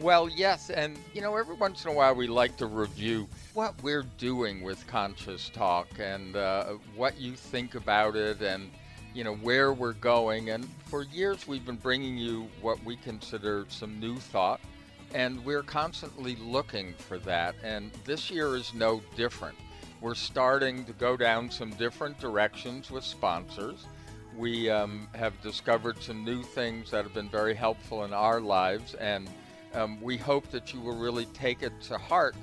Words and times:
Well, 0.00 0.28
yes, 0.28 0.70
and 0.70 0.98
you 1.12 1.20
know, 1.20 1.36
every 1.36 1.54
once 1.54 1.84
in 1.84 1.90
a 1.92 1.94
while 1.94 2.16
we 2.16 2.26
like 2.26 2.56
to 2.56 2.66
review 2.66 3.28
what 3.52 3.80
we're 3.80 4.02
doing 4.18 4.62
with 4.62 4.84
Conscious 4.88 5.48
Talk 5.48 5.86
and 6.00 6.34
uh, 6.34 6.74
what 6.96 7.16
you 7.20 7.34
think 7.36 7.76
about 7.76 8.16
it 8.16 8.42
and 8.42 8.72
you 9.14 9.22
know 9.22 9.36
where 9.36 9.72
we're 9.72 9.92
going. 9.92 10.50
And 10.50 10.68
for 10.86 11.04
years 11.04 11.46
we've 11.46 11.64
been 11.64 11.76
bringing 11.76 12.18
you 12.18 12.48
what 12.60 12.82
we 12.84 12.96
consider 12.96 13.66
some 13.68 14.00
new 14.00 14.16
thought, 14.16 14.60
and 15.14 15.44
we're 15.44 15.62
constantly 15.62 16.34
looking 16.36 16.94
for 16.94 17.18
that. 17.18 17.54
And 17.62 17.92
this 18.04 18.32
year 18.32 18.56
is 18.56 18.74
no 18.74 19.00
different. 19.16 19.56
We're 20.00 20.16
starting 20.16 20.84
to 20.86 20.92
go 20.94 21.16
down 21.16 21.52
some 21.52 21.70
different 21.70 22.18
directions 22.18 22.90
with 22.90 23.04
sponsors. 23.04 23.86
We 24.36 24.68
um, 24.70 25.06
have 25.14 25.40
discovered 25.40 26.02
some 26.02 26.24
new 26.24 26.42
things 26.42 26.90
that 26.90 27.04
have 27.04 27.14
been 27.14 27.28
very 27.28 27.54
helpful 27.54 28.04
in 28.04 28.12
our 28.12 28.40
lives, 28.40 28.94
and 28.94 29.30
um, 29.74 30.00
we 30.00 30.16
hope 30.16 30.50
that 30.50 30.72
you 30.72 30.80
will 30.80 30.96
really 30.96 31.26
take 31.26 31.62
it 31.62 31.72
to 31.82 31.98
heart 31.98 32.34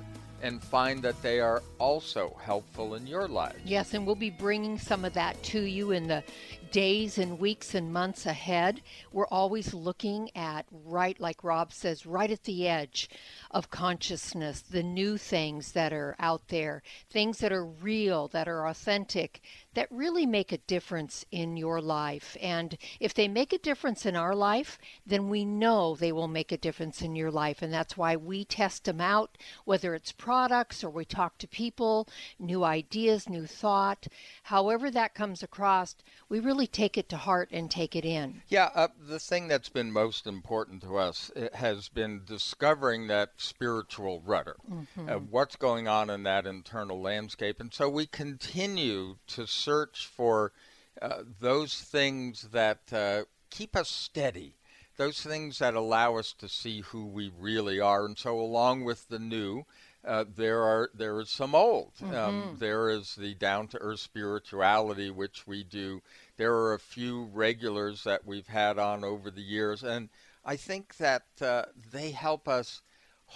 and 0.42 0.62
find 0.62 1.02
that 1.02 1.20
they 1.22 1.40
are 1.40 1.62
also 1.78 2.36
helpful 2.42 2.96
in 2.96 3.06
your 3.06 3.28
life. 3.28 3.56
Yes, 3.64 3.94
and 3.94 4.04
we'll 4.04 4.16
be 4.16 4.30
bringing 4.30 4.76
some 4.76 5.04
of 5.04 5.14
that 5.14 5.40
to 5.44 5.60
you 5.60 5.92
in 5.92 6.08
the 6.08 6.24
days 6.72 7.18
and 7.18 7.38
weeks 7.38 7.74
and 7.74 7.92
months 7.92 8.26
ahead. 8.26 8.82
We're 9.12 9.28
always 9.28 9.72
looking 9.72 10.30
at 10.34 10.66
right, 10.84 11.18
like 11.20 11.44
Rob 11.44 11.72
says, 11.72 12.06
right 12.06 12.30
at 12.30 12.42
the 12.42 12.66
edge 12.66 13.08
of 13.52 13.70
consciousness, 13.70 14.62
the 14.62 14.82
new 14.82 15.16
things 15.16 15.72
that 15.72 15.92
are 15.92 16.16
out 16.18 16.48
there, 16.48 16.82
things 17.10 17.38
that 17.38 17.52
are 17.52 17.66
real, 17.66 18.26
that 18.28 18.48
are 18.48 18.66
authentic, 18.66 19.42
that 19.74 19.88
really 19.90 20.26
make 20.26 20.52
a 20.52 20.58
difference 20.58 21.24
in 21.30 21.56
your 21.56 21.80
life. 21.80 22.36
And 22.40 22.76
if 23.00 23.14
they 23.14 23.28
make 23.28 23.52
a 23.52 23.58
difference 23.58 24.04
in 24.06 24.16
our 24.16 24.34
life, 24.34 24.78
then 25.06 25.28
we 25.28 25.44
know 25.44 25.94
they 25.94 26.12
will 26.12 26.28
make 26.28 26.52
a 26.52 26.56
difference 26.56 27.02
in 27.02 27.16
your 27.16 27.30
life. 27.30 27.62
And 27.62 27.72
that's 27.72 27.96
why 27.96 28.16
we 28.16 28.44
test 28.44 28.84
them 28.84 29.00
out, 29.00 29.38
whether 29.64 29.94
it's 29.94 30.12
products 30.12 30.84
or 30.84 30.90
we 30.90 31.04
talk 31.04 31.38
to 31.38 31.48
people, 31.48 32.08
new 32.38 32.64
ideas, 32.64 33.28
new 33.28 33.46
thought, 33.46 34.06
however 34.44 34.90
that 34.90 35.14
comes 35.14 35.42
across, 35.42 35.96
we 36.28 36.40
really 36.40 36.66
take 36.66 36.98
it 36.98 37.08
to 37.08 37.16
heart 37.16 37.48
and 37.52 37.70
take 37.70 37.96
it 37.96 38.04
in. 38.04 38.42
Yeah, 38.48 38.70
uh, 38.74 38.88
the 38.98 39.18
thing 39.18 39.48
that's 39.48 39.68
been 39.68 39.92
most 39.92 40.26
important 40.26 40.82
to 40.82 40.96
us 40.96 41.30
has 41.54 41.88
been 41.88 42.22
discovering 42.24 43.06
that 43.08 43.32
spiritual 43.36 44.22
rudder, 44.24 44.56
mm-hmm. 44.70 45.08
uh, 45.08 45.16
what's 45.30 45.56
going 45.56 45.88
on 45.88 46.10
in 46.10 46.22
that 46.24 46.46
internal 46.46 47.00
landscape. 47.00 47.60
And 47.60 47.72
so 47.72 47.88
we 47.88 48.06
continue 48.06 49.16
to 49.28 49.46
search 49.62 50.06
for 50.06 50.52
uh, 51.00 51.22
those 51.40 51.80
things 51.80 52.48
that 52.52 52.92
uh, 52.92 53.22
keep 53.50 53.76
us 53.76 53.88
steady, 53.88 54.54
those 54.96 55.20
things 55.20 55.58
that 55.58 55.74
allow 55.74 56.16
us 56.16 56.32
to 56.38 56.48
see 56.48 56.80
who 56.80 57.06
we 57.06 57.32
really 57.38 57.80
are. 57.80 58.04
And 58.04 58.18
so, 58.18 58.38
along 58.38 58.84
with 58.84 59.08
the 59.08 59.18
new, 59.18 59.64
uh, 60.04 60.24
there 60.36 60.62
are 60.62 60.90
there 60.94 61.20
is 61.20 61.30
some 61.30 61.54
old. 61.54 61.92
Um, 62.02 62.08
mm-hmm. 62.08 62.16
Um, 62.16 62.56
there 62.58 62.90
is 62.90 63.14
the 63.14 63.34
down 63.34 63.68
to 63.68 63.78
earth 63.78 64.00
spirituality, 64.00 65.10
which 65.10 65.46
we 65.46 65.62
do. 65.64 66.02
There 66.36 66.54
are 66.54 66.74
a 66.74 66.80
few 66.80 67.24
regulars 67.32 68.04
that 68.04 68.26
we've 68.26 68.48
had 68.48 68.78
on 68.78 69.04
over 69.04 69.30
the 69.30 69.42
years, 69.42 69.82
and 69.82 70.08
I 70.44 70.56
think 70.56 70.96
that 70.96 71.24
uh, 71.40 71.66
they 71.92 72.10
help 72.10 72.48
us 72.48 72.82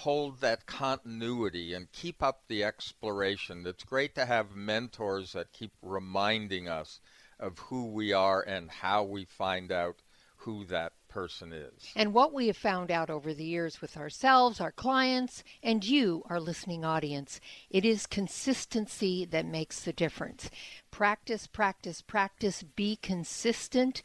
hold 0.00 0.40
that 0.40 0.66
continuity 0.66 1.72
and 1.72 1.90
keep 1.90 2.22
up 2.22 2.42
the 2.48 2.62
exploration. 2.62 3.66
It's 3.66 3.82
great 3.82 4.14
to 4.16 4.26
have 4.26 4.54
mentors 4.54 5.32
that 5.32 5.54
keep 5.54 5.72
reminding 5.80 6.68
us 6.68 7.00
of 7.40 7.58
who 7.58 7.86
we 7.86 8.12
are 8.12 8.42
and 8.42 8.70
how 8.70 9.04
we 9.04 9.24
find 9.24 9.72
out 9.72 10.02
who 10.36 10.66
that 10.66 10.92
person 11.08 11.50
is. 11.50 11.92
And 11.96 12.12
what 12.12 12.34
we 12.34 12.48
have 12.48 12.58
found 12.58 12.90
out 12.90 13.08
over 13.08 13.32
the 13.32 13.44
years 13.44 13.80
with 13.80 13.96
ourselves, 13.96 14.60
our 14.60 14.70
clients, 14.70 15.42
and 15.62 15.82
you, 15.82 16.22
our 16.28 16.40
listening 16.40 16.84
audience, 16.84 17.40
it 17.70 17.86
is 17.86 18.06
consistency 18.06 19.24
that 19.24 19.46
makes 19.46 19.80
the 19.80 19.94
difference. 19.94 20.50
Practice, 20.90 21.46
practice, 21.46 22.02
practice. 22.02 22.62
Be 22.62 22.96
consistent 22.96 24.02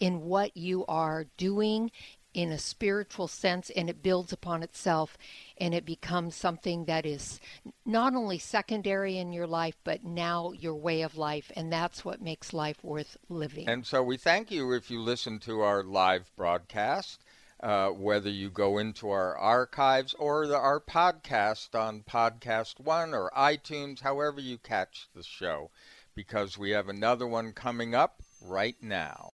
in 0.00 0.22
what 0.22 0.56
you 0.56 0.86
are 0.86 1.26
doing 1.36 1.90
in 2.34 2.50
a 2.50 2.58
spiritual 2.58 3.28
sense 3.28 3.70
and 3.70 3.88
it 3.88 4.02
builds 4.02 4.32
upon 4.32 4.62
itself 4.62 5.16
and 5.56 5.72
it 5.72 5.86
becomes 5.86 6.34
something 6.34 6.84
that 6.84 7.06
is 7.06 7.40
not 7.86 8.14
only 8.14 8.38
secondary 8.38 9.16
in 9.16 9.32
your 9.32 9.46
life 9.46 9.76
but 9.84 10.04
now 10.04 10.52
your 10.52 10.74
way 10.74 11.02
of 11.02 11.16
life 11.16 11.50
and 11.56 11.72
that's 11.72 12.04
what 12.04 12.20
makes 12.20 12.52
life 12.52 12.82
worth 12.82 13.16
living. 13.28 13.68
And 13.68 13.86
so 13.86 14.02
we 14.02 14.16
thank 14.16 14.50
you 14.50 14.72
if 14.72 14.90
you 14.90 15.00
listen 15.00 15.38
to 15.40 15.60
our 15.60 15.82
live 15.82 16.30
broadcast. 16.36 17.22
Uh, 17.62 17.88
whether 17.88 18.28
you 18.28 18.50
go 18.50 18.76
into 18.76 19.08
our 19.08 19.38
archives 19.38 20.12
or 20.18 20.46
the, 20.46 20.56
our 20.56 20.80
podcast 20.80 21.74
on 21.74 22.02
Podcast 22.02 22.78
One 22.78 23.14
or 23.14 23.30
iTunes, 23.34 24.00
however 24.00 24.38
you 24.38 24.58
catch 24.58 25.08
the 25.14 25.22
show, 25.22 25.70
because 26.14 26.58
we 26.58 26.72
have 26.72 26.90
another 26.90 27.26
one 27.26 27.52
coming 27.52 27.94
up 27.94 28.20
right 28.42 28.76
now. 28.82 29.30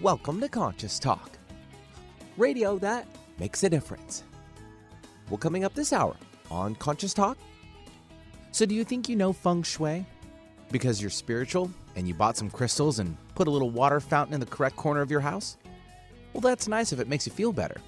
Welcome 0.00 0.40
to 0.40 0.48
Conscious 0.48 0.98
Talk 0.98 1.37
radio 2.38 2.78
that 2.78 3.06
makes 3.38 3.62
a 3.64 3.68
difference. 3.68 4.22
Well, 5.28 5.38
coming 5.38 5.64
up 5.64 5.74
this 5.74 5.92
hour 5.92 6.16
on 6.50 6.74
Conscious 6.76 7.12
Talk. 7.12 7.36
So, 8.52 8.64
do 8.64 8.74
you 8.74 8.84
think 8.84 9.08
you 9.08 9.16
know 9.16 9.32
feng 9.32 9.62
shui? 9.62 10.06
Because 10.70 11.00
you're 11.00 11.10
spiritual 11.10 11.70
and 11.96 12.06
you 12.06 12.14
bought 12.14 12.36
some 12.36 12.50
crystals 12.50 12.98
and 12.98 13.16
put 13.34 13.48
a 13.48 13.50
little 13.50 13.70
water 13.70 14.00
fountain 14.00 14.34
in 14.34 14.40
the 14.40 14.46
correct 14.46 14.76
corner 14.76 15.00
of 15.00 15.10
your 15.10 15.20
house? 15.20 15.56
Well, 16.32 16.40
that's 16.40 16.68
nice 16.68 16.92
if 16.92 17.00
it 17.00 17.08
makes 17.08 17.26
you 17.26 17.32
feel 17.32 17.52
better. 17.52 17.80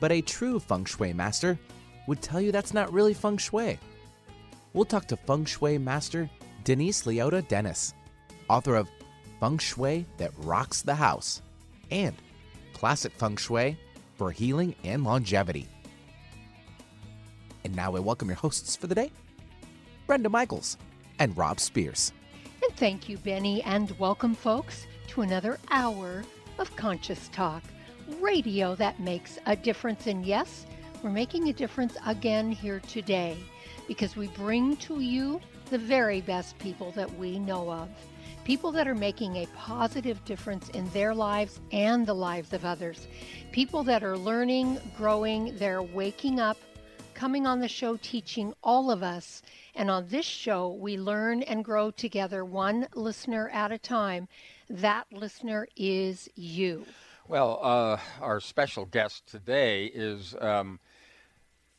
But 0.00 0.12
a 0.12 0.20
true 0.20 0.58
feng 0.58 0.84
shui 0.84 1.12
master 1.12 1.58
would 2.06 2.20
tell 2.20 2.40
you 2.40 2.52
that's 2.52 2.74
not 2.74 2.92
really 2.92 3.14
feng 3.14 3.38
shui. 3.38 3.78
We'll 4.72 4.84
talk 4.84 5.06
to 5.06 5.16
feng 5.16 5.44
shui 5.44 5.78
master 5.78 6.28
Denise 6.64 7.02
Liotta 7.02 7.46
Dennis, 7.46 7.94
author 8.48 8.74
of 8.74 8.88
Feng 9.38 9.58
Shui 9.58 10.06
That 10.16 10.32
Rocks 10.38 10.80
the 10.80 10.94
House 10.94 11.42
and 11.90 12.14
Classic 12.72 13.12
Feng 13.12 13.36
Shui 13.36 13.76
for 14.16 14.30
healing 14.30 14.74
and 14.84 15.04
longevity. 15.04 15.68
And 17.64 17.74
now 17.74 17.96
I 17.96 18.00
welcome 18.00 18.28
your 18.28 18.36
hosts 18.36 18.76
for 18.76 18.86
the 18.86 18.94
day, 18.94 19.10
Brenda 20.06 20.28
Michaels 20.28 20.76
and 21.18 21.36
Rob 21.36 21.60
Spears. 21.60 22.12
And 22.62 22.76
thank 22.76 23.08
you, 23.08 23.18
Benny, 23.18 23.62
and 23.62 23.90
welcome, 23.98 24.34
folks, 24.34 24.86
to 25.08 25.22
another 25.22 25.58
hour 25.70 26.24
of 26.58 26.74
Conscious 26.76 27.28
Talk, 27.28 27.62
radio 28.20 28.74
that 28.76 29.00
makes 29.00 29.38
a 29.46 29.56
difference. 29.56 30.06
And 30.06 30.24
yes, 30.24 30.66
we're 31.02 31.10
making 31.10 31.48
a 31.48 31.52
difference 31.52 31.96
again 32.06 32.52
here 32.52 32.80
today 32.80 33.36
because 33.88 34.16
we 34.16 34.28
bring 34.28 34.76
to 34.78 35.00
you 35.00 35.40
the 35.70 35.78
very 35.78 36.20
best 36.20 36.58
people 36.58 36.90
that 36.92 37.12
we 37.18 37.38
know 37.38 37.70
of 37.70 37.88
people 38.44 38.70
that 38.72 38.86
are 38.86 38.94
making 38.94 39.36
a 39.36 39.46
positive 39.56 40.22
difference 40.26 40.68
in 40.70 40.88
their 40.90 41.14
lives 41.14 41.60
and 41.72 42.06
the 42.06 42.14
lives 42.14 42.52
of 42.52 42.64
others, 42.64 43.08
people 43.52 43.82
that 43.82 44.04
are 44.04 44.18
learning, 44.18 44.78
growing, 44.96 45.56
they're 45.56 45.82
waking 45.82 46.38
up, 46.38 46.58
coming 47.14 47.46
on 47.46 47.60
the 47.60 47.68
show, 47.68 47.96
teaching 47.96 48.52
all 48.62 48.90
of 48.90 49.02
us. 49.02 49.42
And 49.74 49.90
on 49.90 50.08
this 50.08 50.26
show, 50.26 50.68
we 50.68 50.98
learn 50.98 51.42
and 51.42 51.64
grow 51.64 51.90
together, 51.90 52.44
one 52.44 52.86
listener 52.94 53.48
at 53.48 53.72
a 53.72 53.78
time. 53.78 54.28
That 54.68 55.06
listener 55.10 55.66
is 55.74 56.28
you. 56.34 56.84
Well, 57.26 57.58
uh, 57.62 57.96
our 58.20 58.40
special 58.40 58.84
guest 58.84 59.26
today 59.26 59.86
is 59.86 60.34
um, 60.38 60.78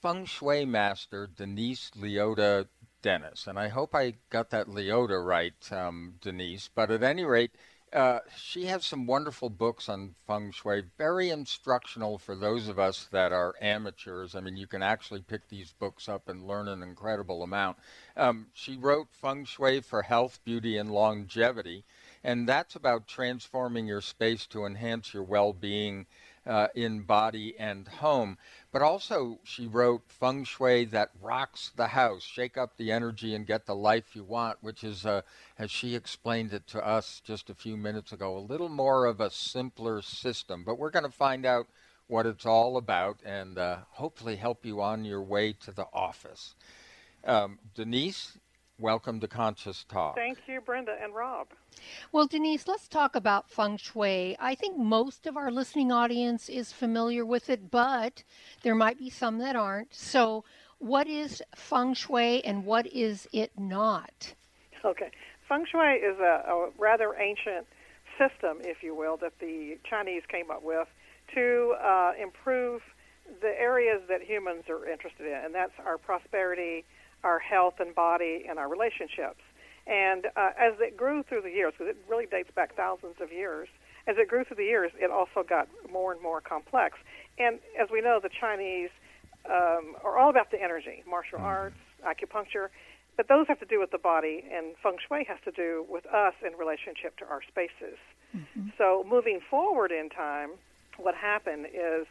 Feng 0.01 0.25
Shui 0.25 0.65
Master 0.65 1.27
Denise 1.27 1.91
Liotta 1.99 2.67
Dennis. 3.05 3.45
And 3.45 3.59
I 3.59 3.67
hope 3.67 3.93
I 3.93 4.15
got 4.31 4.49
that 4.49 4.65
Liotta 4.65 5.23
right, 5.23 5.71
um, 5.71 6.15
Denise. 6.21 6.71
But 6.73 6.89
at 6.89 7.03
any 7.03 7.23
rate, 7.23 7.51
uh, 7.93 8.21
she 8.35 8.65
has 8.65 8.83
some 8.83 9.05
wonderful 9.05 9.51
books 9.51 9.87
on 9.87 10.15
feng 10.25 10.51
shui, 10.51 10.81
very 10.97 11.29
instructional 11.29 12.17
for 12.17 12.35
those 12.35 12.67
of 12.67 12.79
us 12.79 13.07
that 13.11 13.31
are 13.31 13.53
amateurs. 13.61 14.33
I 14.33 14.39
mean, 14.39 14.57
you 14.57 14.65
can 14.65 14.81
actually 14.81 15.21
pick 15.21 15.47
these 15.49 15.71
books 15.71 16.09
up 16.09 16.27
and 16.27 16.47
learn 16.47 16.67
an 16.67 16.81
incredible 16.81 17.43
amount. 17.43 17.77
Um, 18.17 18.47
she 18.53 18.75
wrote 18.75 19.09
Feng 19.11 19.45
Shui 19.45 19.81
for 19.81 20.01
Health, 20.01 20.39
Beauty, 20.43 20.75
and 20.75 20.89
Longevity, 20.89 21.83
and 22.23 22.49
that's 22.49 22.75
about 22.75 23.07
transforming 23.07 23.85
your 23.85 24.01
space 24.01 24.47
to 24.47 24.65
enhance 24.65 25.13
your 25.13 25.23
well 25.23 25.53
being 25.53 26.07
uh, 26.47 26.67
in 26.75 27.01
body 27.01 27.55
and 27.57 27.87
home. 27.87 28.37
But 28.75 28.81
also 28.81 29.39
she 29.45 29.67
wrote 29.67 30.01
feng 30.09 30.43
shui 30.43 30.83
that 30.83 31.09
rocks 31.21 31.71
the 31.77 31.87
house, 31.87 32.23
shake 32.23 32.57
up 32.57 32.75
the 32.75 32.91
energy 32.91 33.33
and 33.33 33.47
get 33.47 33.65
the 33.65 33.73
life 33.73 34.17
you 34.17 34.21
want, 34.25 34.57
which 34.59 34.83
is, 34.83 35.05
uh, 35.05 35.21
as 35.57 35.71
she 35.71 35.95
explained 35.95 36.51
it 36.51 36.67
to 36.67 36.85
us 36.85 37.21
just 37.23 37.49
a 37.49 37.55
few 37.55 37.77
minutes 37.77 38.11
ago, 38.11 38.37
a 38.37 38.39
little 38.39 38.67
more 38.67 39.05
of 39.05 39.21
a 39.21 39.29
simpler 39.29 40.01
system. 40.01 40.65
But 40.65 40.77
we're 40.77 40.89
going 40.89 41.05
to 41.05 41.09
find 41.09 41.45
out 41.45 41.67
what 42.07 42.25
it's 42.25 42.45
all 42.45 42.75
about 42.75 43.17
and 43.23 43.57
uh, 43.57 43.77
hopefully 43.91 44.35
help 44.35 44.65
you 44.65 44.81
on 44.81 45.05
your 45.05 45.21
way 45.21 45.53
to 45.53 45.71
the 45.71 45.87
office. 45.93 46.53
Um, 47.23 47.59
Denise, 47.75 48.37
welcome 48.79 49.19
to 49.19 49.27
Conscious 49.27 49.85
Talk. 49.87 50.15
Thank 50.15 50.39
you, 50.47 50.61
Brenda 50.61 50.95
and 51.01 51.13
Rob. 51.13 51.47
Well, 52.11 52.27
Denise, 52.27 52.67
let's 52.67 52.87
talk 52.87 53.15
about 53.15 53.49
feng 53.49 53.77
shui. 53.77 54.35
I 54.39 54.55
think 54.55 54.77
most 54.77 55.27
of 55.27 55.37
our 55.37 55.51
listening 55.51 55.91
audience 55.91 56.49
is 56.49 56.71
familiar 56.71 57.25
with 57.25 57.49
it, 57.49 57.71
but 57.71 58.23
there 58.63 58.75
might 58.75 58.97
be 58.97 59.09
some 59.09 59.37
that 59.39 59.55
aren't. 59.55 59.93
So, 59.93 60.43
what 60.79 61.07
is 61.07 61.41
feng 61.55 61.93
shui 61.93 62.43
and 62.43 62.65
what 62.65 62.87
is 62.87 63.27
it 63.31 63.51
not? 63.57 64.33
Okay. 64.83 65.11
Feng 65.47 65.65
shui 65.69 65.95
is 65.95 66.19
a, 66.19 66.43
a 66.47 66.69
rather 66.77 67.15
ancient 67.19 67.67
system, 68.17 68.59
if 68.61 68.83
you 68.83 68.95
will, 68.95 69.17
that 69.17 69.33
the 69.39 69.77
Chinese 69.89 70.23
came 70.29 70.51
up 70.51 70.63
with 70.63 70.87
to 71.33 71.75
uh, 71.83 72.11
improve 72.21 72.81
the 73.41 73.59
areas 73.59 74.01
that 74.07 74.21
humans 74.21 74.63
are 74.69 74.87
interested 74.87 75.25
in, 75.25 75.45
and 75.45 75.55
that's 75.55 75.73
our 75.83 75.97
prosperity, 75.97 76.85
our 77.25 77.39
health 77.39 77.75
and 77.79 77.93
body, 77.93 78.45
and 78.47 78.55
our 78.61 78.69
relationships. 78.69 79.43
And 79.87 80.27
uh, 80.35 80.51
as 80.57 80.73
it 80.79 80.95
grew 80.95 81.23
through 81.27 81.41
the 81.41 81.55
years, 81.59 81.73
because 81.77 81.89
it 81.93 81.97
really 82.07 82.25
dates 82.25 82.49
back 82.55 82.75
thousands 82.75 83.17
of 83.19 83.31
years, 83.31 83.67
as 84.07 84.15
it 84.17 84.27
grew 84.27 84.43
through 84.43 84.57
the 84.57 84.69
years, 84.75 84.91
it 85.05 85.11
also 85.11 85.43
got 85.47 85.67
more 85.91 86.11
and 86.13 86.21
more 86.21 86.41
complex. 86.41 86.97
And 87.37 87.59
as 87.81 87.87
we 87.91 88.01
know, 88.01 88.19
the 88.21 88.29
Chinese 88.29 88.89
um, 89.45 89.95
are 90.03 90.17
all 90.17 90.29
about 90.29 90.49
the 90.51 90.61
energy, 90.61 91.03
martial 91.07 91.39
mm-hmm. 91.39 91.47
arts, 91.47 91.81
acupuncture, 92.05 92.69
but 93.17 93.27
those 93.27 93.47
have 93.47 93.59
to 93.59 93.65
do 93.65 93.79
with 93.79 93.91
the 93.91 93.97
body, 93.97 94.43
and 94.51 94.75
feng 94.83 94.97
shui 95.07 95.23
has 95.25 95.37
to 95.45 95.51
do 95.51 95.85
with 95.89 96.05
us 96.05 96.33
in 96.45 96.53
relationship 96.57 97.17
to 97.17 97.25
our 97.25 97.41
spaces. 97.47 97.97
Mm-hmm. 98.35 98.69
So 98.77 99.05
moving 99.07 99.39
forward 99.49 99.91
in 99.91 100.09
time, 100.09 100.51
what 100.97 101.15
happened 101.15 101.67
is 101.67 102.05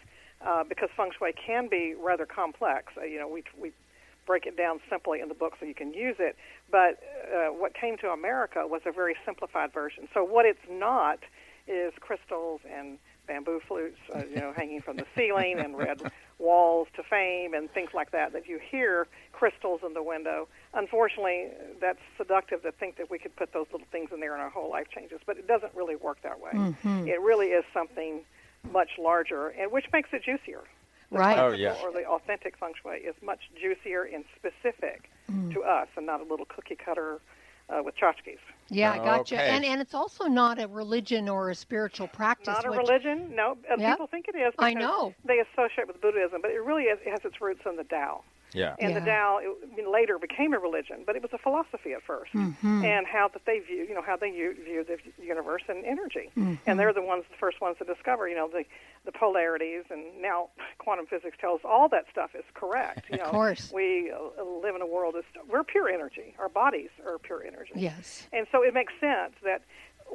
uh, 0.45 0.65
because 0.65 0.89
feng 0.97 1.11
shui 1.17 1.33
can 1.35 1.69
be 1.69 1.95
rather 1.95 2.27
complex. 2.27 2.93
Uh, 2.97 3.05
you 3.05 3.19
know, 3.19 3.29
we 3.29 3.45
we 3.61 3.73
break 4.27 4.47
it 4.47 4.57
down 4.57 4.81
simply 4.89 5.21
in 5.21 5.29
the 5.29 5.35
book 5.35 5.55
so 5.59 5.67
you 5.67 5.75
can 5.75 5.93
use 5.93 6.17
it. 6.19 6.37
But 6.71 7.01
uh, 7.33 7.49
what 7.49 7.75
came 7.75 7.97
to 7.99 8.09
America 8.09 8.67
was 8.67 8.83
a 8.87 8.93
very 8.93 9.17
simplified 9.25 9.73
version. 9.73 10.09
So 10.15 10.25
what 10.25 10.47
it's 10.47 10.67
not 10.71 11.21
is 11.67 11.93
crystals 12.01 12.61
and 12.71 12.99
bamboo 13.27 13.61
flutes, 13.67 13.99
uh, 14.15 14.23
you 14.29 14.37
know, 14.37 14.53
hanging 14.57 14.83
from 14.83 14.97
the 14.97 15.07
ceiling 15.17 15.59
and 15.59 15.77
red 15.77 16.03
walls 16.39 16.89
to 16.97 17.03
fame 17.03 17.55
and 17.55 17.71
things 17.71 17.91
like 17.95 18.11
that. 18.11 18.33
That 18.33 18.47
you 18.47 18.61
hear 18.71 19.07
crystals 19.33 19.81
in 19.87 19.95
the 19.95 20.03
window. 20.03 20.49
Unfortunately, 20.75 21.49
that's 21.81 22.01
seductive 22.19 22.63
to 22.63 22.73
think 22.73 22.97
that 22.97 23.11
we 23.11 23.19
could 23.19 23.35
put 23.37 23.53
those 23.53 23.67
little 23.73 23.87
things 23.91 24.11
in 24.13 24.21
there 24.21 24.35
and 24.35 24.43
our 24.43 24.51
whole 24.51 24.71
life 24.71 24.89
changes. 24.95 25.21
But 25.25 25.39
it 25.39 25.47
doesn't 25.47 25.75
really 25.75 25.97
work 25.97 26.19
that 26.23 26.41
way. 26.41 26.53
Mm-hmm. 26.53 27.09
It 27.09 27.21
really 27.21 27.49
is 27.49 27.65
something 27.73 28.21
much 28.73 28.91
larger, 28.99 29.49
and 29.49 29.71
which 29.71 29.87
makes 29.93 30.09
it 30.13 30.23
juicier. 30.25 30.63
The 31.15 31.21
right. 31.21 31.39
Oh, 31.39 31.53
yeah. 31.53 31.77
Or 31.83 31.93
the 31.93 32.05
authentic 32.07 32.59
feng 32.59 32.73
shui 32.83 32.97
is 32.97 33.15
much 33.23 33.39
juicier 33.61 34.03
and 34.03 34.25
specific 34.37 35.11
mm. 35.31 35.55
to 35.55 35.63
us, 35.63 35.87
and 35.97 36.05
not 36.05 36.21
a 36.21 36.25
little 36.25 36.47
cookie 36.47 36.75
cutter 36.77 37.21
uh, 37.69 37.83
with 37.85 37.95
tchotchkes. 37.97 38.39
Yeah, 38.69 38.93
I 38.93 38.99
got 38.99 39.31
you. 39.31 39.37
And 39.37 39.65
and 39.65 39.81
it's 39.81 39.95
also 39.95 40.25
not 40.25 40.61
a 40.61 40.67
religion 40.67 41.29
or 41.29 41.51
a 41.51 41.55
spiritual 41.55 42.09
practice. 42.09 42.49
Not 42.49 42.67
a 42.67 42.71
which, 42.71 42.81
religion. 42.81 43.33
No, 43.35 43.57
yep. 43.79 43.93
people 43.93 44.09
think 44.09 44.27
it 44.29 44.37
is. 44.37 44.53
I 44.59 44.75
know. 44.75 45.15
They 45.25 45.39
associate 45.39 45.87
with 45.87 46.01
Buddhism, 46.01 46.41
but 46.43 46.51
it 46.51 46.63
really 46.65 46.85
is, 46.85 46.99
it 47.07 47.11
has 47.11 47.21
its 47.25 47.41
roots 47.41 47.63
in 47.65 47.77
the 47.77 47.85
Tao. 47.85 48.25
Yeah. 48.55 48.77
And 48.79 48.93
yeah. 48.93 49.01
the 49.01 49.07
Tao 49.07 49.41
it, 49.43 49.89
later 49.89 50.19
became 50.19 50.55
a 50.55 50.59
religion, 50.59 51.03
but 51.05 51.17
it 51.17 51.23
was 51.23 51.33
a 51.35 51.39
philosophy 51.39 51.93
at 51.93 52.07
1st 52.07 52.33
mm-hmm. 52.35 52.85
and 52.85 53.07
how 53.07 53.29
that 53.29 53.43
they 53.47 53.59
view, 53.59 53.85
you 53.89 53.95
know, 53.95 54.03
how 54.03 54.17
they 54.17 54.31
view, 54.31 54.55
view 54.65 54.85
the 54.85 54.99
universe 55.23 55.63
and 55.69 55.85
energy. 55.85 56.31
Mm-hmm. 56.37 56.55
And 56.67 56.79
they're 56.79 56.93
the 56.93 57.03
ones, 57.03 57.25
the 57.31 57.37
first 57.37 57.61
ones 57.61 57.77
to 57.79 57.85
discover, 57.85 58.29
you 58.29 58.37
know, 58.37 58.49
the 58.49 58.65
the 59.05 59.13
polarities. 59.13 59.85
And 59.91 60.23
now 60.23 60.49
quantum 60.79 61.07
physics 61.07 61.37
tells 61.41 61.61
all 61.65 61.89
that 61.91 62.05
stuff 62.11 62.31
is 62.35 62.45
correct. 62.55 63.07
You 63.11 63.19
know, 63.19 63.25
of 63.25 63.31
course. 63.31 63.71
We 63.73 64.13
uh, 64.13 64.45
live 64.45 64.75
in 64.75 64.83
a 64.83 64.87
world 64.87 65.17
of 65.17 65.25
we're 65.51 65.65
pure 65.65 65.89
energy. 65.89 66.35
Our 66.39 66.49
bodies 66.49 66.91
are 67.05 67.19
pure 67.19 67.45
energy. 67.45 67.73
Yes. 67.75 68.27
And 68.33 68.47
so 68.53 68.63
it 68.63 68.73
makes 68.73 68.93
sense 69.01 69.35
that 69.45 69.63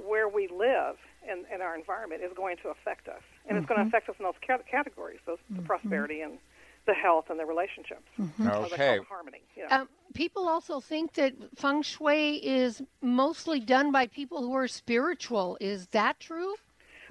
where 0.08 0.30
we 0.30 0.48
live 0.48 0.96
and, 1.28 1.46
in 1.54 1.62
our 1.62 1.76
environment 1.76 2.22
is 2.24 2.32
going 2.36 2.58
to 2.64 2.70
affect 2.70 3.08
us, 3.08 3.22
and 3.48 3.56
mm-hmm. 3.56 3.58
it's 3.58 3.68
going 3.68 3.82
to 3.82 3.88
affect 3.88 4.10
us 4.10 4.16
in 4.20 4.26
those 4.26 4.40
categories, 4.70 5.20
those 5.26 5.38
the 5.50 5.62
prosperity 5.62 6.22
and 6.22 6.38
the 6.86 6.94
health 6.94 7.26
and 7.30 7.40
the 7.40 7.46
relationships. 7.46 8.08
Mm-hmm. 8.20 8.48
Okay. 8.48 9.00
harmony. 9.08 9.42
Um, 9.70 9.90
people 10.14 10.48
also 10.48 10.80
think 10.80 11.14
that 11.14 11.34
feng 11.56 11.82
shui 11.82 12.38
is 12.38 12.82
mostly 13.02 13.60
done 13.60 13.92
by 13.92 14.08
people 14.08 14.42
who 14.42 14.54
are 14.56 14.68
spiritual. 14.68 15.58
Is 15.60 15.88
that 15.88 16.20
true? 16.20 16.56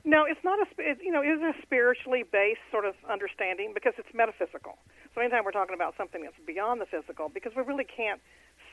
No, 0.04 0.24
it's 0.24 0.42
not 0.44 0.58
a. 0.60 0.66
It, 0.78 0.98
you 1.02 1.12
know, 1.12 1.22
it 1.22 1.28
is 1.28 1.42
a 1.42 1.54
spiritually 1.62 2.24
based 2.30 2.60
sort 2.70 2.84
of 2.84 2.94
understanding 3.10 3.72
because 3.74 3.94
it's 3.98 4.08
metaphysical. 4.14 4.78
So 5.14 5.20
anytime 5.20 5.44
we're 5.44 5.52
talking 5.52 5.74
about 5.74 5.94
something 5.96 6.22
that's 6.22 6.38
beyond 6.46 6.80
the 6.80 6.86
physical, 6.86 7.28
because 7.28 7.52
we 7.56 7.62
really 7.62 7.84
can't 7.84 8.20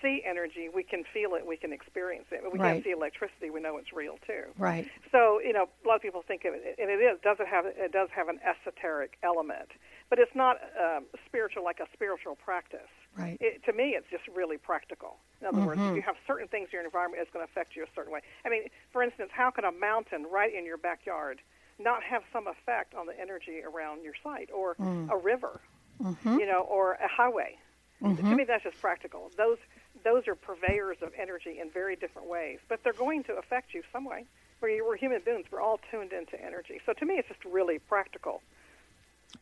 see 0.01 0.24
energy, 0.25 0.69
we 0.74 0.83
can 0.83 1.03
feel 1.13 1.36
it, 1.36 1.45
we 1.45 1.57
can 1.57 1.74
experience 1.74 2.25
it. 2.31 2.42
But 2.44 2.53
we 2.53 2.59
right. 2.59 2.74
can't 2.74 2.83
see 2.83 2.92
electricity, 2.92 3.50
we 3.50 3.62
know 3.62 3.77
it's 3.77 3.94
real 3.94 4.18
too. 4.25 4.44
Right. 4.57 4.88
So 5.12 5.39
you 5.44 5.53
know, 5.53 5.69
a 5.83 5.88
lot 5.88 5.95
of 5.95 6.01
people 6.01 6.24
think 6.27 6.45
of 6.45 6.53
it, 6.53 6.75
and 6.80 6.89
it 6.89 7.01
is 7.01 7.19
does 7.24 7.38
it 7.39 7.47
have 7.47 7.65
it 7.65 7.92
does 7.92 8.09
have 8.15 8.27
an 8.30 8.39
esoteric 8.44 9.18
element 9.24 9.71
but 10.09 10.19
it's 10.19 10.36
not 10.36 10.57
um, 10.80 11.06
spiritual 11.25 11.63
like 11.63 11.80
a 11.80 11.88
spiritual 11.94 12.36
practice. 12.36 12.92
Right. 13.18 13.38
It, 13.39 13.63
to 13.65 13.74
me, 13.74 13.95
it's 13.97 14.07
just 14.12 14.24
really 14.36 14.57
practical. 14.57 15.18
In 15.42 15.47
other 15.47 15.57
mm-hmm. 15.57 15.68
words, 15.68 15.81
if 15.81 15.95
you 15.95 16.01
have 16.01 16.15
certain 16.27 16.48
things 16.48 16.68
in 16.71 16.77
your 16.77 16.86
environment, 16.86 17.21
it's 17.21 17.31
going 17.31 17.45
to 17.45 17.51
affect 17.51 17.75
you 17.75 17.83
a 17.83 17.88
certain 17.95 18.12
way. 18.12 18.21
I 18.45 18.50
mean, 18.50 18.63
for 18.91 19.01
instance, 19.01 19.30
how 19.33 19.51
can 19.51 19.63
a 19.63 19.71
mountain 19.71 20.25
right 20.31 20.53
in 20.53 20.65
your 20.65 20.77
backyard 20.77 21.41
not 21.80 22.03
have 22.03 22.24
some 22.31 22.48
effect 22.48 22.94
on 22.94 23.06
the 23.06 23.19
energy 23.19 23.62
around 23.65 24.03
your 24.03 24.13
site, 24.24 24.50
or 24.53 24.75
mm. 24.75 25.09
a 25.09 25.18
river, 25.18 25.62
mm-hmm. 26.01 26.39
you 26.39 26.45
know, 26.45 26.62
or 26.62 26.94
a 26.94 27.07
highway? 27.07 27.57
Mm-hmm. 28.01 28.30
To 28.30 28.36
me, 28.36 28.44
that's 28.44 28.63
just 28.63 28.80
practical. 28.80 29.31
Those 29.38 29.57
those 30.06 30.28
are 30.28 30.36
purveyors 30.36 30.98
of 31.02 31.12
energy 31.19 31.60
in 31.60 31.69
very 31.69 31.98
different 31.98 32.30
ways, 32.30 32.60
but 32.69 32.80
they're 32.84 32.94
going 32.94 33.24
to 33.25 33.34
affect 33.34 33.74
you 33.74 33.84
some 33.92 34.06
way. 34.06 34.24
We're, 34.62 34.86
we're 34.86 34.96
human 34.96 35.22
beings. 35.25 35.48
We're 35.52 35.62
all 35.62 35.81
tuned 35.92 36.13
into 36.13 36.42
energy. 36.42 36.80
So 36.86 36.94
to 36.94 37.06
me, 37.06 37.16
it's 37.16 37.28
just 37.28 37.44
really 37.44 37.80
practical. 37.80 38.42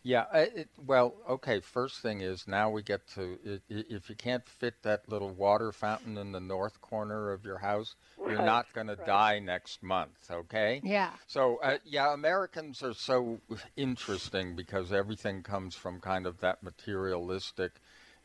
Yeah, 0.02 0.26
it, 0.34 0.70
well, 0.88 1.14
okay. 1.30 1.60
First 1.60 2.00
thing 2.00 2.22
is 2.22 2.48
now 2.48 2.70
we 2.70 2.82
get 2.82 3.08
to 3.10 3.38
if 3.70 4.10
you 4.10 4.16
can't 4.16 4.48
fit 4.48 4.82
that 4.82 5.08
little 5.08 5.30
water 5.30 5.72
fountain 5.72 6.18
in 6.18 6.32
the 6.32 6.40
north 6.40 6.82
corner 6.82 7.32
of 7.32 7.46
your 7.46 7.60
house, 7.60 7.96
right, 8.18 8.32
you're 8.32 8.42
not 8.42 8.66
going 8.74 8.88
right. 8.88 8.98
to 8.98 9.06
die 9.06 9.40
next 9.40 9.84
month. 9.84 10.32
Okay. 10.32 10.82
Yeah. 10.84 11.12
So 11.28 11.60
uh, 11.62 11.78
yeah, 11.86 12.12
Americans 12.14 12.82
are 12.82 12.96
so 12.96 13.40
interesting 13.76 14.56
because 14.56 14.92
everything 14.92 15.44
comes 15.44 15.76
from 15.76 16.00
kind 16.00 16.26
of 16.26 16.40
that 16.40 16.64
materialistic 16.64 17.74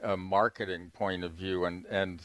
uh, 0.03 0.17
marketing 0.17 0.91
point 0.95 1.25
of 1.25 1.33
view, 1.33 1.65
and 1.65 1.85
and 1.87 2.23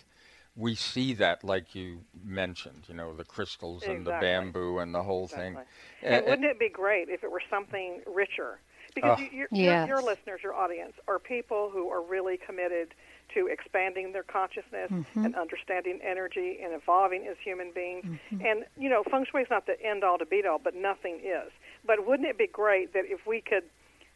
we 0.56 0.76
see 0.76 1.14
that, 1.16 1.44
like 1.44 1.74
you 1.74 2.02
mentioned, 2.24 2.84
you 2.88 2.94
know, 2.94 3.14
the 3.14 3.24
crystals 3.24 3.84
exactly. 3.84 3.98
and 3.98 4.06
the 4.06 4.12
bamboo 4.12 4.80
and 4.80 4.94
the 4.94 5.02
whole 5.02 5.26
exactly. 5.26 5.46
thing. 5.46 5.58
And 6.04 6.26
uh, 6.26 6.30
wouldn't 6.30 6.48
it 6.48 6.60
be 6.60 6.70
great 6.70 7.10
if 7.10 7.24
it 7.24 7.32
were 7.32 7.42
something 7.50 8.02
richer? 8.06 8.60
Because 8.94 9.20
you, 9.20 9.30
your, 9.32 9.48
yes. 9.52 9.88
your, 9.88 9.98
your, 10.00 10.06
listeners, 10.06 10.42
your 10.44 10.54
audience, 10.54 10.94
are 11.08 11.18
people 11.18 11.72
who 11.74 11.90
are 11.90 12.04
really 12.04 12.38
committed 12.38 12.94
to 13.34 13.48
expanding 13.48 14.14
their 14.14 14.22
consciousness 14.22 14.92
mm-hmm. 14.92 15.26
and 15.26 15.36
understanding 15.36 16.00
energy 16.04 16.60
and 16.64 16.74
evolving 16.74 17.26
as 17.26 17.36
human 17.44 17.72
beings. 17.74 18.06
Mm-hmm. 18.06 18.46
And, 18.46 18.66
you 18.78 18.90
know, 18.90 19.04
feng 19.10 19.26
shui 19.30 19.42
is 19.42 19.48
not 19.50 19.66
the 19.66 19.82
end 19.84 20.04
all 20.04 20.20
to 20.20 20.26
beat 20.26 20.46
all, 20.46 20.60
but 20.60 20.76
nothing 20.76 21.16
is. 21.24 21.52
But 21.84 22.06
wouldn't 22.06 22.30
it 22.30 22.38
be 22.38 22.46
great 22.46 22.94
that 22.94 23.06
if 23.08 23.26
we 23.26 23.42
could, 23.42 23.64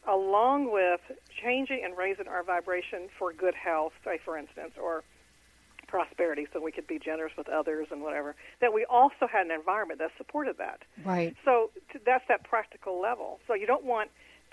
along 0.08 0.72
with 0.72 1.02
changing 1.42 1.82
and 1.84 1.98
raising 1.98 2.28
our 2.28 2.44
vibration 2.44 3.10
for 3.18 3.34
good 3.34 3.56
health, 3.56 3.94
say, 4.06 4.20
for 4.24 4.38
instance, 4.38 4.74
or 4.80 5.04
prosperity 5.88 6.48
so 6.52 6.62
we 6.62 6.72
could 6.72 6.88
be 6.88 7.00
generous 7.00 7.34
with 7.38 7.48
others 7.50 7.88
and 7.92 8.02
whatever 8.02 8.36
that 8.62 8.74
we 8.74 8.86
also 8.86 9.28
had 9.32 9.46
an 9.46 9.52
environment 9.52 10.00
that 10.00 10.12
supported 10.18 10.58
that. 10.58 10.82
Right. 11.06 11.36
So 11.46 11.72
to, 11.94 12.00
that's 12.06 12.24
that 12.28 12.44
practical 12.44 13.02
level. 13.02 13.40
So 13.48 13.54
you 13.54 13.66
don't 13.66 13.86
want 13.86 14.10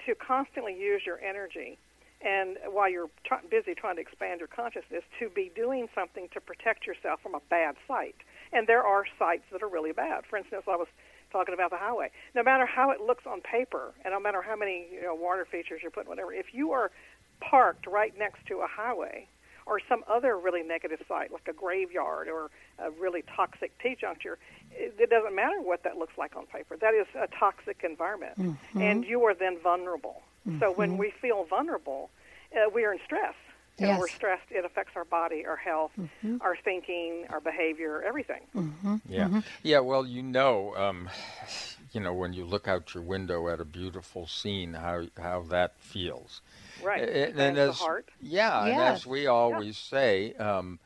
to 0.06 0.14
constantly 0.14 0.78
use 0.78 1.02
your 1.04 1.20
energy 1.20 1.78
and 2.20 2.56
while 2.70 2.90
you're 2.90 3.10
t- 3.28 3.46
busy 3.50 3.74
trying 3.74 3.96
to 3.96 4.02
expand 4.02 4.40
your 4.40 4.48
consciousness 4.48 5.02
to 5.18 5.28
be 5.28 5.50
doing 5.54 5.88
something 5.94 6.28
to 6.32 6.40
protect 6.40 6.86
yourself 6.86 7.20
from 7.22 7.34
a 7.34 7.40
bad 7.50 7.74
site 7.86 8.16
and 8.52 8.66
there 8.66 8.82
are 8.82 9.04
sites 9.18 9.44
that 9.52 9.62
are 9.62 9.68
really 9.68 9.92
bad. 9.92 10.24
For 10.28 10.36
instance 10.36 10.64
i 10.68 10.76
was 10.76 10.88
talking 11.32 11.54
about 11.54 11.70
the 11.70 11.76
highway. 11.76 12.10
No 12.36 12.44
matter 12.44 12.64
how 12.64 12.90
it 12.92 13.00
looks 13.00 13.24
on 13.26 13.40
paper 13.40 13.92
and 14.04 14.14
no 14.14 14.20
matter 14.20 14.40
how 14.40 14.54
many 14.56 14.86
you 14.92 15.02
know 15.02 15.14
water 15.14 15.44
features 15.50 15.80
you're 15.82 15.90
putting 15.90 16.08
whatever 16.08 16.32
if 16.32 16.54
you 16.54 16.70
are 16.70 16.90
parked 17.40 17.86
right 17.86 18.16
next 18.16 18.46
to 18.46 18.58
a 18.58 18.66
highway 18.66 19.26
or 19.66 19.80
some 19.88 20.04
other 20.08 20.36
really 20.38 20.62
negative 20.62 21.00
site 21.08 21.32
like 21.32 21.48
a 21.48 21.52
graveyard 21.52 22.28
or 22.28 22.50
a 22.78 22.90
really 22.90 23.22
toxic 23.34 23.76
T 23.82 23.96
juncture, 23.98 24.38
it, 24.70 25.10
doesn't 25.10 25.34
matter 25.34 25.60
what 25.60 25.82
that 25.84 25.96
looks 25.96 26.16
like 26.18 26.36
on 26.36 26.46
paper. 26.46 26.76
That 26.76 26.94
is 26.94 27.06
a 27.14 27.26
toxic 27.28 27.82
environment, 27.84 28.38
mm-hmm. 28.38 28.80
and 28.80 29.04
you 29.04 29.22
are 29.24 29.34
then 29.34 29.58
vulnerable. 29.62 30.22
Mm-hmm. 30.46 30.60
So 30.60 30.72
when 30.72 30.98
we 30.98 31.10
feel 31.10 31.44
vulnerable, 31.44 32.10
uh, 32.54 32.68
we 32.74 32.84
are 32.84 32.92
in 32.92 33.00
stress. 33.04 33.34
And 33.76 33.88
Yes. 33.88 33.94
when 33.94 34.00
we're 34.00 34.08
stressed, 34.08 34.52
it 34.52 34.64
affects 34.64 34.92
our 34.94 35.04
body, 35.04 35.44
our 35.44 35.56
health, 35.56 35.90
Mm-hmm. 35.98 36.36
our 36.42 36.54
thinking, 36.56 37.26
our 37.30 37.40
behavior, 37.40 38.02
everything. 38.06 38.42
Yeah, 39.08 39.40
yeah. 39.64 39.80
Well, 39.80 40.06
you 40.06 40.22
know, 40.22 40.76
um, 40.76 41.10
you 41.92 42.00
know, 42.00 42.12
when 42.12 42.32
you 42.34 42.44
look 42.44 42.68
out 42.68 42.94
your 42.94 43.02
window 43.02 43.48
at 43.48 43.60
a 43.60 43.64
beautiful 43.64 44.26
scene, 44.28 44.74
how 44.74 45.06
how 45.20 45.42
that 45.50 45.80
feels. 45.80 46.40
Right. 46.84 47.08
And, 47.08 47.56
the 47.56 47.60
as 47.62 47.78
heart. 47.78 48.10
yeah, 48.20 48.64
and 48.64 48.80
as 48.80 49.06
we 49.06 49.26
always 49.26 49.76
say, 49.76 50.34
um, 50.34 50.78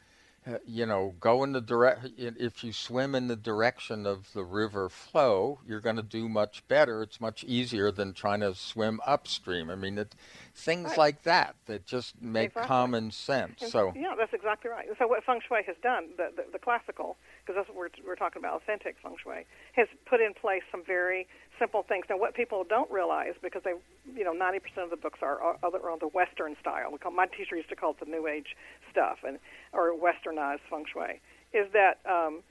uh, 0.46 0.58
you 0.66 0.86
know, 0.86 1.14
go 1.20 1.44
in 1.44 1.52
the 1.52 1.60
direct. 1.60 2.08
If 2.16 2.64
you 2.64 2.72
swim 2.72 3.14
in 3.14 3.26
the 3.26 3.36
direction 3.36 4.06
of 4.06 4.32
the 4.32 4.44
river 4.44 4.88
flow, 4.88 5.58
you're 5.66 5.80
going 5.80 5.96
to 5.96 6.02
do 6.02 6.28
much 6.28 6.66
better. 6.68 7.02
It's 7.02 7.20
much 7.20 7.44
easier 7.44 7.90
than 7.90 8.14
trying 8.14 8.40
to 8.40 8.54
swim 8.54 9.00
upstream. 9.06 9.68
I 9.68 9.74
mean, 9.74 9.98
it, 9.98 10.14
things 10.54 10.90
Right. 10.90 10.98
like 10.98 11.22
that 11.22 11.56
that 11.66 11.86
just 11.86 12.20
make 12.20 12.46
Exactly. 12.50 12.68
common 12.68 13.10
sense. 13.10 13.62
And- 13.62 13.70
So 13.70 13.92
yeah, 13.96 14.14
that's 14.16 14.32
exactly 14.32 14.70
right. 14.70 14.88
So 14.98 15.06
what 15.06 15.24
feng 15.24 15.40
shui 15.46 15.62
has 15.64 15.76
done, 15.82 16.10
the, 16.16 16.30
the, 16.34 16.44
the 16.52 16.58
classical, 16.58 17.16
because 17.40 17.56
that's 17.56 17.68
what 17.68 17.76
we're, 17.76 17.90
we're 18.06 18.16
talking 18.16 18.40
about, 18.40 18.54
authentic 18.54 18.96
feng 19.02 19.16
shui, 19.22 19.44
has 19.72 19.88
put 20.06 20.20
in 20.20 20.34
place 20.34 20.62
some 20.70 20.82
very 20.84 21.26
simple 21.58 21.82
things. 21.82 22.06
Now, 22.08 22.16
what 22.18 22.34
people 22.34 22.64
don't 22.68 22.90
realize, 22.90 23.34
because 23.42 23.62
they, 23.64 23.74
you 24.14 24.24
know, 24.24 24.32
90% 24.32 24.60
of 24.84 24.90
the 24.90 24.96
books 24.96 25.18
are, 25.22 25.40
are, 25.40 25.56
are 25.62 25.90
on 25.90 25.98
the 26.00 26.08
Western 26.08 26.56
style. 26.60 26.90
We 26.92 26.98
call, 26.98 27.12
my 27.12 27.26
teacher 27.26 27.56
used 27.56 27.68
to 27.70 27.76
call 27.76 27.90
it 27.92 28.00
the 28.00 28.06
New 28.06 28.26
Age 28.26 28.56
stuff, 28.90 29.18
and 29.26 29.38
or 29.72 29.92
Westernized 29.92 30.60
feng 30.70 30.84
shui, 30.92 31.20
is 31.52 31.70
that 31.72 31.98
um, 32.08 32.42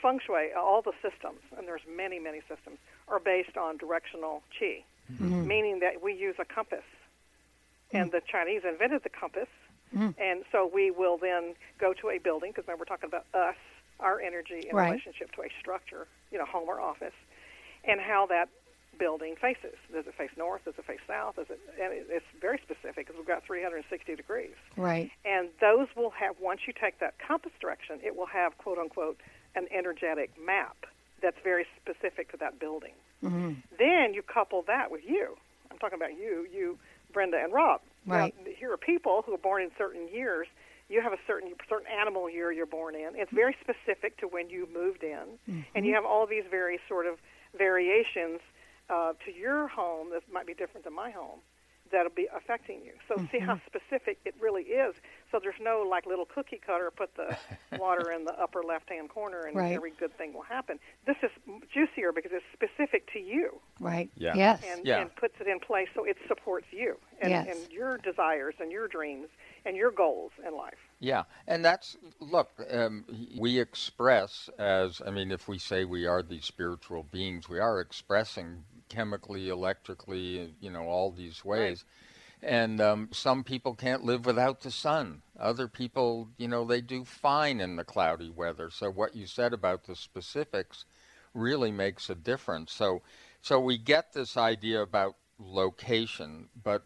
feng 0.00 0.20
shui, 0.24 0.52
all 0.56 0.82
the 0.82 0.92
systems, 1.02 1.40
and 1.58 1.66
there's 1.66 1.82
many, 1.88 2.18
many 2.18 2.40
systems, 2.48 2.78
are 3.08 3.18
based 3.20 3.56
on 3.56 3.76
directional 3.76 4.42
qi, 4.60 4.84
meaning 5.18 5.80
that 5.80 6.02
we 6.02 6.14
use 6.14 6.36
a 6.38 6.44
compass 6.44 6.84
and 7.92 8.08
mm. 8.08 8.12
the 8.12 8.22
Chinese 8.30 8.62
invented 8.68 9.02
the 9.02 9.08
compass. 9.08 9.48
Mm. 9.94 10.14
And 10.18 10.44
so 10.50 10.70
we 10.72 10.90
will 10.90 11.18
then 11.18 11.54
go 11.78 11.92
to 11.94 12.10
a 12.10 12.18
building 12.18 12.50
because 12.50 12.66
remember 12.66 12.82
we're 12.82 12.96
talking 12.96 13.08
about 13.08 13.26
us, 13.32 13.56
our 14.00 14.20
energy 14.20 14.66
in 14.68 14.74
Right. 14.74 14.86
relationship 14.86 15.32
to 15.32 15.42
a 15.42 15.48
structure, 15.60 16.06
you 16.32 16.38
know, 16.38 16.44
home 16.44 16.68
or 16.68 16.80
office, 16.80 17.14
and 17.84 18.00
how 18.00 18.26
that 18.26 18.48
building 18.98 19.34
faces. 19.36 19.76
Does 19.92 20.06
it 20.06 20.14
face 20.14 20.30
north? 20.36 20.64
Does 20.64 20.74
it 20.78 20.84
face 20.84 21.00
south? 21.06 21.36
Does 21.36 21.46
it? 21.50 21.60
And 21.80 21.92
it's 21.92 22.26
very 22.40 22.58
specific 22.58 23.06
because 23.06 23.16
we've 23.16 23.26
got 23.26 23.44
360 23.44 24.14
degrees. 24.14 24.54
Right. 24.76 25.10
And 25.24 25.48
those 25.60 25.88
will 25.96 26.10
have 26.10 26.36
once 26.40 26.60
you 26.66 26.72
take 26.72 26.98
that 27.00 27.14
compass 27.18 27.52
direction, 27.60 27.98
it 28.02 28.16
will 28.16 28.26
have 28.26 28.56
quote 28.58 28.78
unquote 28.78 29.20
an 29.54 29.66
energetic 29.70 30.30
map 30.44 30.86
that's 31.22 31.38
very 31.42 31.66
specific 31.80 32.30
to 32.32 32.36
that 32.38 32.58
building. 32.58 32.92
Mm-hmm. 33.22 33.52
Then 33.78 34.14
you 34.14 34.22
couple 34.22 34.62
that 34.66 34.90
with 34.90 35.02
you. 35.06 35.36
I'm 35.70 35.78
talking 35.78 35.96
about 35.96 36.12
you, 36.18 36.46
you, 36.52 36.78
Brenda, 37.14 37.38
and 37.42 37.52
Rob. 37.52 37.80
Right. 38.06 38.34
Now, 38.38 38.50
here 38.58 38.70
are 38.72 38.76
people 38.76 39.22
who 39.24 39.32
are 39.32 39.38
born 39.38 39.62
in 39.62 39.70
certain 39.78 40.08
years. 40.08 40.46
You 40.90 41.00
have 41.00 41.14
a 41.14 41.18
certain 41.26 41.54
certain 41.66 41.86
animal 41.86 42.28
year 42.28 42.52
you're 42.52 42.66
born 42.66 42.94
in. 42.94 43.12
It's 43.14 43.32
very 43.32 43.56
specific 43.62 44.18
to 44.18 44.26
when 44.26 44.50
you 44.50 44.68
moved 44.72 45.02
in, 45.02 45.38
and 45.74 45.86
you 45.86 45.94
have 45.94 46.04
all 46.04 46.26
these 46.26 46.44
very 46.50 46.78
sort 46.86 47.06
of 47.06 47.14
variations 47.56 48.40
uh, 48.90 49.14
to 49.24 49.32
your 49.32 49.68
home 49.68 50.10
that 50.10 50.22
might 50.30 50.46
be 50.46 50.52
different 50.52 50.84
than 50.84 50.94
my 50.94 51.10
home 51.10 51.40
that'll 51.92 52.10
be 52.14 52.26
affecting 52.34 52.80
you. 52.84 52.92
So 53.08 53.16
see 53.30 53.38
how 53.38 53.60
specific 53.66 54.18
it 54.24 54.34
really 54.40 54.62
is. 54.62 54.94
So 55.30 55.38
there's 55.42 55.60
no 55.60 55.84
like 55.88 56.06
little 56.06 56.24
cookie 56.26 56.60
cutter. 56.64 56.90
Put 56.90 57.10
the 57.16 57.36
water 57.78 58.10
in 58.12 58.24
the 58.24 58.32
upper 58.40 58.62
left 58.62 58.88
hand 58.88 59.08
corner, 59.10 59.40
and 59.46 59.56
Right. 59.56 59.72
every 59.74 59.92
good 59.98 60.16
thing 60.16 60.32
will 60.32 60.42
happen. 60.42 60.78
This 61.06 61.16
is 61.22 61.30
juicier 61.72 62.12
because 62.12 62.32
it's 62.32 62.44
specific 62.52 63.10
to 63.12 63.18
you 63.18 63.60
Right. 63.80 64.10
Yeah. 64.16 64.34
Yes. 64.34 64.62
and, 64.66 64.86
Yeah. 64.86 65.00
and 65.00 65.14
puts 65.16 65.34
it 65.40 65.46
in 65.46 65.60
place 65.60 65.88
so 65.94 66.04
it 66.04 66.16
supports 66.28 66.66
you 66.70 66.96
and, 67.20 67.30
Yes. 67.30 67.46
and 67.64 67.72
your 67.72 67.98
desires 67.98 68.54
and 68.60 68.70
your 68.72 68.88
dreams 68.88 69.28
and 69.64 69.76
your 69.76 69.90
goals 69.90 70.32
in 70.46 70.54
life. 70.56 70.78
Yeah, 71.00 71.24
and 71.46 71.64
that's 71.64 71.96
look. 72.20 72.50
Um, 72.70 73.04
we 73.38 73.58
express 73.58 74.48
as 74.58 75.00
I 75.04 75.10
mean, 75.10 75.30
if 75.30 75.48
we 75.48 75.58
say 75.58 75.84
we 75.84 76.06
are 76.06 76.22
these 76.22 76.44
spiritual 76.44 77.02
beings, 77.02 77.48
we 77.48 77.58
are 77.58 77.80
expressing 77.80 78.64
chemically, 78.94 79.48
electrically, 79.48 80.54
you 80.60 80.70
know, 80.70 80.84
all 80.84 81.10
these 81.10 81.44
ways. 81.44 81.84
And 82.42 82.80
um, 82.80 83.08
some 83.10 83.42
people 83.42 83.74
can't 83.74 84.04
live 84.04 84.26
without 84.26 84.60
the 84.60 84.70
sun. 84.70 85.22
Other 85.38 85.66
people, 85.66 86.28
you 86.36 86.46
know, 86.46 86.64
they 86.64 86.80
do 86.80 87.04
fine 87.04 87.60
in 87.60 87.76
the 87.76 87.84
cloudy 87.84 88.30
weather. 88.30 88.70
So 88.70 88.90
what 88.90 89.16
you 89.16 89.26
said 89.26 89.52
about 89.52 89.84
the 89.84 89.96
specifics 89.96 90.84
really 91.32 91.72
makes 91.72 92.10
a 92.10 92.14
difference. 92.14 92.72
So, 92.72 93.00
so 93.40 93.58
we 93.58 93.78
get 93.78 94.12
this 94.12 94.36
idea 94.36 94.82
about 94.82 95.16
location, 95.38 96.48
but 96.62 96.84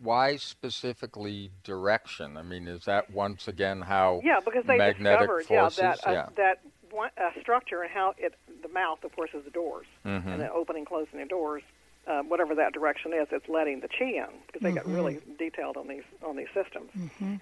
why 0.00 0.36
specifically 0.36 1.50
direction? 1.62 2.36
I 2.36 2.42
mean, 2.42 2.66
is 2.66 2.84
that 2.86 3.10
once 3.10 3.46
again 3.46 3.82
how 3.82 4.20
Yeah, 4.24 4.40
because 4.44 4.64
they 4.66 4.78
magnetic 4.78 5.28
discovered 5.28 5.44
forces? 5.44 5.78
yeah 5.78 5.94
that 5.94 6.08
uh, 6.08 6.12
yeah. 6.12 6.26
that 6.36 6.60
one, 6.90 7.10
uh, 7.16 7.30
structure 7.40 7.82
and 7.82 7.90
how 7.90 8.14
it 8.18 8.34
the 8.62 8.68
mouth, 8.68 9.02
of 9.04 9.14
course, 9.14 9.30
is 9.34 9.44
the 9.44 9.50
doors 9.50 9.86
Mm-hmm. 10.06 10.28
and 10.28 10.40
the 10.42 10.50
opening, 10.52 10.84
closing 10.84 11.18
the 11.18 11.26
doors. 11.26 11.62
Uh, 12.06 12.22
whatever 12.22 12.54
that 12.54 12.72
direction 12.72 13.12
is, 13.12 13.28
it's 13.30 13.48
letting 13.50 13.80
the 13.80 13.88
chi 13.88 14.06
in 14.06 14.26
because 14.46 14.62
they 14.62 14.72
got 14.72 14.86
really 14.86 15.18
detailed 15.38 15.76
on 15.76 15.88
these 15.88 16.04
on 16.26 16.36
these 16.36 16.48
systems. 16.54 16.90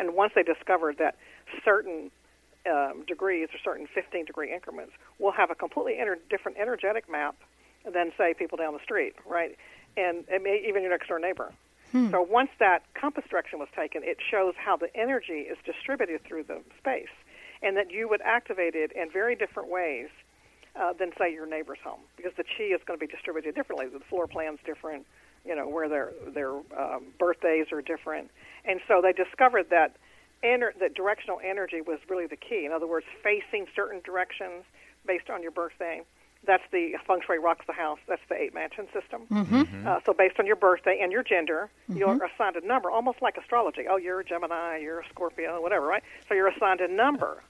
And 0.01 0.15
once 0.15 0.33
they 0.35 0.43
discovered 0.43 0.99
that 0.99 1.15
certain 1.65 2.11
um, 2.69 3.05
degrees 3.07 3.49
or 3.55 3.59
certain 3.63 3.87
15 3.95 4.25
degree 4.25 4.53
increments 4.53 4.93
will 5.21 5.31
have 5.31 5.53
a 5.53 5.55
completely 5.55 5.95
ener- 6.03 6.19
different 6.29 6.59
energetic 6.59 7.09
map 7.09 7.37
than 7.85 8.11
say 8.19 8.35
people 8.35 8.59
down 8.59 8.73
the 8.73 8.83
street, 8.83 9.15
right? 9.25 9.57
And 9.97 10.25
it 10.29 10.43
may, 10.43 10.65
even 10.69 10.83
your 10.83 10.91
next 10.91 11.07
door 11.09 11.21
neighbor. 11.21 11.53
So 12.11 12.21
once 12.21 12.51
that 12.59 12.83
compass 12.95 13.25
direction 13.31 13.59
was 13.61 13.69
taken, 13.75 14.03
it 14.05 14.19
shows 14.31 14.55
how 14.59 14.77
the 14.77 14.95
energy 14.97 15.47
is 15.49 15.57
distributed 15.65 16.25
through 16.25 16.43
the 16.43 16.61
space, 16.79 17.09
and 17.63 17.75
that 17.77 17.91
you 17.91 18.07
would 18.09 18.21
activate 18.23 18.75
it 18.75 18.91
in 18.93 19.11
very 19.11 19.35
different 19.37 19.71
ways 19.71 20.09
uh, 20.79 20.93
than 20.93 21.13
say 21.19 21.33
your 21.33 21.47
neighbor's 21.47 21.79
home, 21.83 22.01
because 22.17 22.33
the 22.37 22.45
chi 22.45 22.65
is 22.65 22.81
going 22.87 22.99
to 22.99 23.07
be 23.07 23.11
distributed 23.11 23.55
differently. 23.55 23.87
The 23.89 24.01
floor 24.01 24.27
plan's 24.27 24.59
different, 24.65 25.07
you 25.45 25.55
know, 25.55 25.69
where 25.69 25.89
their 25.89 26.13
their 26.35 26.53
um, 26.79 27.05
birthdays 27.19 27.73
are 27.73 27.83
different, 27.83 28.31
and 28.65 28.81
so 28.87 29.01
they 29.03 29.13
discovered 29.13 29.71
that 29.71 29.97
ener- 30.45 30.79
that 30.81 30.95
directional 30.95 31.41
energy 31.45 31.81
was 31.81 31.99
really 32.09 32.27
the 32.27 32.37
key. 32.37 32.65
In 32.67 32.73
other 32.73 32.87
words, 32.87 33.07
facing 33.23 33.67
certain 33.75 34.01
directions 34.05 34.65
based 35.07 35.31
on 35.31 35.43
your 35.43 35.53
birthday. 35.53 36.03
That's 36.47 36.63
the 36.71 36.93
feng 37.07 37.21
shui 37.27 37.39
rocks 37.39 37.65
the 37.67 37.73
house. 37.73 37.99
That's 38.07 38.23
the 38.29 38.37
eight 38.41 38.55
mansion 38.55 38.87
system. 38.93 39.23
Uh, 39.87 40.01
so 40.07 40.13
based 40.13 40.39
on 40.39 40.47
your 40.47 40.55
birthday 40.55 41.01
and 41.03 41.11
your 41.11 41.25
gender, 41.25 41.71
you're 41.89 42.13
assigned 42.25 42.55
a 42.57 42.65
number, 42.65 42.89
almost 42.91 43.21
like 43.21 43.37
astrology. 43.37 43.87
Oh, 43.89 43.97
you're 43.97 44.21
a 44.21 44.25
Gemini, 44.25 44.77
you're 44.79 45.01
a 45.01 45.09
Scorpio, 45.09 45.61
whatever, 45.61 45.87
right? 45.87 46.05
So 46.29 46.35
you're 46.35 46.47
assigned 46.49 46.81
a 46.81 46.89
number. 46.89 47.43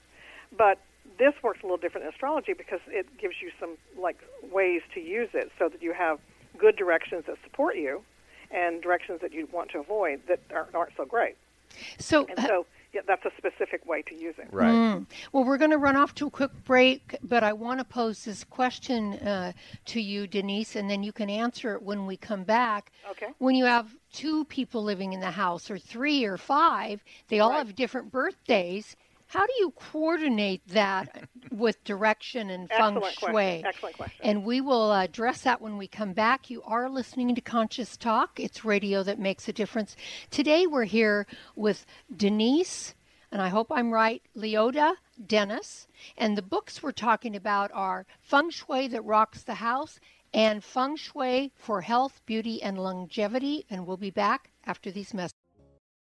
But 0.57 0.79
this 1.19 1.35
works 1.43 1.61
a 1.63 1.67
little 1.67 1.77
different 1.79 2.07
in 2.07 2.13
astrology 2.13 2.53
because 2.53 2.81
it 2.89 3.07
gives 3.19 3.37
you 3.43 3.51
some 3.61 3.77
like 3.99 4.19
ways 4.53 4.83
to 4.95 5.01
use 5.01 5.31
it 5.35 5.51
so 5.59 5.69
that 5.69 5.83
you 5.83 5.93
have 5.93 6.19
good 6.59 6.77
directions 6.77 7.25
that 7.27 7.37
support 7.45 7.77
you 7.77 8.03
and 8.51 8.83
directions 8.83 9.21
that 9.21 9.33
you 9.33 9.49
want 9.53 9.71
to 9.71 9.79
avoid 9.79 10.21
that 10.29 10.41
aren't, 10.55 10.75
aren't 10.75 10.93
so 10.97 11.05
great. 11.05 11.37
So, 11.99 12.27
And 12.27 12.39
so 12.47 12.65
yeah, 12.95 13.01
that's 13.07 13.25
a 13.27 13.31
specific 13.37 13.85
way 13.85 14.01
to 14.03 14.15
use 14.15 14.37
it. 14.39 14.49
right. 14.53 14.73
Mm. 14.73 15.07
Well, 15.33 15.45
we're 15.45 15.59
going 15.59 15.73
to 15.73 15.79
run 15.79 15.97
off 15.97 16.15
to 16.15 16.29
a 16.29 16.31
quick 16.31 16.53
break, 16.65 17.17
but 17.23 17.43
I 17.43 17.53
want 17.53 17.81
to 17.81 17.85
pose 17.85 18.25
this 18.25 18.45
question 18.45 19.15
uh, 19.15 19.53
to 19.87 20.01
you, 20.01 20.27
Denise, 20.27 20.77
and 20.77 20.89
then 20.89 21.03
you 21.03 21.13
can 21.13 21.29
answer 21.29 21.75
it 21.75 21.83
when 21.83 22.07
we 22.07 22.17
come 22.17 22.45
back. 22.45 22.93
Okay. 23.11 23.27
When 23.39 23.55
you 23.55 23.65
have 23.67 23.95
two 24.13 24.45
people 24.47 24.83
living 24.83 25.13
in 25.13 25.21
the 25.21 25.31
house, 25.33 25.71
or 25.71 25.79
three 25.79 26.25
or 26.25 26.39
five, 26.39 27.03
they 27.29 27.41
all 27.41 27.51
Right. 27.51 27.59
have 27.59 27.75
different 27.75 28.11
birthdays. 28.13 28.97
How 29.29 29.45
do 29.45 29.53
you 29.59 29.73
coordinate 29.73 30.67
that 30.69 31.29
with 31.51 31.83
direction 31.83 32.49
and 32.49 32.69
feng 32.69 32.97
Excellent 32.97 33.15
shui? 33.15 33.33
question. 33.33 33.67
Excellent 33.67 33.97
question. 33.97 34.21
And 34.25 34.45
we 34.45 34.61
will 34.61 34.93
address 34.93 35.41
that 35.43 35.61
when 35.61 35.77
we 35.77 35.89
come 35.89 36.13
back. 36.13 36.49
You 36.49 36.63
are 36.63 36.89
listening 36.89 37.35
to 37.35 37.41
Conscious 37.41 37.97
Talk. 37.97 38.39
It's 38.39 38.65
radio 38.65 39.03
that 39.03 39.19
makes 39.19 39.49
a 39.49 39.53
difference. 39.53 39.97
Today 40.31 40.67
we're 40.67 40.85
here 40.85 41.27
with 41.57 41.87
Denise, 42.15 42.95
and 43.33 43.43
I 43.43 43.49
hope 43.49 43.67
I'm 43.71 43.91
right, 43.93 44.23
Liotta 44.37 44.95
Dennis. 45.27 45.89
And 46.17 46.39
the 46.39 46.43
books 46.43 46.81
we're 46.83 46.93
talking 46.93 47.35
about 47.35 47.71
are 47.75 48.07
Feng 48.21 48.51
Shui 48.51 48.87
That 48.89 49.05
Rocks 49.05 49.43
the 49.43 49.55
House 49.55 49.99
and 50.33 50.63
Feng 50.63 50.97
Shui 50.97 51.53
for 51.57 51.81
Health, 51.81 52.21
Beauty, 52.27 52.63
and 52.63 52.79
Longevity. 52.79 53.67
And 53.69 53.87
we'll 53.87 53.97
be 53.97 54.11
back 54.11 54.51
after 54.65 54.91
these 54.93 55.13
messages. 55.13 55.36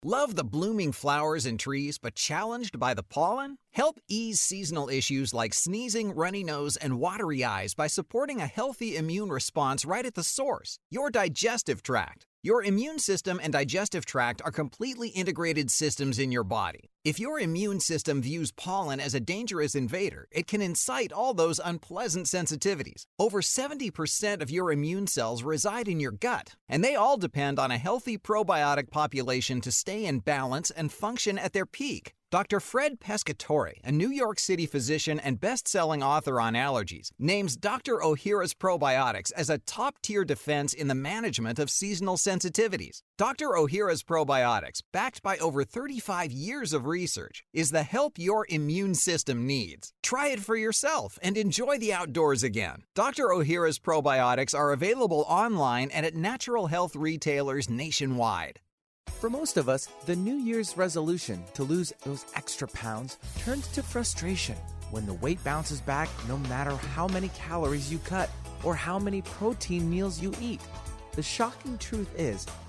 Love 0.06 0.36
the 0.36 0.44
blooming 0.44 0.92
flowers 0.92 1.46
and 1.46 1.58
trees, 1.58 1.98
but 1.98 2.14
challenged 2.14 2.78
by 2.78 2.94
the 2.94 3.04
pollen? 3.04 3.58
Help 3.72 4.02
ease 4.10 4.42
seasonal 4.42 4.90
issues 4.90 5.34
like 5.34 5.54
sneezing, 5.54 6.14
runny 6.14 6.44
nose, 6.44 6.76
and 6.76 7.00
watery 7.00 7.42
eyes 7.42 7.74
by 7.74 7.88
supporting 7.88 8.42
a 8.42 8.46
healthy 8.46 8.98
immune 8.98 9.30
response 9.30 9.86
right 9.86 10.06
at 10.06 10.14
the 10.14 10.22
source 10.22 10.78
your 10.92 11.10
digestive 11.10 11.82
tract. 11.82 12.28
Your 12.42 12.62
immune 12.62 13.00
system 13.00 13.40
and 13.42 13.54
digestive 13.54 14.06
tract 14.06 14.42
are 14.44 14.52
completely 14.52 15.08
integrated 15.08 15.72
systems 15.72 16.20
in 16.20 16.34
your 16.34 16.44
body. 16.44 16.92
If 17.04 17.20
your 17.20 17.38
immune 17.38 17.82
system 17.82 18.22
views 18.22 18.54
pollen 18.54 19.02
as 19.02 19.14
a 19.14 19.20
dangerous 19.20 19.76
invader, 19.76 20.26
it 20.32 20.48
can 20.48 20.62
incite 20.62 21.12
all 21.12 21.34
those 21.34 21.60
unpleasant 21.60 22.28
sensitivities. 22.28 23.04
Over 23.20 23.42
70% 23.42 24.42
of 24.42 24.50
your 24.50 24.72
immune 24.72 25.08
cells 25.08 25.44
reside 25.44 25.90
in 25.90 26.00
your 26.00 26.14
gut, 26.14 26.56
and 26.70 26.82
they 26.82 26.96
all 26.96 27.18
depend 27.18 27.60
on 27.60 27.72
a 27.72 27.78
healthy 27.78 28.18
probiotic 28.18 28.90
population 28.90 29.60
to 29.62 29.72
stay 29.72 30.06
in 30.06 30.20
balance 30.20 30.72
and 30.72 30.94
function 30.94 31.38
at 31.38 31.52
their 31.52 31.66
peak. 31.66 32.14
Dr. 32.34 32.60
Fred 32.60 33.00
Pescatore, 33.00 33.74
a 33.84 33.92
New 33.92 34.10
York 34.10 34.40
City 34.40 34.66
physician 34.66 35.20
and 35.20 35.40
best-selling 35.40 36.02
author 36.02 36.42
on 36.42 36.56
allergies, 36.56 37.12
names 37.20 37.56
Dr. 37.56 37.98
Ohhira's 37.98 38.56
probiotics 38.56 39.32
as 39.34 39.52
a 39.52 39.60
top-tier 39.60 40.26
defense 40.26 40.74
in 40.74 40.88
the 40.88 40.96
management 40.96 41.60
of 41.60 41.70
seasonal 41.70 42.16
sensitivities. 42.16 43.02
Dr. 43.16 43.50
Ohhira's 43.50 44.02
probiotics, 44.02 44.82
backed 44.92 45.22
by 45.22 45.38
over 45.38 45.64
35 45.64 46.32
years 46.32 46.74
of 46.74 46.88
research, 46.88 47.44
is 47.54 47.70
the 47.70 47.84
help 47.84 48.18
your 48.18 48.48
immune 48.50 48.96
system 48.96 49.46
needs. 49.46 49.94
Try 50.02 50.30
it 50.30 50.40
for 50.40 50.56
yourself 50.56 51.20
and 51.22 51.38
enjoy 51.38 51.78
the 51.78 51.94
outdoors 51.94 52.42
again. 52.42 52.86
Dr. 52.96 53.26
Ohhira's 53.26 53.78
probiotics 53.78 54.58
are 54.58 54.72
available 54.72 55.26
online 55.28 55.92
and 55.92 56.08
at 56.08 56.16
natural 56.16 56.66
health 56.66 56.96
retailers 56.96 57.70
nationwide. 57.70 58.60
For 59.20 59.30
most 59.30 59.58
of 59.58 59.70
us, 59.70 59.88
the 60.08 60.16
New 60.16 60.38
Year's 60.38 60.76
resolution 60.76 61.44
to 61.54 61.64
lose 61.64 61.94
those 62.04 62.26
extra 62.36 62.68
pounds 62.68 63.20
turns 63.38 63.68
to 63.74 63.84
frustration 63.84 64.56
when 64.90 65.06
the 65.06 65.14
weight 65.14 65.42
bounces 65.44 65.82
back 65.82 66.10
no 66.28 66.40
matter 66.50 66.72
how 66.72 67.08
many 67.10 67.30
calories 67.30 67.92
you 67.92 68.00
cut 68.00 68.32
or 68.64 68.74
how 68.74 68.98
many 68.98 69.22
protein 69.22 69.88
meals 69.88 70.20
you 70.20 70.34
eat. 70.42 70.62
The 71.12 71.22
shocking 71.22 71.78
truth 71.78 72.10
is, 72.18 72.48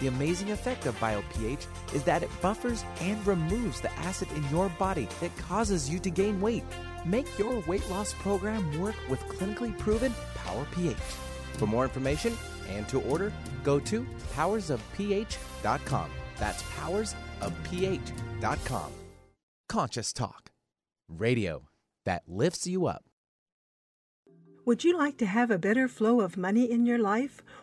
The 0.00 0.08
amazing 0.08 0.50
effect 0.50 0.86
of 0.86 0.98
BioPH 0.98 1.66
is 1.94 2.02
that 2.04 2.22
it 2.22 2.30
buffers 2.40 2.84
and 3.00 3.24
removes 3.26 3.80
the 3.80 3.92
acid 3.92 4.28
in 4.34 4.48
your 4.48 4.70
body 4.70 5.06
that 5.20 5.36
causes 5.36 5.90
you 5.90 5.98
to 6.00 6.10
gain 6.10 6.40
weight. 6.40 6.64
Make 7.04 7.38
your 7.38 7.62
weight 7.66 7.88
loss 7.90 8.14
program 8.14 8.80
work 8.80 8.96
with 9.08 9.20
clinically 9.20 9.78
proven 9.78 10.12
Power 10.34 10.66
pH. 10.72 10.96
For 11.58 11.66
more 11.66 11.84
information 11.84 12.36
and 12.68 12.88
to 12.88 13.00
order, 13.02 13.32
go 13.62 13.78
to 13.80 14.06
powersofph.com. 14.34 16.10
That's 16.38 16.62
powersofph.com. 16.62 18.92
Conscious 19.68 20.12
Talk, 20.12 20.50
radio 21.08 21.68
that 22.06 22.22
lifts 22.26 22.66
you 22.66 22.86
up. 22.86 23.04
Would 24.64 24.84
you 24.84 24.96
like 24.96 25.18
to 25.18 25.26
have 25.26 25.50
a 25.50 25.58
better 25.58 25.88
flow 25.88 26.20
of 26.20 26.36
money 26.36 26.70
in 26.70 26.86
your 26.86 26.98
life? 26.98 27.42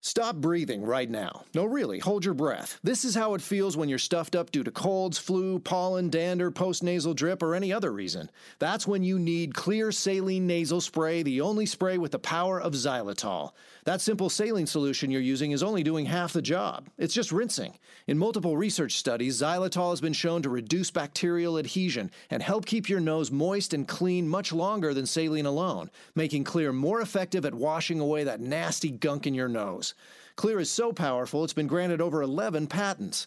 Stop 0.00 0.36
breathing 0.36 0.82
right 0.82 1.10
now. 1.10 1.44
No, 1.54 1.64
really, 1.64 1.98
hold 1.98 2.24
your 2.24 2.34
breath. 2.34 2.78
This 2.82 3.04
is 3.04 3.14
how 3.14 3.34
it 3.34 3.42
feels 3.42 3.76
when 3.76 3.88
you're 3.88 3.98
stuffed 3.98 4.36
up 4.36 4.50
due 4.50 4.64
to 4.64 4.70
colds, 4.70 5.18
flu, 5.18 5.58
pollen, 5.58 6.10
dander, 6.10 6.50
postnasal 6.50 7.14
drip, 7.14 7.42
or 7.42 7.54
any 7.54 7.72
other 7.72 7.92
reason. 7.92 8.30
That's 8.58 8.86
when 8.86 9.02
you 9.02 9.18
need 9.18 9.54
Xlear 9.54 9.92
Saline 9.92 10.46
Nasal 10.46 10.80
Spray, 10.80 11.22
the 11.22 11.40
only 11.40 11.66
spray 11.66 11.98
with 11.98 12.12
the 12.12 12.18
power 12.18 12.60
of 12.60 12.72
xylitol. 12.72 13.52
That 13.88 14.02
simple 14.02 14.28
saline 14.28 14.66
solution 14.66 15.10
you're 15.10 15.22
using 15.22 15.52
is 15.52 15.62
only 15.62 15.82
doing 15.82 16.04
half 16.04 16.34
the 16.34 16.42
job. 16.42 16.90
It's 16.98 17.14
just 17.14 17.32
rinsing. 17.32 17.78
In 18.06 18.18
multiple 18.18 18.54
research 18.54 18.98
studies, 18.98 19.40
xylitol 19.40 19.88
has 19.88 20.02
been 20.02 20.12
shown 20.12 20.42
to 20.42 20.50
reduce 20.50 20.90
bacterial 20.90 21.56
adhesion 21.56 22.10
and 22.28 22.42
help 22.42 22.66
keep 22.66 22.90
your 22.90 23.00
nose 23.00 23.30
moist 23.30 23.72
and 23.72 23.88
clean 23.88 24.28
much 24.28 24.52
longer 24.52 24.92
than 24.92 25.06
saline 25.06 25.46
alone, 25.46 25.88
making 26.14 26.44
Xlear 26.44 26.74
more 26.74 27.00
effective 27.00 27.46
at 27.46 27.54
washing 27.54 27.98
away 27.98 28.24
that 28.24 28.42
nasty 28.42 28.90
gunk 28.90 29.26
in 29.26 29.32
your 29.32 29.48
nose. 29.48 29.94
Xlear 30.36 30.60
is 30.60 30.70
so 30.70 30.92
powerful, 30.92 31.42
it's 31.42 31.54
been 31.54 31.66
granted 31.66 32.02
over 32.02 32.20
11 32.20 32.66
patents. 32.66 33.26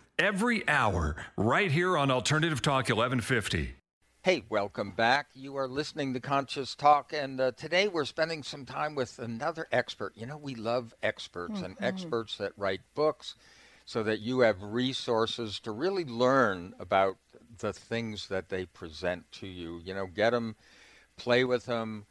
every 0.17 0.67
hour 0.67 1.15
right 1.37 1.71
here 1.71 1.97
on 1.97 2.11
Alternative 2.11 2.61
Talk 2.61 2.89
1150. 2.89 3.75
Hey, 4.23 4.43
welcome 4.49 4.91
back. 4.91 5.29
You 5.33 5.57
are 5.57 5.67
listening 5.67 6.13
to 6.13 6.19
Conscious 6.19 6.75
Talk, 6.75 7.11
and 7.11 7.41
uh, 7.41 7.51
today 7.53 7.87
we're 7.87 8.05
spending 8.05 8.43
some 8.43 8.65
time 8.65 8.93
with 8.93 9.17
another 9.17 9.67
expert. 9.71 10.13
You 10.15 10.27
know, 10.27 10.37
we 10.37 10.53
love 10.53 10.93
experts 11.01 11.55
mm-hmm. 11.55 11.65
and 11.65 11.77
experts 11.79 12.37
that 12.37 12.51
write 12.55 12.81
books 12.93 13.35
so 13.85 14.03
that 14.03 14.19
you 14.19 14.41
have 14.41 14.61
resources 14.61 15.59
to 15.61 15.71
really 15.71 16.05
learn 16.05 16.75
about 16.79 17.17
the 17.57 17.73
things 17.73 18.27
that 18.27 18.49
they 18.49 18.65
present 18.65 19.31
to 19.31 19.47
you. 19.47 19.81
You 19.83 19.95
know, 19.95 20.05
get 20.05 20.29
them, 20.29 20.55
play 21.17 21.43
with 21.43 21.65
them, 21.65 22.05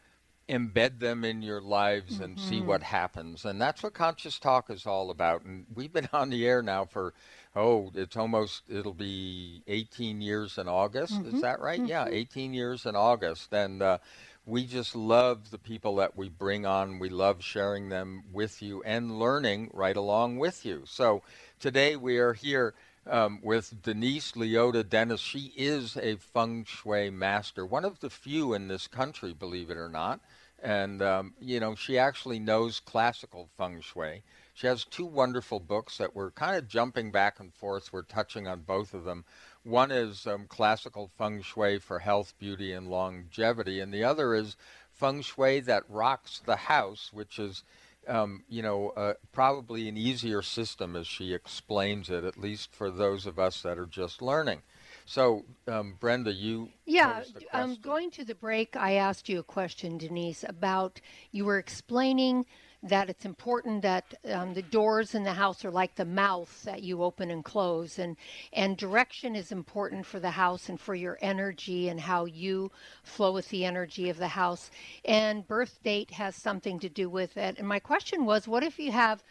embed 0.49 0.99
them 0.99 1.25
in 1.25 1.43
your 1.43 1.61
lives 1.61 2.15
mm-hmm. 2.15 2.25
and 2.25 2.41
see 2.41 2.57
mm-hmm. 2.57 2.67
what 2.67 2.83
happens. 2.83 3.45
And 3.45 3.61
that's 3.61 3.83
what 3.83 3.95
Conscious 3.95 4.39
Talk 4.39 4.69
is 4.69 4.85
all 4.85 5.11
about. 5.11 5.45
And 5.45 5.67
we've 5.75 5.93
been 5.93 6.09
on 6.13 6.31
the 6.31 6.47
air 6.47 6.63
now 6.63 6.85
for, 6.85 7.15
oh, 7.57 7.91
it's 7.95 8.17
almost, 8.17 8.63
it'll 8.69 8.95
be 8.95 9.63
18 9.67 10.21
years 10.21 10.59
in 10.59 10.69
August. 10.69 11.15
Mm-hmm. 11.15 11.37
Is 11.37 11.43
that 11.43 11.61
right? 11.61 11.81
Mm-hmm. 11.81 11.89
Yeah, 11.89 12.07
18 12.09 12.55
years 12.55 12.87
in 12.87 12.95
August. 12.97 13.53
And 13.53 13.83
uh, 13.83 13.99
we 14.47 14.67
just 14.67 14.95
love 14.95 15.51
the 15.51 15.59
people 15.59 15.97
that 15.97 16.17
we 16.17 16.29
bring 16.29 16.65
on. 16.67 16.99
We 16.99 17.09
love 17.09 17.43
sharing 17.43 17.89
them 17.89 18.25
with 18.33 18.63
you 18.63 18.83
and 18.85 19.19
learning 19.19 19.71
right 19.73 19.97
along 19.97 20.39
with 20.39 20.65
you. 20.65 20.83
So 20.87 21.23
today 21.59 21.97
we 21.97 22.19
are 22.19 22.35
here. 22.35 22.75
Um, 23.07 23.41
with 23.43 23.83
Denise 23.83 24.33
Liotta 24.33 24.87
Dennis. 24.87 25.21
She 25.21 25.55
is 25.57 25.97
a 25.97 26.17
feng 26.17 26.65
shui 26.65 27.09
master, 27.09 27.65
one 27.65 27.87
of 27.87 27.99
the 28.01 28.11
few 28.11 28.53
in 28.53 28.69
this 28.69 28.87
country, 28.87 29.33
believe 29.33 29.71
it 29.71 29.79
or 29.79 29.89
not. 29.89 30.21
And, 30.63 31.01
um, 31.01 31.33
you 31.41 31.61
know, 31.61 31.75
she 31.75 31.99
actually 31.99 32.39
knows 32.39 32.79
classical 32.79 33.49
feng 33.57 33.81
shui. 33.81 34.23
She 34.61 34.67
has 34.67 34.85
two 34.85 35.07
wonderful 35.07 35.59
books 35.59 35.97
that 35.97 36.15
we're 36.15 36.33
kind 36.33 36.55
of 36.55 36.69
jumping 36.69 37.11
back 37.11 37.41
and 37.41 37.51
forth. 37.55 37.95
We're 37.95 38.03
touching 38.03 38.47
on 38.47 38.61
both 38.61 38.93
of 38.93 39.05
them. 39.05 39.25
One 39.63 39.91
is 39.91 40.27
um, 40.27 40.45
Classical 40.49 41.11
Feng 41.17 41.41
Shui 41.41 41.79
for 41.79 42.01
Health, 42.01 42.35
Beauty, 42.39 42.71
and 42.71 42.87
Longevity, 42.87 43.81
and 43.81 43.91
the 43.91 44.05
other 44.05 44.35
is 44.35 44.59
Feng 44.93 45.23
Shui 45.23 45.61
That 45.61 45.85
Rocks 45.89 46.43
the 46.45 46.57
House, 46.57 47.09
which 47.11 47.39
is 47.39 47.65
um, 48.07 48.45
you 48.51 48.61
know, 48.61 48.91
uh, 48.91 49.15
probably 49.33 49.89
an 49.89 49.97
easier 49.97 50.43
system 50.43 50.95
as 50.95 51.07
she 51.07 51.33
explains 51.33 52.11
it, 52.11 52.25
at 52.25 52.37
least 52.37 52.75
for 52.75 52.91
those 52.91 53.25
of 53.25 53.39
us 53.39 53.63
that 53.63 53.79
are 53.79 53.87
just 53.87 54.21
learning. 54.21 54.61
So, 55.07 55.47
um, 55.69 55.97
Brenda, 55.99 56.35
you. 56.35 56.69
Yeah, 56.85 57.23
um, 57.55 57.79
going 57.81 58.11
to 58.13 58.27
the 58.27 58.35
break, 58.35 58.77
I 58.77 58.93
asked 58.93 59.31
you 59.31 59.39
a 59.39 59.43
question, 59.43 59.97
Denise, 59.97 60.45
about 60.47 61.01
you 61.33 61.47
were 61.47 61.59
explaining 61.59 62.45
that 62.83 63.11
it's 63.11 63.25
important 63.27 63.83
that 63.83 64.15
um, 64.33 64.55
the 64.55 64.63
doors 64.63 65.15
in 65.15 65.23
the 65.25 65.35
house 65.35 65.65
are 65.65 65.71
like 65.71 65.95
the 65.97 66.05
mouth 66.05 66.63
that 66.65 66.83
you 66.83 67.03
open 67.03 67.31
and 67.31 67.45
close 67.45 67.99
and 67.99 68.17
and 68.53 68.77
direction 68.77 69.37
is 69.37 69.53
important 69.53 70.07
for 70.07 70.19
the 70.19 70.31
house 70.31 70.69
and 70.69 70.81
for 70.81 70.95
your 70.95 71.19
energy 71.21 71.89
and 71.89 72.01
how 72.01 72.25
you 72.25 72.71
flow 73.03 73.33
with 73.33 73.49
the 73.51 73.65
energy 73.65 74.09
of 74.09 74.17
the 74.17 74.29
house 74.29 74.71
and 75.05 75.47
birth 75.47 75.79
date 75.83 76.13
has 76.13 76.35
something 76.35 76.79
to 76.79 76.89
do 76.89 77.11
with 77.11 77.37
it 77.37 77.59
and 77.59 77.69
my 77.69 77.79
question 77.79 78.25
was 78.25 78.49
what 78.49 78.63
if 78.63 78.79
you 78.79 78.91
have 78.91 79.23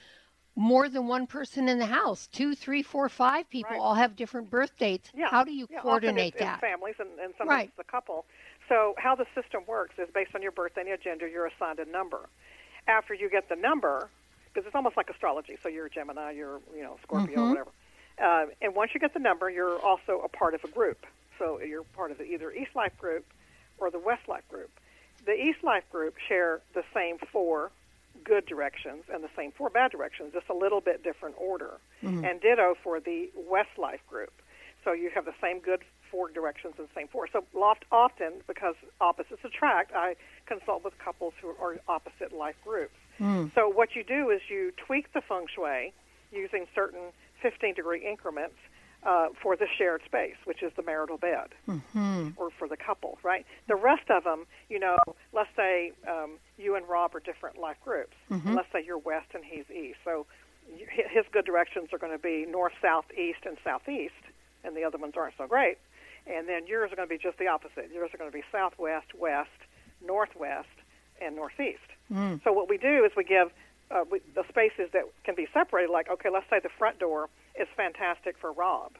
more 0.56 0.88
than 0.90 1.08
one 1.08 1.26
person 1.26 1.68
in 1.68 1.80
the 1.80 1.86
house 1.88 2.28
two 2.28 2.54
three 2.54 2.84
four 2.84 3.10
five 3.10 3.50
people 3.50 3.72
Right. 3.72 3.80
all 3.82 3.96
have 3.96 4.16
different 4.16 4.50
birth 4.52 4.78
dates 4.78 5.12
Yeah. 5.18 5.30
how 5.32 5.44
do 5.44 5.52
you 5.52 5.66
Yeah, 5.72 5.82
coordinate 5.82 6.34
it's, 6.34 6.40
that 6.40 6.54
It's 6.56 6.62
families 6.62 6.96
and, 7.00 7.10
and 7.20 7.34
sometimes 7.38 7.62
Right. 7.62 7.70
it's 7.76 7.88
a 7.88 7.92
couple. 7.92 8.26
So 8.68 8.94
how 9.00 9.16
the 9.16 9.26
system 9.34 9.64
works 9.68 9.96
is 9.98 10.08
based 10.14 10.36
on 10.36 10.44
your 10.44 10.52
birthday 10.52 10.82
and 10.82 10.88
your 10.88 10.98
gender, 10.98 11.28
you're 11.28 11.48
assigned 11.48 11.80
a 11.80 11.86
number. 11.90 12.30
After 12.90 13.14
you 13.14 13.30
get 13.30 13.48
the 13.50 13.56
number, 13.56 14.10
because 14.52 14.66
it's 14.66 14.76
almost 14.76 14.98
like 14.98 15.10
astrology. 15.12 15.58
So 15.62 15.70
you're 15.70 15.90
Gemini, 15.90 16.32
you're 16.32 16.60
you 16.76 16.82
know 16.82 16.98
Scorpio, 17.04 17.38
Mhm. 17.38 17.50
whatever. 17.50 17.70
Uh, 18.18 18.48
and 18.62 18.76
once 18.76 18.94
you 18.94 19.00
get 19.00 19.14
the 19.14 19.20
number, 19.20 19.50
you're 19.50 19.80
also 19.80 20.20
a 20.22 20.28
part 20.28 20.56
of 20.56 20.64
a 20.64 20.68
group. 20.68 21.06
So 21.38 21.62
you're 21.62 21.84
part 21.84 22.12
of 22.12 22.18
the, 22.18 22.26
either 22.26 22.52
East 22.52 22.76
Life 22.76 22.98
group 22.98 23.26
or 23.78 23.92
the 23.92 24.00
West 24.00 24.28
Life 24.28 24.46
group. 24.50 24.72
The 25.26 25.34
East 25.34 25.64
Life 25.64 25.90
group 25.92 26.18
share 26.28 26.62
the 26.74 26.84
same 26.94 27.20
four 27.32 27.72
good 28.24 28.46
directions 28.48 29.06
and 29.14 29.24
the 29.24 29.30
same 29.38 29.52
four 29.52 29.70
bad 29.70 29.92
directions, 29.92 30.34
just 30.34 30.50
a 30.50 30.54
little 30.54 30.82
bit 30.82 31.04
different 31.04 31.36
order. 31.38 31.80
Mhm. 32.04 32.28
And 32.30 32.42
ditto 32.42 32.76
for 32.84 33.00
the 33.00 33.32
West 33.36 33.78
Life 33.78 34.06
group. 34.08 34.34
So 34.84 34.94
you 34.94 35.12
have 35.12 35.26
the 35.26 35.36
same 35.40 35.60
good 35.60 35.84
four 36.12 36.30
directions 36.30 36.76
and 36.78 36.88
the 36.88 36.94
same 36.96 37.08
four. 37.08 37.28
So 37.32 37.44
loft 37.54 37.86
often, 37.92 38.42
because 38.48 38.76
opposites 39.02 39.44
attract, 39.44 39.92
I 39.96 40.16
consult 40.46 40.84
with 40.84 40.98
couples 41.00 41.34
who 41.42 41.50
are 41.62 41.78
opposite 41.88 42.32
life 42.34 42.56
groups. 42.66 42.94
Mm. 43.20 43.54
So 43.54 43.68
what 43.70 43.96
you 43.96 44.04
do 44.04 44.30
is 44.30 44.42
you 44.50 44.72
tweak 44.86 45.12
the 45.14 45.22
feng 45.22 45.46
shui 45.54 45.94
using 46.32 46.66
certain 46.76 47.12
15 47.42 47.74
degree 47.76 48.06
increments 48.08 48.56
uh, 49.04 49.30
for 49.42 49.56
the 49.56 49.66
shared 49.78 50.02
space, 50.06 50.36
which 50.44 50.62
is 50.62 50.74
the 50.76 50.84
marital 50.84 51.18
bed 51.18 51.48
Mhm. 51.70 52.34
or 52.36 52.50
for 52.52 52.68
the 52.68 52.76
couple, 52.76 53.18
right? 53.24 53.46
The 53.68 53.76
rest 53.78 54.10
of 54.10 54.26
them, 54.26 54.46
you 54.68 54.78
know, 54.78 54.98
let's 55.32 55.50
say 55.56 55.94
um, 56.06 56.38
you 56.58 56.76
and 56.76 56.86
Rob 56.88 57.16
are 57.16 57.22
different 57.22 57.58
life 57.58 57.78
groups. 57.82 58.16
Mhm. 58.30 58.56
Let's 58.56 58.70
say 58.74 58.84
you're 58.84 58.98
west 58.98 59.28
and 59.34 59.46
he's 59.46 59.64
east. 59.72 60.00
So 60.04 60.26
his 60.68 61.26
good 61.32 61.46
directions 61.46 61.94
are 61.94 61.98
going 61.98 62.12
to 62.12 62.18
be 62.22 62.46
north, 62.46 62.74
south, 62.82 63.06
east, 63.18 63.40
and 63.46 63.58
southeast, 63.64 64.14
and 64.66 64.76
the 64.76 64.84
other 64.84 64.98
ones 64.98 65.14
aren't 65.16 65.38
so 65.38 65.48
great. 65.48 65.78
And 66.32 66.48
then 66.48 66.68
yours 66.68 66.92
are 66.92 66.96
going 66.96 67.08
to 67.08 67.14
be 67.14 67.22
just 67.22 67.38
the 67.38 67.48
opposite. 67.48 67.90
Yours 67.94 68.12
are 68.14 68.18
going 68.18 68.30
to 68.32 68.38
be 68.38 68.44
southwest, 68.52 69.14
west, 69.18 69.50
northwest, 70.06 70.68
and 71.22 71.36
northeast. 71.36 71.80
Mm. 72.12 72.44
So 72.44 72.54
what 72.54 72.70
we 72.70 72.78
do 72.78 73.04
is 73.06 73.12
we 73.18 73.24
give 73.24 73.52
uh, 73.92 74.04
we, 74.10 74.22
the 74.36 74.44
spaces 74.48 74.90
that 74.94 75.04
can 75.24 75.36
be 75.36 75.48
separated. 75.54 75.92
Like, 75.92 76.10
okay, 76.10 76.30
let's 76.30 76.50
say 76.50 76.60
the 76.62 76.70
front 76.78 77.00
door 77.00 77.30
is 77.60 77.68
fantastic 77.76 78.38
for 78.38 78.52
Rob, 78.52 78.92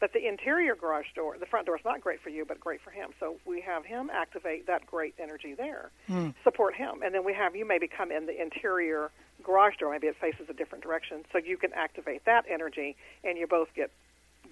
but 0.00 0.12
the 0.12 0.26
interior 0.26 0.74
garage 0.74 1.06
door, 1.14 1.36
the 1.38 1.46
front 1.46 1.66
door 1.66 1.76
is 1.76 1.84
not 1.84 2.00
great 2.00 2.20
for 2.20 2.30
you, 2.30 2.44
but 2.44 2.58
great 2.58 2.80
for 2.80 2.90
him. 2.90 3.10
So 3.20 3.36
we 3.46 3.60
have 3.60 3.84
him 3.84 4.10
activate 4.12 4.66
that 4.66 4.84
great 4.86 5.14
energy 5.18 5.54
there, 5.54 5.90
Mm. 6.10 6.34
support 6.42 6.74
him, 6.74 7.02
and 7.04 7.14
then 7.14 7.24
we 7.24 7.32
have 7.34 7.54
you 7.54 7.64
maybe 7.64 7.86
come 7.86 8.10
in 8.10 8.26
the 8.26 8.40
interior 8.40 9.12
garage 9.44 9.76
door. 9.76 9.92
Maybe 9.92 10.08
it 10.08 10.16
faces 10.16 10.48
a 10.50 10.52
different 10.52 10.82
direction, 10.82 11.24
so 11.32 11.38
you 11.38 11.56
can 11.56 11.72
activate 11.72 12.24
that 12.24 12.44
energy, 12.50 12.96
and 13.22 13.38
you 13.38 13.46
both 13.46 13.72
get 13.74 13.90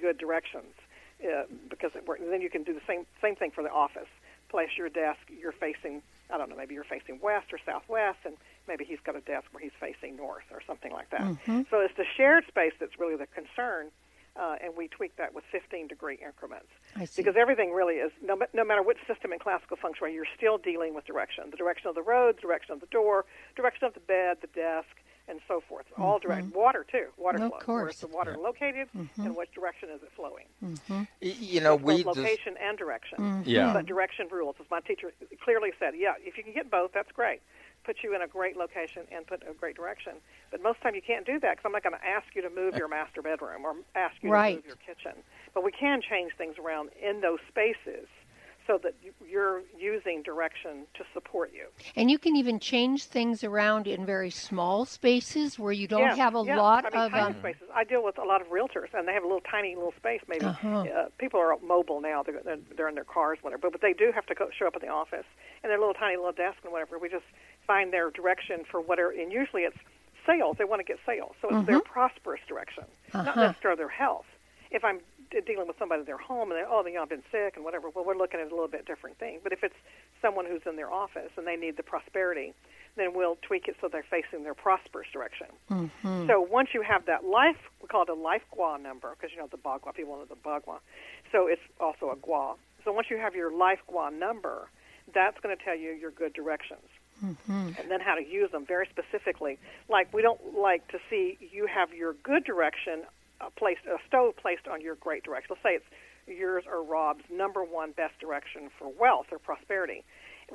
good 0.01 0.19
directions. 0.19 0.73
Uh, 1.23 1.45
because 1.69 1.91
it 1.95 2.07
works. 2.07 2.23
then 2.31 2.41
you 2.41 2.49
can 2.49 2.63
do 2.63 2.73
the 2.73 2.81
same 2.87 3.05
same 3.21 3.37
thing 3.37 3.51
for 3.51 3.63
the 3.63 3.71
office. 3.71 4.09
Place 4.49 4.71
your 4.79 4.89
desk. 4.89 5.21
You're 5.29 5.53
facing 5.53 6.03
I 6.33 6.39
don't 6.39 6.49
know. 6.49 6.57
Maybe 6.57 6.75
you're 6.75 6.85
facing 6.85 7.19
west 7.21 7.53
or 7.53 7.59
southwest, 7.67 8.21
and 8.25 8.37
maybe 8.69 8.85
he's 8.85 9.01
got 9.05 9.17
a 9.17 9.21
desk 9.21 9.47
where 9.53 9.63
he's 9.63 9.75
facing 9.81 10.17
north 10.17 10.45
or 10.53 10.63
something 10.67 10.93
like 10.93 11.11
that. 11.11 11.21
Mhm. 11.23 11.69
So 11.69 11.81
it's 11.81 11.95
the 11.97 12.07
shared 12.17 12.47
space 12.47 12.73
that's 12.79 12.99
really 12.99 13.17
the 13.17 13.27
concern, 13.27 13.91
uh, 14.37 14.57
and 14.63 14.77
we 14.77 14.87
tweak 14.89 15.17
that 15.17 15.35
with 15.35 15.45
15 15.51 15.89
degree 15.89 16.15
increments. 16.25 16.69
Because 17.17 17.37
everything 17.37 17.73
really 17.73 17.97
is, 17.97 18.13
no, 18.23 18.41
no 18.55 18.65
matter 18.65 18.81
which 18.83 18.99
system 19.07 19.33
in 19.33 19.41
classical 19.41 19.77
feng 19.77 19.93
shui, 19.95 20.15
you're 20.15 20.25
still 20.37 20.57
dealing 20.57 20.95
with 20.95 21.05
direction. 21.05 21.51
The 21.51 21.57
direction 21.57 21.89
of 21.89 21.97
the 21.97 22.03
road, 22.03 22.37
the 22.37 22.43
direction 22.43 22.73
of 22.73 22.81
the 22.81 22.87
door, 22.87 23.27
direction 23.57 23.85
of 23.87 23.95
the 23.95 24.01
bed, 24.01 24.39
the 24.41 24.47
desk, 24.47 25.03
and 25.31 25.41
so 25.49 25.61
forth. 25.61 25.87
All 25.97 26.19
direct. 26.19 26.49
Mhm. 26.49 26.55
Water, 26.55 26.85
too. 26.91 27.07
Water 27.17 27.39
Of 27.39 27.49
flow. 27.49 27.51
Where's 27.51 27.65
course. 27.65 28.01
the 28.01 28.09
water 28.09 28.37
located, 28.37 28.89
Mhm. 28.97 29.09
and 29.25 29.37
which 29.37 29.53
direction 29.53 29.89
is 29.91 30.03
it 30.03 30.11
flowing? 30.13 30.47
Mhm. 30.63 31.07
You 31.21 31.61
know, 31.61 31.79
Both 31.79 31.87
we 31.87 32.03
just, 32.05 32.19
location 32.19 32.57
and 32.59 32.77
direction. 32.77 33.19
Mhm. 33.19 33.43
Yeah. 33.47 33.73
But 33.73 33.87
direction 33.87 34.29
rules, 34.29 34.57
as 34.61 34.69
my 34.71 34.81
teacher 34.81 35.13
clearly 35.43 35.73
said. 35.79 35.95
Yeah, 35.97 36.15
if 36.21 36.37
you 36.37 36.43
can 36.43 36.53
get 36.53 36.69
both, 36.71 36.93
that's 36.93 37.13
great. 37.13 37.41
Put 37.85 38.03
you 38.03 38.15
in 38.15 38.21
a 38.21 38.27
great 38.29 38.57
location 38.57 39.07
and 39.11 39.27
put 39.27 39.43
a 39.49 39.55
great 39.55 39.75
direction. 39.75 40.21
But 40.51 40.61
most 40.61 40.77
of 40.77 40.81
the 40.83 40.85
time 40.89 40.95
you 40.97 41.03
can't 41.03 41.25
do 41.25 41.39
that 41.41 41.53
because 41.57 41.65
I'm 41.65 41.73
not 41.73 41.83
going 41.83 41.97
to 41.99 42.07
ask 42.07 42.35
you 42.35 42.43
to 42.43 42.51
move 42.51 42.77
your 42.77 42.89
master 42.89 43.23
bedroom 43.23 43.65
or 43.65 43.75
ask 43.95 44.23
you 44.23 44.31
Right. 44.31 44.51
to 44.51 44.57
move 44.57 44.67
your 44.67 44.77
kitchen. 44.95 45.23
But 45.55 45.65
we 45.65 45.73
can 45.73 46.03
change 46.03 46.35
things 46.37 46.59
around 46.59 46.91
in 47.01 47.21
those 47.23 47.39
spaces 47.49 48.07
so 48.67 48.79
that 48.79 48.95
you- 49.03 49.15
you're 49.27 49.63
using 49.79 50.23
direction 50.23 50.87
to 50.95 51.05
support 51.13 51.53
you. 51.53 51.67
And 51.97 52.11
you 52.11 52.19
can 52.19 52.37
even 52.37 52.61
change 52.61 53.05
things 53.05 53.43
around 53.43 53.87
in 53.87 54.07
very 54.07 54.31
small 54.31 54.85
spaces 54.85 55.59
where 55.59 55.73
you 55.73 55.87
don't 55.89 56.01
yeah, 56.03 56.15
have 56.17 56.35
a 56.35 56.43
yeah. 56.43 56.57
lot 56.57 56.85
I 56.85 56.91
mean, 56.91 57.01
of 57.03 57.11
tiny 57.11 57.27
um, 57.35 57.39
spaces. 57.41 57.69
I 57.75 57.85
deal 57.85 58.03
with 58.03 58.19
a 58.19 58.25
lot 58.25 58.41
of 58.41 58.49
realtors, 58.49 58.93
and 58.95 59.07
they 59.09 59.13
have 59.13 59.23
a 59.25 59.27
little 59.27 59.41
tiny 59.43 59.75
little 59.75 59.93
space. 59.97 60.21
Maybe 60.29 60.47
Uh-huh. 60.47 60.83
uh, 60.83 61.09
people 61.19 61.41
are 61.41 61.57
mobile 61.63 62.01
now; 62.01 62.23
they're, 62.23 62.41
they're 62.43 62.59
they're 62.77 62.89
in 62.89 62.95
their 62.95 63.05
cars, 63.05 63.39
whatever. 63.43 63.63
But, 63.63 63.73
but 63.73 63.81
they 63.81 63.93
do 63.93 64.13
have 64.13 64.27
to 64.27 64.35
go, 64.35 64.49
show 64.51 64.67
up 64.67 64.77
at 64.77 64.83
the 64.83 64.89
office, 64.89 65.27
and 65.63 65.71
their 65.71 65.79
little 65.79 65.95
tiny 65.95 66.17
little 66.17 66.33
desk 66.33 66.59
and 66.63 66.73
whatever. 66.73 66.99
We 66.99 67.09
just 67.09 67.27
find 67.67 67.93
their 67.93 68.11
direction 68.11 68.65
for 68.65 68.81
whatever, 68.81 69.11
and 69.11 69.33
usually 69.33 69.63
it's 69.63 69.79
sales. 70.27 70.57
They 70.59 70.65
want 70.65 70.81
to 70.81 70.85
get 70.85 70.99
sales, 71.07 71.35
so 71.41 71.49
it's 71.51 71.67
their 71.67 71.81
Mhm. 71.81 71.85
prosperous 71.85 72.41
direction, 72.47 72.85
not 73.15 73.27
Uh-huh. 73.29 73.41
necessarily 73.41 73.79
their 73.79 73.89
health. 73.89 74.27
If 74.71 74.85
I'm 74.85 75.01
dealing 75.31 75.67
with 75.69 75.79
somebody 75.79 76.01
in 76.01 76.07
their 76.07 76.19
home 76.19 76.51
and 76.51 76.59
they 76.61 76.65
oh, 76.69 76.85
you 76.87 76.95
know, 76.95 77.03
I've 77.03 77.09
been 77.09 77.23
sick 77.31 77.55
and 77.57 77.65
whatever, 77.65 77.89
well, 77.91 78.05
we're 78.05 78.17
looking 78.17 78.41
at 78.41 78.47
a 78.47 78.51
little 78.55 78.69
bit 78.69 78.85
different 78.87 79.19
thing. 79.19 79.39
But 79.43 79.53
if 79.53 79.63
it's 79.63 79.75
someone 80.21 80.45
who's 80.47 80.63
in 80.67 80.77
their 80.77 80.91
office 80.93 81.31
and 81.37 81.47
they 81.47 81.57
need 81.57 81.77
the 81.77 81.83
prosperity, 81.83 82.53
then 82.97 83.15
we'll 83.15 83.37
tweak 83.43 83.69
it 83.69 83.77
so 83.81 83.89
they're 83.89 84.03
facing 84.11 84.43
their 84.43 84.55
prosperous 84.55 85.07
direction. 85.13 85.47
mhm. 85.71 86.27
So 86.27 86.41
once 86.41 86.71
you 86.75 86.83
have 86.83 87.07
that 87.07 87.25
life, 87.25 87.57
we 87.81 87.87
call 87.89 88.03
it 88.03 88.09
a 88.09 88.15
life 88.15 88.43
gua 88.51 88.79
number 88.79 89.15
because 89.17 89.31
you 89.33 89.39
know 89.39 89.47
the 89.47 89.59
bagua 89.59 89.95
people 89.95 90.17
know 90.17 90.25
the 90.25 90.35
bagua. 90.35 90.81
So 91.33 91.47
it's 91.47 91.63
also 91.79 92.11
a 92.11 92.17
gua. 92.17 92.57
So 92.85 92.93
once 92.93 93.09
you 93.11 93.17
have 93.19 93.35
your 93.37 93.53
life 93.53 93.79
gua 93.87 94.11
number, 94.11 94.69
that's 95.15 95.39
going 95.41 95.57
to 95.57 95.65
tell 95.65 95.77
you 95.77 95.91
your 95.93 96.11
good 96.11 96.33
directions 96.33 96.87
Mhm. 97.25 97.79
and 97.79 97.91
then 97.91 98.01
how 98.01 98.15
to 98.15 98.25
use 98.25 98.51
them 98.51 98.65
very 98.65 98.87
specifically. 98.87 99.59
Like 99.89 100.13
we 100.13 100.23
don't 100.23 100.57
like 100.59 100.87
to 100.89 100.99
see 101.11 101.37
you 101.41 101.67
have 101.67 101.93
your 101.93 102.15
good 102.15 102.45
direction 102.45 103.05
uh, 103.41 103.51
placed 103.57 103.87
a 103.87 103.97
stove 104.07 104.37
placed 104.37 104.69
on 104.69 104.81
your 104.81 104.97
great 104.97 105.25
direction. 105.25 105.49
Let's 105.51 105.63
say 105.63 105.75
it's 105.75 106.39
yours 106.39 106.65
or 106.71 106.83
Rob's 106.83 107.25
number 107.31 107.65
one 107.65 107.93
best 107.93 108.19
direction 108.21 108.71
for 108.79 108.89
wealth 108.89 109.27
or 109.31 109.39
prosperity. 109.39 110.05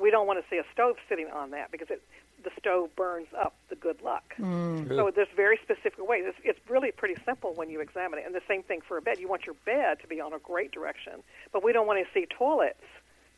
We 0.00 0.10
don't 0.10 0.26
want 0.26 0.42
to 0.42 0.44
see 0.50 0.58
a 0.58 0.64
stove 0.72 0.96
sitting 1.08 1.28
on 1.28 1.50
that 1.50 1.70
because 1.70 1.88
it 1.90 2.02
the 2.44 2.50
stove 2.58 2.94
burns 2.96 3.28
up 3.36 3.54
the 3.70 3.76
good 3.76 4.00
luck. 4.02 4.34
Mm. 4.38 4.88
So 4.88 5.10
there's 5.14 5.28
very 5.34 5.58
specific 5.62 5.98
ways. 5.98 6.24
It's, 6.26 6.38
it's 6.44 6.60
really 6.68 6.92
pretty 6.92 7.16
simple 7.24 7.54
when 7.54 7.70
you 7.70 7.80
examine 7.80 8.18
it. 8.18 8.26
And 8.26 8.34
the 8.34 8.42
same 8.46 8.62
thing 8.62 8.80
for 8.86 8.98
a 8.98 9.02
bed. 9.02 9.18
You 9.18 9.28
want 9.28 9.46
your 9.46 9.56
bed 9.64 9.98
to 10.02 10.06
be 10.06 10.20
on 10.20 10.32
a 10.32 10.38
great 10.38 10.70
direction, 10.70 11.24
but 11.52 11.64
we 11.64 11.72
don't 11.72 11.86
want 11.86 11.98
to 11.98 12.06
see 12.12 12.26
toilets 12.26 12.84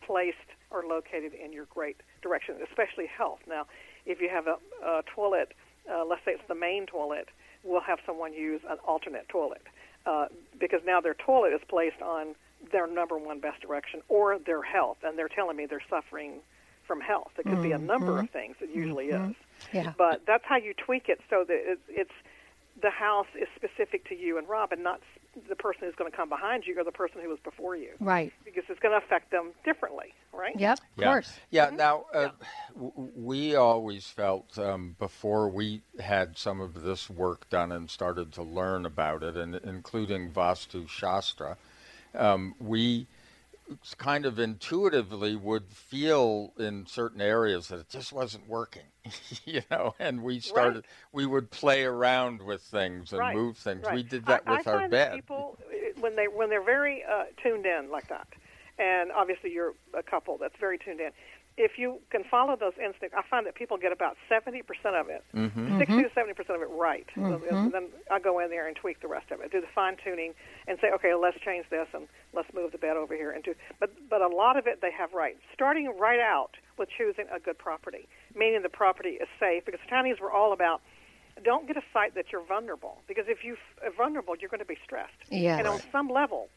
placed 0.04 0.36
or 0.70 0.84
located 0.84 1.32
in 1.32 1.52
your 1.52 1.66
great 1.66 1.96
direction, 2.22 2.56
especially 2.68 3.06
health. 3.06 3.40
Now, 3.48 3.66
if 4.04 4.20
you 4.20 4.28
have 4.28 4.46
a, 4.46 4.56
a 4.84 5.02
toilet, 5.14 5.52
uh, 5.90 6.04
let's 6.04 6.24
say 6.24 6.32
it's 6.32 6.48
the 6.48 6.54
main 6.54 6.86
toilet, 6.86 7.28
we'll 7.64 7.80
have 7.80 7.98
someone 8.06 8.32
use 8.32 8.60
an 8.68 8.78
alternate 8.86 9.28
toilet 9.28 9.62
uh, 10.06 10.26
because 10.58 10.80
now 10.86 11.00
their 11.00 11.14
toilet 11.14 11.52
is 11.52 11.60
placed 11.68 12.00
on 12.02 12.34
their 12.72 12.86
number 12.86 13.18
one 13.18 13.40
best 13.40 13.60
direction 13.60 14.00
or 14.08 14.38
their 14.38 14.62
health, 14.62 14.98
and 15.02 15.18
they're 15.18 15.28
telling 15.28 15.56
me 15.56 15.66
they're 15.66 15.82
suffering 15.88 16.40
from 16.86 17.00
health. 17.00 17.32
It 17.38 17.44
could 17.44 17.62
be 17.62 17.72
a 17.72 17.78
number 17.78 18.18
of 18.18 18.30
things. 18.30 18.56
It 18.60 18.70
usually 18.74 19.06
is. 19.06 19.34
Yeah. 19.72 19.92
But 19.96 20.22
that's 20.26 20.44
how 20.44 20.56
you 20.56 20.72
tweak 20.74 21.08
it 21.08 21.20
so 21.28 21.44
that 21.46 21.60
it's, 21.72 21.82
it's 21.88 22.10
the 22.80 22.90
house 22.90 23.26
is 23.40 23.48
specific 23.54 24.08
to 24.08 24.16
you 24.16 24.38
and 24.38 24.48
Rob, 24.48 24.72
and 24.72 24.82
not 24.82 25.00
the 25.48 25.56
person 25.56 25.82
who's 25.86 25.94
going 25.94 26.10
to 26.10 26.16
come 26.16 26.28
behind 26.28 26.64
you 26.66 26.78
or 26.78 26.84
the 26.84 26.92
person 26.92 27.20
who 27.22 27.28
was 27.28 27.38
before 27.44 27.76
you, 27.76 27.90
Right. 28.00 28.32
because 28.44 28.64
it's 28.68 28.80
going 28.80 28.98
to 28.98 29.04
affect 29.04 29.30
them 29.30 29.50
differently, 29.64 30.14
right? 30.32 30.58
Yep. 30.58 30.78
Of 30.78 30.84
yeah. 30.96 31.04
course. 31.04 31.32
Yeah. 31.50 31.70
Now, 31.70 32.04
uh, 32.14 32.30
w- 32.74 33.10
we 33.16 33.54
always 33.54 34.06
felt 34.06 34.58
um, 34.58 34.96
before 34.98 35.48
we 35.48 35.82
had 36.00 36.36
some 36.38 36.60
of 36.60 36.82
this 36.82 37.08
work 37.10 37.48
done 37.50 37.72
and 37.72 37.90
started 37.90 38.32
to 38.34 38.42
learn 38.42 38.86
about 38.86 39.22
it, 39.22 39.36
and 39.36 39.54
including 39.56 40.30
Vastu 40.30 40.88
Shastra, 40.88 41.56
um, 42.14 42.54
we 42.58 43.06
kind 43.96 44.26
of 44.26 44.38
intuitively 44.38 45.36
would 45.36 45.70
feel 45.72 46.52
in 46.58 46.86
certain 46.86 47.20
areas 47.20 47.68
that 47.68 47.80
it 47.80 47.88
just 47.88 48.12
wasn't 48.12 48.48
working, 48.48 48.82
you 49.44 49.62
know, 49.70 49.94
and 49.98 50.22
we 50.22 50.40
started, 50.40 50.76
right. 50.76 50.84
we 51.12 51.26
would 51.26 51.50
play 51.50 51.84
around 51.84 52.42
with 52.42 52.62
things 52.62 53.12
and 53.12 53.20
right. 53.20 53.34
move 53.34 53.56
things. 53.56 53.84
Right. 53.84 53.96
We 53.96 54.02
did 54.02 54.26
that 54.26 54.42
I, 54.46 54.58
with 54.58 54.68
I 54.68 54.72
our 54.72 54.88
bed. 54.88 55.14
people, 55.14 55.58
when 56.00 56.16
they 56.16 56.28
when 56.28 56.48
they're 56.48 56.62
very 56.62 57.04
uh, 57.04 57.24
tuned 57.42 57.66
in 57.66 57.90
like 57.90 58.08
that, 58.08 58.28
and 58.78 59.10
obviously 59.12 59.52
you're 59.52 59.74
a 59.94 60.02
couple 60.02 60.38
that's 60.38 60.56
very 60.58 60.78
tuned 60.78 61.00
in 61.00 61.10
if 61.58 61.72
you 61.76 61.98
can 62.10 62.22
follow 62.22 62.56
those 62.56 62.74
instincts, 62.82 63.16
I 63.18 63.22
find 63.28 63.44
that 63.46 63.56
people 63.56 63.76
get 63.76 63.90
about 63.90 64.16
70% 64.30 64.62
of 64.94 65.08
it, 65.08 65.24
mm-hmm. 65.34 65.78
60 65.78 66.02
to 66.04 66.08
70% 66.08 66.54
of 66.54 66.62
it 66.62 66.70
right. 66.70 67.06
Mm-hmm. 67.16 67.64
So 67.66 67.70
then 67.70 67.88
I 68.10 68.20
go 68.20 68.38
in 68.38 68.48
there 68.48 68.68
and 68.68 68.76
tweak 68.76 69.02
the 69.02 69.08
rest 69.08 69.32
of 69.32 69.40
it, 69.40 69.50
do 69.50 69.60
the 69.60 69.66
fine 69.74 69.96
tuning, 70.02 70.34
and 70.68 70.78
say, 70.80 70.90
okay, 70.94 71.14
let's 71.14 71.36
change 71.44 71.66
this 71.68 71.88
and 71.92 72.06
let's 72.32 72.48
move 72.54 72.70
the 72.70 72.78
bed 72.78 72.96
over 72.96 73.14
here. 73.14 73.32
And 73.32 73.42
do, 73.42 73.54
but, 73.80 73.90
but 74.08 74.22
a 74.22 74.28
lot 74.28 74.56
of 74.56 74.68
it 74.68 74.80
they 74.80 74.92
have 74.96 75.12
right. 75.12 75.36
Starting 75.52 75.92
right 75.98 76.20
out 76.20 76.52
with 76.78 76.88
choosing 76.96 77.26
a 77.34 77.40
good 77.40 77.58
property, 77.58 78.08
meaning 78.36 78.62
the 78.62 78.68
property 78.68 79.18
is 79.20 79.28
safe, 79.40 79.64
because 79.64 79.80
the 79.84 79.90
Chinese 79.90 80.20
were 80.20 80.30
all 80.30 80.52
about 80.52 80.80
don't 81.44 81.66
get 81.68 81.76
a 81.76 81.82
site 81.92 82.14
that 82.14 82.26
you're 82.32 82.44
vulnerable, 82.44 83.02
because 83.06 83.26
if 83.28 83.44
you're 83.44 83.56
vulnerable, 83.96 84.34
you're 84.40 84.50
going 84.50 84.58
to 84.58 84.66
be 84.66 84.78
stressed. 84.84 85.14
Yes. 85.30 85.58
And 85.58 85.68
on 85.68 85.80
some 85.92 86.08
level, 86.08 86.48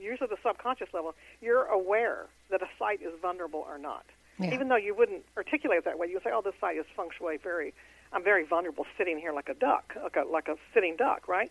usually 0.00 0.28
the 0.28 0.36
subconscious 0.46 0.88
level, 0.92 1.14
you're 1.40 1.64
aware 1.64 2.26
that 2.50 2.62
a 2.62 2.68
site 2.78 3.02
is 3.02 3.12
vulnerable 3.20 3.64
or 3.68 3.78
not. 3.78 4.04
Yeah. 4.38 4.54
Even 4.54 4.68
though 4.68 4.76
you 4.76 4.94
wouldn't 4.94 5.24
articulate 5.36 5.78
it 5.78 5.84
that 5.84 5.98
way, 5.98 6.06
you 6.08 6.20
say, 6.22 6.30
"Oh, 6.32 6.42
this 6.42 6.54
site 6.60 6.76
is 6.76 6.86
feng 6.96 7.08
shui 7.16 7.38
very, 7.38 7.74
I'm 8.12 8.22
very 8.22 8.44
vulnerable 8.44 8.86
sitting 8.96 9.18
here 9.18 9.32
like 9.32 9.48
a 9.48 9.54
duck, 9.54 9.94
like 10.02 10.16
a 10.16 10.24
like 10.24 10.48
a 10.48 10.56
sitting 10.72 10.96
duck, 10.96 11.28
right?" 11.28 11.50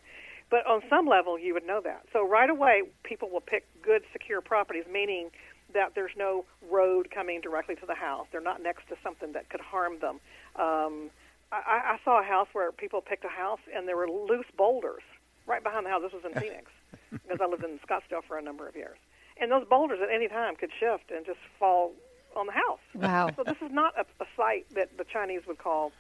But 0.50 0.66
on 0.66 0.82
some 0.90 1.06
level, 1.06 1.38
you 1.38 1.54
would 1.54 1.66
know 1.66 1.82
that. 1.82 2.06
So 2.14 2.26
right 2.26 2.50
away, 2.50 2.84
people 3.04 3.30
will 3.30 3.42
pick 3.42 3.66
good, 3.82 4.04
secure 4.14 4.40
properties, 4.40 4.86
meaning 4.90 5.30
that 5.74 5.94
there's 5.96 6.16
no 6.16 6.46
road 6.70 7.12
coming 7.12 7.42
directly 7.42 7.76
to 7.76 7.86
the 7.86 7.96
house. 7.96 8.28
They're 8.32 8.40
not 8.40 8.64
next 8.64 8.88
to 8.88 8.96
something 9.04 9.34
that 9.34 9.50
could 9.50 9.60
harm 9.60 10.00
them. 10.00 10.22
Um, 10.56 11.10
I, 11.52 11.96
I 11.96 12.00
saw 12.04 12.22
a 12.22 12.24
house 12.24 12.48
where 12.54 12.72
people 12.72 13.02
picked 13.02 13.26
a 13.26 13.30
house 13.30 13.60
and 13.74 13.88
there 13.88 13.98
were 13.98 14.10
loose 14.10 14.46
boulders 14.58 15.04
right 15.46 15.64
behind 15.64 15.86
the 15.86 15.90
house. 15.90 16.02
This 16.04 16.14
was 16.14 16.24
in 16.26 16.34
Phoenix 16.42 16.72
because 17.12 17.40
I 17.42 17.46
lived 17.46 17.64
in 17.64 17.80
Scottsdale 17.80 18.24
for 18.26 18.38
a 18.38 18.42
number 18.42 18.68
of 18.68 18.76
years. 18.76 18.98
And 19.40 19.52
those 19.52 19.66
boulders 19.68 20.00
at 20.02 20.10
any 20.14 20.28
time 20.28 20.56
could 20.56 20.72
shift 20.80 21.12
and 21.12 21.26
just 21.26 21.40
fall 21.60 21.94
on 22.36 22.46
the 22.46 22.52
house. 22.52 22.80
Wow. 22.94 23.30
So 23.36 23.44
this 23.44 23.58
is 23.62 23.72
not 23.72 23.94
a, 23.98 24.06
a 24.22 24.28
site 24.36 24.66
that 24.76 24.98
the 24.98 25.04
Chinese 25.04 25.42
would 25.48 25.58
call, 25.58 25.92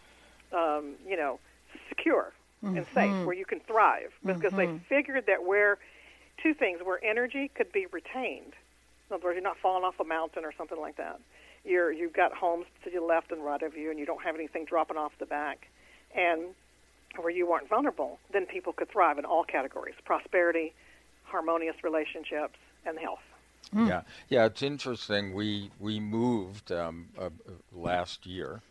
um, 0.53 0.95
you 1.07 1.17
know, 1.17 1.39
secure 1.89 2.33
mm-hmm. 2.63 2.77
and 2.77 2.85
safe, 2.93 3.25
where 3.25 3.35
you 3.35 3.45
can 3.45 3.59
thrive, 3.61 4.11
because 4.25 4.53
mm-hmm. 4.53 4.77
they 4.77 4.79
figured 4.87 5.25
that 5.27 5.45
where 5.45 5.77
two 6.41 6.53
things, 6.53 6.79
where 6.83 7.03
energy 7.03 7.49
could 7.55 7.71
be 7.71 7.85
retained. 7.91 8.53
In 9.09 9.15
other 9.15 9.23
words, 9.23 9.35
you're 9.35 9.43
not 9.43 9.57
falling 9.57 9.83
off 9.83 9.99
a 9.99 10.03
mountain 10.03 10.43
or 10.45 10.53
something 10.57 10.79
like 10.79 10.97
that. 10.97 11.19
You're 11.65 11.91
you've 11.91 12.13
got 12.13 12.33
homes 12.33 12.65
to 12.83 12.89
the 12.89 12.99
left 12.99 13.31
and 13.31 13.43
right 13.43 13.61
of 13.61 13.75
you, 13.75 13.89
and 13.89 13.99
you 13.99 14.05
don't 14.05 14.23
have 14.23 14.35
anything 14.35 14.65
dropping 14.65 14.97
off 14.97 15.11
the 15.19 15.25
back, 15.25 15.67
and 16.15 16.53
where 17.15 17.31
you 17.31 17.51
aren't 17.51 17.67
vulnerable, 17.67 18.19
then 18.31 18.45
people 18.45 18.73
could 18.73 18.89
thrive 18.89 19.17
in 19.17 19.25
all 19.25 19.43
categories: 19.43 19.95
prosperity, 20.05 20.73
harmonious 21.23 21.75
relationships, 21.83 22.59
and 22.85 22.97
health. 22.99 23.26
Mm. 23.75 23.89
Yeah, 23.89 24.01
yeah, 24.29 24.45
it's 24.45 24.63
interesting. 24.63 25.33
We 25.33 25.71
we 25.79 25.99
moved 25.99 26.71
um, 26.71 27.07
uh, 27.19 27.29
last 27.73 28.25
year, 28.25 28.61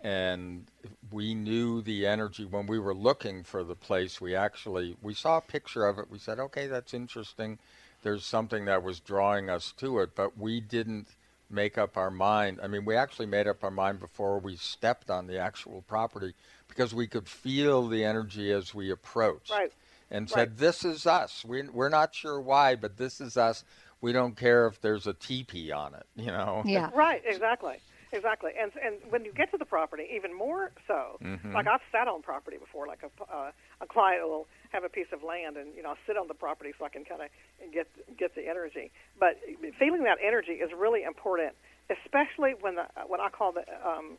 and 0.00 0.66
we 1.10 1.34
knew 1.34 1.82
the 1.82 2.06
energy 2.06 2.44
when 2.44 2.66
we 2.66 2.78
were 2.78 2.94
looking 2.94 3.44
for 3.44 3.62
the 3.62 3.74
place. 3.74 4.20
We 4.20 4.34
actually 4.34 4.96
we 5.02 5.14
saw 5.14 5.38
a 5.38 5.42
picture 5.42 5.86
of 5.86 5.98
it. 5.98 6.10
We 6.10 6.18
said, 6.18 6.38
okay, 6.38 6.66
that's 6.66 6.94
interesting. 6.94 7.58
There's 8.02 8.24
something 8.24 8.64
that 8.64 8.82
was 8.82 8.98
drawing 8.98 9.50
us 9.50 9.72
to 9.76 9.98
it, 9.98 10.14
but 10.14 10.38
we 10.38 10.60
didn't 10.60 11.08
make 11.50 11.76
up 11.76 11.96
our 11.96 12.10
mind. 12.10 12.60
I 12.62 12.66
mean, 12.66 12.84
we 12.84 12.96
actually 12.96 13.26
made 13.26 13.46
up 13.46 13.62
our 13.62 13.70
mind 13.70 14.00
before 14.00 14.38
we 14.38 14.56
stepped 14.56 15.10
on 15.10 15.26
the 15.26 15.38
actual 15.38 15.82
property 15.86 16.32
because 16.68 16.94
we 16.94 17.06
could 17.06 17.28
feel 17.28 17.88
the 17.88 18.04
energy 18.04 18.52
as 18.52 18.74
we 18.74 18.90
approached. 18.90 19.50
Right. 19.50 19.72
And 20.12 20.28
said, 20.28 20.58
"This 20.58 20.84
is 20.84 21.06
us. 21.06 21.44
We, 21.44 21.62
we're 21.68 21.88
not 21.88 22.16
sure 22.16 22.40
why, 22.40 22.74
but 22.74 22.96
this 22.96 23.20
is 23.20 23.36
us." 23.36 23.64
We 24.00 24.12
don't 24.12 24.36
care 24.36 24.66
if 24.66 24.80
there's 24.80 25.06
a 25.06 25.14
teepee 25.14 25.72
on 25.72 25.94
it, 25.94 26.06
you 26.16 26.26
know. 26.26 26.62
Yeah. 26.64 26.90
Right, 26.94 27.22
exactly. 27.24 27.76
Exactly. 28.12 28.50
And 28.60 28.72
and 28.84 28.96
when 29.10 29.24
you 29.24 29.32
get 29.32 29.50
to 29.52 29.58
the 29.58 29.64
property, 29.64 30.06
even 30.12 30.36
more 30.36 30.72
so. 30.86 31.18
Mm-hmm. 31.22 31.54
Like 31.54 31.66
I've 31.68 31.80
sat 31.92 32.08
on 32.08 32.22
property 32.22 32.56
before 32.58 32.86
like 32.86 33.00
a 33.04 33.22
uh, 33.22 33.52
a 33.80 33.86
client 33.86 34.26
will 34.26 34.48
have 34.70 34.82
a 34.82 34.88
piece 34.88 35.06
of 35.12 35.22
land 35.22 35.56
and 35.56 35.74
you 35.76 35.82
know 35.82 35.90
I 35.90 35.94
sit 36.06 36.16
on 36.16 36.26
the 36.26 36.34
property 36.34 36.72
so 36.76 36.84
I 36.84 36.88
can 36.88 37.04
kind 37.04 37.22
of 37.22 37.28
get 37.72 37.86
get 38.18 38.34
the 38.34 38.48
energy. 38.48 38.90
But 39.18 39.38
feeling 39.78 40.02
that 40.04 40.18
energy 40.22 40.58
is 40.58 40.70
really 40.76 41.04
important, 41.04 41.54
especially 41.88 42.54
when 42.60 42.74
the 42.74 42.86
what 43.06 43.20
I 43.20 43.30
call 43.30 43.52
the 43.52 43.64
um, 43.86 44.18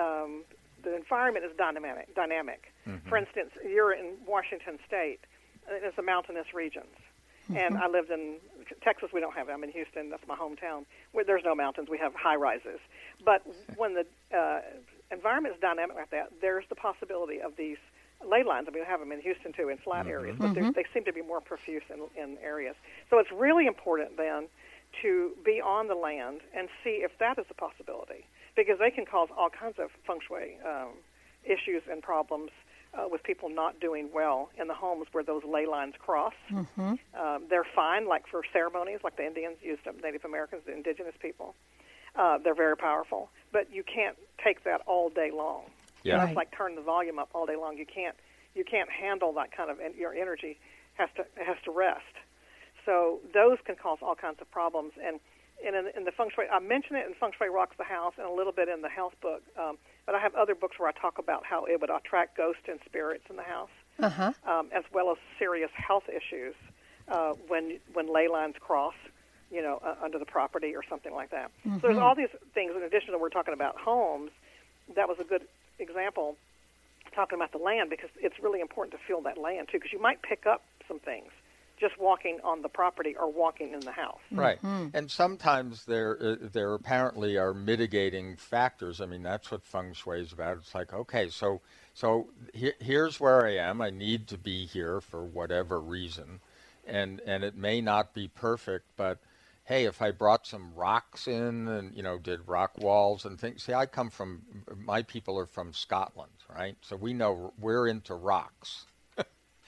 um, 0.00 0.44
the 0.82 0.96
environment 0.96 1.44
is 1.44 1.52
dynamic. 1.56 2.12
Dynamic. 2.14 2.72
Mm-hmm. 2.88 3.08
For 3.08 3.16
instance, 3.18 3.50
you're 3.64 3.92
in 3.92 4.14
Washington 4.26 4.78
State. 4.86 5.20
It's 5.68 5.98
a 5.98 6.02
mountainous 6.02 6.46
regions 6.54 6.94
Mm-hmm. 7.50 7.56
And 7.56 7.78
I 7.78 7.88
lived 7.88 8.10
in 8.10 8.36
Texas. 8.82 9.10
We 9.12 9.20
don't 9.20 9.34
have 9.34 9.48
it. 9.48 9.52
I'm 9.52 9.64
in 9.64 9.70
Houston. 9.70 10.10
That's 10.10 10.26
my 10.26 10.36
hometown. 10.36 10.84
Where 11.12 11.24
there's 11.24 11.44
no 11.44 11.54
mountains. 11.54 11.88
We 11.88 11.98
have 11.98 12.14
high 12.14 12.36
rises. 12.36 12.80
But 13.24 13.42
when 13.76 13.94
the 13.94 14.06
uh, 14.36 14.60
environment 15.12 15.54
is 15.54 15.60
dynamic 15.60 15.96
like 15.96 16.10
that, 16.10 16.32
there's 16.40 16.64
the 16.68 16.74
possibility 16.74 17.40
of 17.40 17.52
these 17.56 17.78
ley 18.26 18.42
lines. 18.42 18.66
I 18.68 18.72
mean, 18.72 18.82
we 18.82 18.86
have 18.86 19.00
them 19.00 19.12
in 19.12 19.20
Houston 19.20 19.52
too, 19.52 19.68
in 19.68 19.78
flat 19.78 20.06
mm-hmm. 20.06 20.10
areas, 20.10 20.36
but 20.38 20.54
mm-hmm. 20.54 20.70
they 20.74 20.84
seem 20.92 21.04
to 21.04 21.12
be 21.12 21.22
more 21.22 21.40
profuse 21.40 21.82
in, 21.90 22.00
in 22.20 22.38
areas. 22.42 22.74
So 23.10 23.18
it's 23.18 23.30
really 23.30 23.66
important 23.66 24.16
then 24.16 24.48
to 25.02 25.32
be 25.44 25.60
on 25.60 25.88
the 25.88 25.94
land 25.94 26.40
and 26.56 26.68
see 26.82 27.04
if 27.04 27.12
that 27.18 27.38
is 27.38 27.44
a 27.50 27.54
possibility, 27.54 28.24
because 28.56 28.78
they 28.78 28.90
can 28.90 29.04
cause 29.04 29.28
all 29.36 29.50
kinds 29.50 29.78
of 29.78 29.90
feng 30.06 30.20
shui 30.26 30.56
um, 30.64 30.90
issues 31.44 31.82
and 31.90 32.02
problems 32.02 32.50
uh, 32.96 33.06
with 33.10 33.22
people 33.22 33.48
not 33.48 33.80
doing 33.80 34.08
well 34.14 34.50
in 34.60 34.68
the 34.68 34.74
homes 34.74 35.06
where 35.12 35.24
those 35.24 35.42
ley 35.44 35.66
lines 35.66 35.94
cross. 35.98 36.34
Mm-hmm. 36.50 36.94
Um, 37.18 37.42
they're 37.48 37.66
fine, 37.74 38.08
like 38.08 38.26
for 38.26 38.42
ceremonies, 38.52 39.00
like 39.04 39.16
the 39.16 39.26
Indians 39.26 39.56
used 39.62 39.84
them, 39.84 39.96
Native 40.02 40.24
Americans, 40.24 40.62
the 40.66 40.74
indigenous 40.74 41.14
people. 41.20 41.54
Uh, 42.14 42.38
they're 42.38 42.54
very 42.54 42.76
powerful, 42.76 43.28
but 43.52 43.72
you 43.72 43.82
can't 43.82 44.16
take 44.42 44.64
that 44.64 44.80
all 44.86 45.10
day 45.10 45.30
long. 45.30 45.64
Yeah, 46.02 46.12
you 46.12 46.12
know, 46.12 46.18
right. 46.18 46.28
it's 46.30 46.36
like 46.36 46.56
turn 46.56 46.74
the 46.74 46.82
volume 46.82 47.18
up 47.18 47.30
all 47.34 47.46
day 47.46 47.56
long. 47.56 47.76
You 47.76 47.86
can't 47.86 48.16
you 48.54 48.64
can't 48.64 48.90
handle 48.90 49.32
that 49.34 49.54
kind 49.54 49.70
of 49.70 49.78
your 49.96 50.14
energy 50.14 50.58
has 50.94 51.10
to 51.16 51.26
has 51.44 51.56
to 51.64 51.70
rest. 51.70 52.14
So 52.86 53.18
those 53.34 53.58
can 53.66 53.74
cause 53.74 53.98
all 54.00 54.14
kinds 54.14 54.38
of 54.40 54.50
problems. 54.50 54.92
And, 55.04 55.18
and 55.66 55.74
in, 55.74 55.86
in 55.96 56.04
the 56.04 56.12
feng 56.12 56.30
shui, 56.34 56.46
I 56.50 56.60
mention 56.60 56.96
it 56.96 57.06
in 57.06 57.14
Feng 57.14 57.32
Shui 57.36 57.48
Rocks 57.48 57.76
the 57.76 57.84
House 57.84 58.14
and 58.16 58.26
a 58.26 58.32
little 58.32 58.52
bit 58.52 58.68
in 58.68 58.80
the 58.80 58.88
health 58.88 59.14
book. 59.20 59.42
Um, 59.58 59.76
but 60.06 60.14
I 60.14 60.20
have 60.20 60.34
other 60.34 60.54
books 60.54 60.78
where 60.78 60.88
I 60.88 60.92
talk 60.92 61.18
about 61.18 61.44
how 61.44 61.64
it 61.64 61.80
would 61.80 61.90
attract 61.90 62.36
ghosts 62.36 62.62
and 62.68 62.78
spirits 62.86 63.24
in 63.28 63.36
the 63.36 63.42
house, 63.42 63.70
uh-huh. 63.98 64.32
um, 64.46 64.68
as 64.72 64.84
well 64.92 65.10
as 65.10 65.18
serious 65.38 65.70
health 65.74 66.04
issues 66.08 66.54
uh, 67.08 67.32
when 67.48 67.78
when 67.92 68.12
ley 68.12 68.28
lines 68.28 68.54
cross, 68.60 68.94
you 69.50 69.60
know, 69.60 69.80
uh, 69.84 69.96
under 70.02 70.18
the 70.18 70.24
property 70.24 70.74
or 70.74 70.82
something 70.88 71.12
like 71.12 71.30
that. 71.30 71.50
Mm-hmm. 71.60 71.80
So 71.80 71.88
there's 71.88 71.98
all 71.98 72.14
these 72.14 72.34
things 72.54 72.72
in 72.76 72.82
addition 72.82 73.12
to 73.12 73.18
we're 73.18 73.28
talking 73.28 73.54
about 73.54 73.76
homes. 73.76 74.30
That 74.94 75.08
was 75.08 75.18
a 75.20 75.24
good 75.24 75.42
example 75.78 76.36
talking 77.14 77.36
about 77.36 77.50
the 77.50 77.58
land 77.58 77.90
because 77.90 78.10
it's 78.20 78.38
really 78.40 78.60
important 78.60 78.98
to 78.98 79.06
feel 79.06 79.20
that 79.22 79.38
land 79.38 79.68
too 79.70 79.78
because 79.78 79.92
you 79.92 80.00
might 80.00 80.22
pick 80.22 80.46
up 80.46 80.62
some 80.86 80.98
things 81.00 81.32
just 81.78 81.98
walking 81.98 82.38
on 82.42 82.62
the 82.62 82.68
property 82.68 83.14
or 83.18 83.30
walking 83.30 83.72
in 83.72 83.80
the 83.80 83.92
house. 83.92 84.18
Right. 84.30 84.58
Mm-hmm. 84.62 84.96
And 84.96 85.10
sometimes 85.10 85.84
there 85.84 86.16
uh, 86.20 86.36
there 86.52 86.74
apparently 86.74 87.36
are 87.36 87.52
mitigating 87.52 88.36
factors. 88.36 89.00
I 89.00 89.06
mean, 89.06 89.22
that's 89.22 89.50
what 89.50 89.64
feng 89.64 89.92
shui 89.92 90.20
is 90.20 90.32
about. 90.32 90.58
It's 90.58 90.74
like, 90.74 90.92
okay, 90.92 91.28
so 91.28 91.60
so 91.94 92.28
he, 92.52 92.72
here's 92.80 93.20
where 93.20 93.46
I 93.46 93.56
am. 93.56 93.80
I 93.80 93.90
need 93.90 94.26
to 94.28 94.38
be 94.38 94.66
here 94.66 95.00
for 95.00 95.24
whatever 95.24 95.80
reason. 95.80 96.40
And 96.86 97.20
and 97.26 97.44
it 97.44 97.56
may 97.56 97.80
not 97.80 98.14
be 98.14 98.28
perfect, 98.28 98.86
but 98.96 99.18
hey, 99.64 99.84
if 99.84 100.00
I 100.00 100.12
brought 100.12 100.46
some 100.46 100.72
rocks 100.74 101.26
in 101.26 101.68
and 101.68 101.94
you 101.94 102.02
know 102.02 102.18
did 102.18 102.48
rock 102.48 102.78
walls 102.78 103.24
and 103.24 103.38
things. 103.38 103.64
See, 103.64 103.74
I 103.74 103.86
come 103.86 104.10
from 104.10 104.42
my 104.84 105.02
people 105.02 105.38
are 105.38 105.46
from 105.46 105.72
Scotland, 105.72 106.32
right? 106.48 106.76
So 106.80 106.96
we 106.96 107.12
know 107.12 107.52
we're 107.58 107.88
into 107.88 108.14
rocks. 108.14 108.86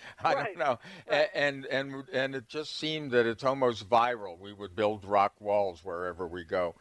I 0.24 0.34
right. 0.34 0.44
don't 0.46 0.58
know. 0.58 0.78
Right. 1.10 1.28
And 1.34 1.66
and 1.66 2.04
and 2.12 2.34
it 2.34 2.48
just 2.48 2.76
seemed 2.76 3.12
that 3.12 3.26
it's 3.26 3.44
almost 3.44 3.88
viral. 3.88 4.38
We 4.38 4.52
would 4.52 4.74
build 4.74 5.04
rock 5.04 5.34
walls 5.40 5.80
wherever 5.84 6.26
we 6.26 6.44
go. 6.44 6.74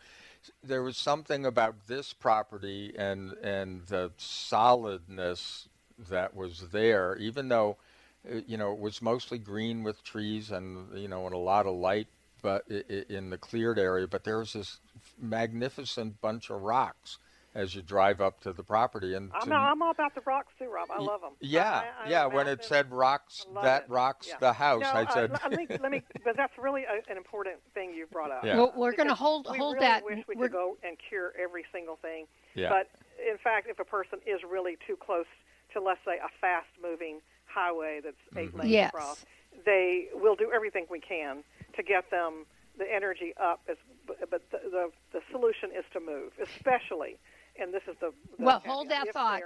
There 0.63 0.83
was 0.83 0.97
something 0.97 1.45
about 1.45 1.87
this 1.87 2.13
property 2.13 2.93
and 2.97 3.33
and 3.43 3.85
the 3.87 4.11
solidness 4.17 5.67
that 6.09 6.35
was 6.35 6.69
there, 6.71 7.15
even 7.17 7.49
though 7.49 7.77
uh, 8.29 8.41
you 8.47 8.57
know 8.57 8.71
it 8.73 8.79
was 8.79 9.01
mostly 9.01 9.37
green 9.37 9.83
with 9.83 10.03
trees 10.03 10.51
and 10.51 10.97
you 10.97 11.07
know 11.07 11.25
and 11.25 11.35
a 11.35 11.39
lot 11.39 11.65
of 11.65 11.75
light, 11.75 12.07
but 12.41 12.67
in 12.69 13.29
the 13.29 13.37
cleared 13.37 13.79
area. 13.79 14.07
But 14.07 14.23
there 14.23 14.39
was 14.39 14.53
this 14.53 14.79
magnificent 15.19 16.21
bunch 16.21 16.49
of 16.49 16.61
rocks 16.61 17.17
as 17.57 17.73
you 17.73 17.81
drive 17.81 18.21
up 18.21 18.39
to 18.41 18.53
the 18.53 18.61
property. 18.63 19.15
And 19.15 19.31
I'm, 19.33 19.49
to, 19.49 19.55
I'm 19.55 19.81
all 19.81 19.89
about 19.91 20.13
the 20.13 20.21
rocks 20.25 20.53
too, 20.59 20.69
Rob. 20.71 20.89
I 20.91 21.01
love 21.01 21.21
them. 21.21 21.31
Yeah, 21.41 21.63
I, 22.03 22.05
I, 22.05 22.09
yeah. 22.09 22.25
I'm 22.27 22.33
When 22.33 22.47
it 22.47 22.63
said 22.63 22.91
rocks, 22.91 23.45
that 23.63 23.83
it. 23.83 23.89
rocks 23.89 24.27
Yeah. 24.29 24.35
the 24.39 24.53
house, 24.53 24.81
No, 24.83 24.89
I 24.89 25.03
uh, 25.03 25.13
said. 25.13 25.31
let 25.31 25.51
me, 25.51 25.67
let 25.81 25.91
me, 25.91 26.03
but 26.23 26.37
that's 26.37 26.53
really 26.57 26.83
a, 26.83 27.11
an 27.11 27.17
important 27.17 27.55
thing 27.73 27.93
you 27.93 28.05
brought 28.11 28.31
up. 28.31 28.45
Yeah. 28.45 28.57
Well, 28.57 28.73
we're 28.75 28.91
going 28.91 29.07
to 29.07 29.15
Because 29.15 29.17
hold 29.17 29.47
we 29.51 29.57
hold 29.57 29.73
really 29.75 29.87
that. 29.87 30.05
wish 30.05 30.23
we 30.27 30.35
we're- 30.35 30.47
could 30.49 30.53
go 30.53 30.77
and 30.83 30.95
cure 31.09 31.33
every 31.41 31.65
single 31.73 31.95
thing. 31.97 32.27
Yeah. 32.53 32.69
But 32.69 32.89
in 33.19 33.37
fact, 33.43 33.67
if 33.67 33.79
a 33.79 33.85
person 33.85 34.19
is 34.27 34.39
really 34.49 34.77
too 34.85 34.95
close 34.95 35.25
to, 35.73 35.81
let's 35.81 35.99
say, 36.05 36.17
a 36.23 36.29
fast-moving 36.39 37.19
highway 37.47 38.01
that's 38.03 38.15
8 38.35 38.49
Mm-hmm. 38.49 38.59
lanes 38.59 38.71
Yes. 38.71 38.89
across, 38.89 39.25
they 39.65 40.09
will 40.13 40.35
do 40.35 40.51
everything 40.53 40.85
we 40.91 40.99
can 40.99 41.43
to 41.75 41.81
get 41.81 42.11
them 42.11 42.45
the 42.77 42.85
energy 42.93 43.33
up. 43.41 43.61
As, 43.67 43.77
but 44.05 44.29
but 44.29 44.43
the, 44.51 44.59
the 44.69 44.91
the 45.11 45.19
solution 45.31 45.71
is 45.75 45.83
to 45.93 45.99
move, 45.99 46.33
especially. 46.39 47.17
And 47.59 47.73
this 47.73 47.81
is 47.87 47.95
the, 47.99 48.11
the 48.37 48.45
Well, 48.45 48.61
hold 48.65 48.89
that 48.89 49.11
thought. 49.13 49.41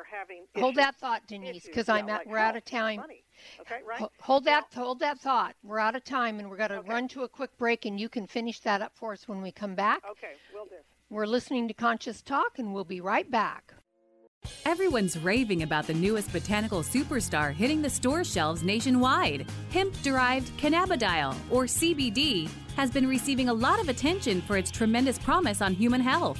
Hold 0.57 0.75
that 0.75 0.95
thought, 0.97 1.21
Denise, 1.27 1.65
because 1.65 1.87
I'm 1.89 2.09
at, 2.09 2.19
like 2.19 2.27
we're 2.27 2.37
out 2.37 2.55
of 2.57 2.65
time. 2.65 2.97
Money. 2.97 3.23
Okay, 3.61 3.79
right. 3.87 3.99
Ho- 3.99 4.11
Hold 4.21 4.45
Now- 4.45 4.61
that 4.61 4.73
hold 4.77 4.99
that 4.99 5.19
thought. 5.19 5.55
We're 5.63 5.79
out 5.79 5.95
of 5.95 6.03
time, 6.03 6.39
and 6.39 6.49
we're 6.49 6.57
going 6.57 6.69
to 6.71 6.77
Okay. 6.79 6.89
run 6.89 7.07
to 7.09 7.23
a 7.23 7.29
quick 7.29 7.57
break, 7.57 7.85
and 7.85 7.99
you 7.99 8.09
can 8.09 8.27
finish 8.27 8.59
that 8.61 8.81
up 8.81 8.91
for 8.95 9.13
us 9.13 9.27
when 9.27 9.41
we 9.41 9.51
come 9.51 9.75
back. 9.75 10.03
Okay, 10.11 10.33
will 10.53 10.65
do. 10.65 10.75
We're 11.09 11.25
listening 11.25 11.67
to 11.69 11.73
Conscious 11.73 12.21
Talk, 12.21 12.59
and 12.59 12.73
we'll 12.73 12.83
be 12.83 13.01
right 13.01 13.29
back. 13.29 13.73
Everyone's 14.65 15.17
raving 15.19 15.61
about 15.63 15.85
the 15.85 15.93
newest 15.93 16.31
botanical 16.33 16.81
superstar 16.81 17.53
hitting 17.53 17.81
the 17.81 17.89
store 17.89 18.23
shelves 18.23 18.63
nationwide. 18.63 19.45
Hemp 19.71 19.93
derived 20.01 20.49
cannabidiol, 20.57 21.35
or 21.51 21.65
CBD, 21.65 22.49
has 22.75 22.89
been 22.89 23.07
receiving 23.07 23.49
a 23.49 23.53
lot 23.53 23.79
of 23.79 23.87
attention 23.89 24.41
for 24.41 24.57
its 24.57 24.71
tremendous 24.71 25.19
promise 25.19 25.61
on 25.61 25.73
human 25.75 26.01
health. 26.01 26.39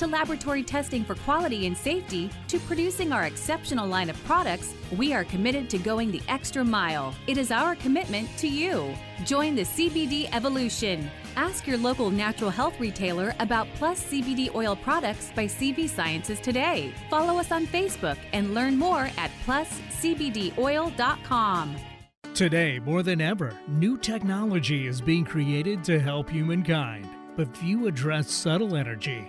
to 0.00 0.06
laboratory 0.06 0.62
testing 0.62 1.04
for 1.04 1.14
quality 1.14 1.66
and 1.66 1.76
safety, 1.76 2.30
to 2.48 2.58
producing 2.60 3.12
our 3.12 3.24
exceptional 3.24 3.86
line 3.86 4.08
of 4.08 4.16
products, 4.24 4.72
we 4.96 5.12
are 5.12 5.24
committed 5.24 5.68
to 5.68 5.76
going 5.76 6.10
the 6.10 6.22
extra 6.26 6.64
mile. 6.64 7.14
It 7.26 7.36
is 7.36 7.50
our 7.50 7.76
commitment 7.76 8.30
to 8.38 8.48
you. 8.48 8.94
Join 9.26 9.54
the 9.54 9.60
CBD 9.62 10.34
evolution. 10.34 11.10
Ask 11.36 11.66
your 11.66 11.76
local 11.76 12.08
natural 12.08 12.48
health 12.48 12.80
retailer 12.80 13.34
about 13.40 13.68
Plus 13.74 14.02
CBD 14.02 14.54
oil 14.54 14.74
products 14.74 15.32
by 15.36 15.44
CV 15.44 15.86
Sciences 15.86 16.40
today. 16.40 16.94
Follow 17.10 17.38
us 17.38 17.52
on 17.52 17.66
Facebook 17.66 18.16
and 18.32 18.54
learn 18.54 18.78
more 18.78 19.10
at 19.18 19.30
pluscbdoil.com. 19.44 21.76
Today, 22.32 22.78
more 22.78 23.02
than 23.02 23.20
ever, 23.20 23.52
new 23.68 23.98
technology 23.98 24.86
is 24.86 25.02
being 25.02 25.26
created 25.26 25.84
to 25.84 26.00
help 26.00 26.30
humankind. 26.30 27.06
But 27.36 27.54
few 27.54 27.86
address 27.86 28.30
subtle 28.30 28.76
energy, 28.76 29.28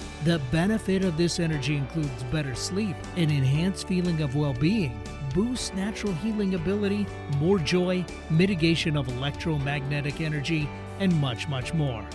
The 0.23 0.39
benefit 0.51 1.03
of 1.03 1.17
this 1.17 1.39
energy 1.39 1.75
includes 1.75 2.23
better 2.25 2.53
sleep, 2.53 2.95
an 3.15 3.31
enhanced 3.31 3.87
feeling 3.87 4.21
of 4.21 4.35
well 4.35 4.53
being, 4.53 5.01
boosts 5.33 5.73
natural 5.73 6.13
healing 6.13 6.53
ability, 6.53 7.07
more 7.37 7.57
joy, 7.57 8.05
mitigation 8.29 8.95
of 8.95 9.07
electromagnetic 9.07 10.21
energy, 10.21 10.69
and 10.99 11.11
much, 11.19 11.47
much 11.47 11.73
more. 11.73 12.05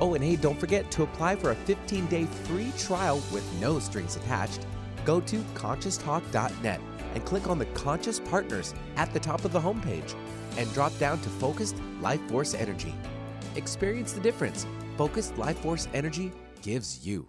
Oh, 0.00 0.14
and 0.14 0.24
hey, 0.24 0.36
don't 0.36 0.58
forget 0.58 0.90
to 0.92 1.02
apply 1.02 1.36
for 1.36 1.50
a 1.50 1.54
15 1.54 2.06
day 2.06 2.24
free 2.24 2.72
trial 2.78 3.22
with 3.30 3.44
no 3.60 3.78
strings 3.78 4.16
attached. 4.16 4.66
Go 5.04 5.20
to 5.20 5.36
conscioustalk.net 5.54 6.80
and 7.14 7.24
click 7.26 7.48
on 7.48 7.58
the 7.58 7.66
Conscious 7.66 8.18
Partners 8.18 8.72
at 8.96 9.12
the 9.12 9.20
top 9.20 9.44
of 9.44 9.52
the 9.52 9.60
homepage 9.60 10.14
and 10.56 10.72
drop 10.72 10.96
down 10.98 11.20
to 11.20 11.28
Focused 11.28 11.76
Life 12.00 12.22
Force 12.30 12.54
Energy. 12.54 12.94
Experience 13.56 14.14
the 14.14 14.20
difference 14.20 14.66
Focused 14.96 15.36
Life 15.36 15.58
Force 15.58 15.86
Energy 15.92 16.32
gives 16.62 17.06
you. 17.06 17.28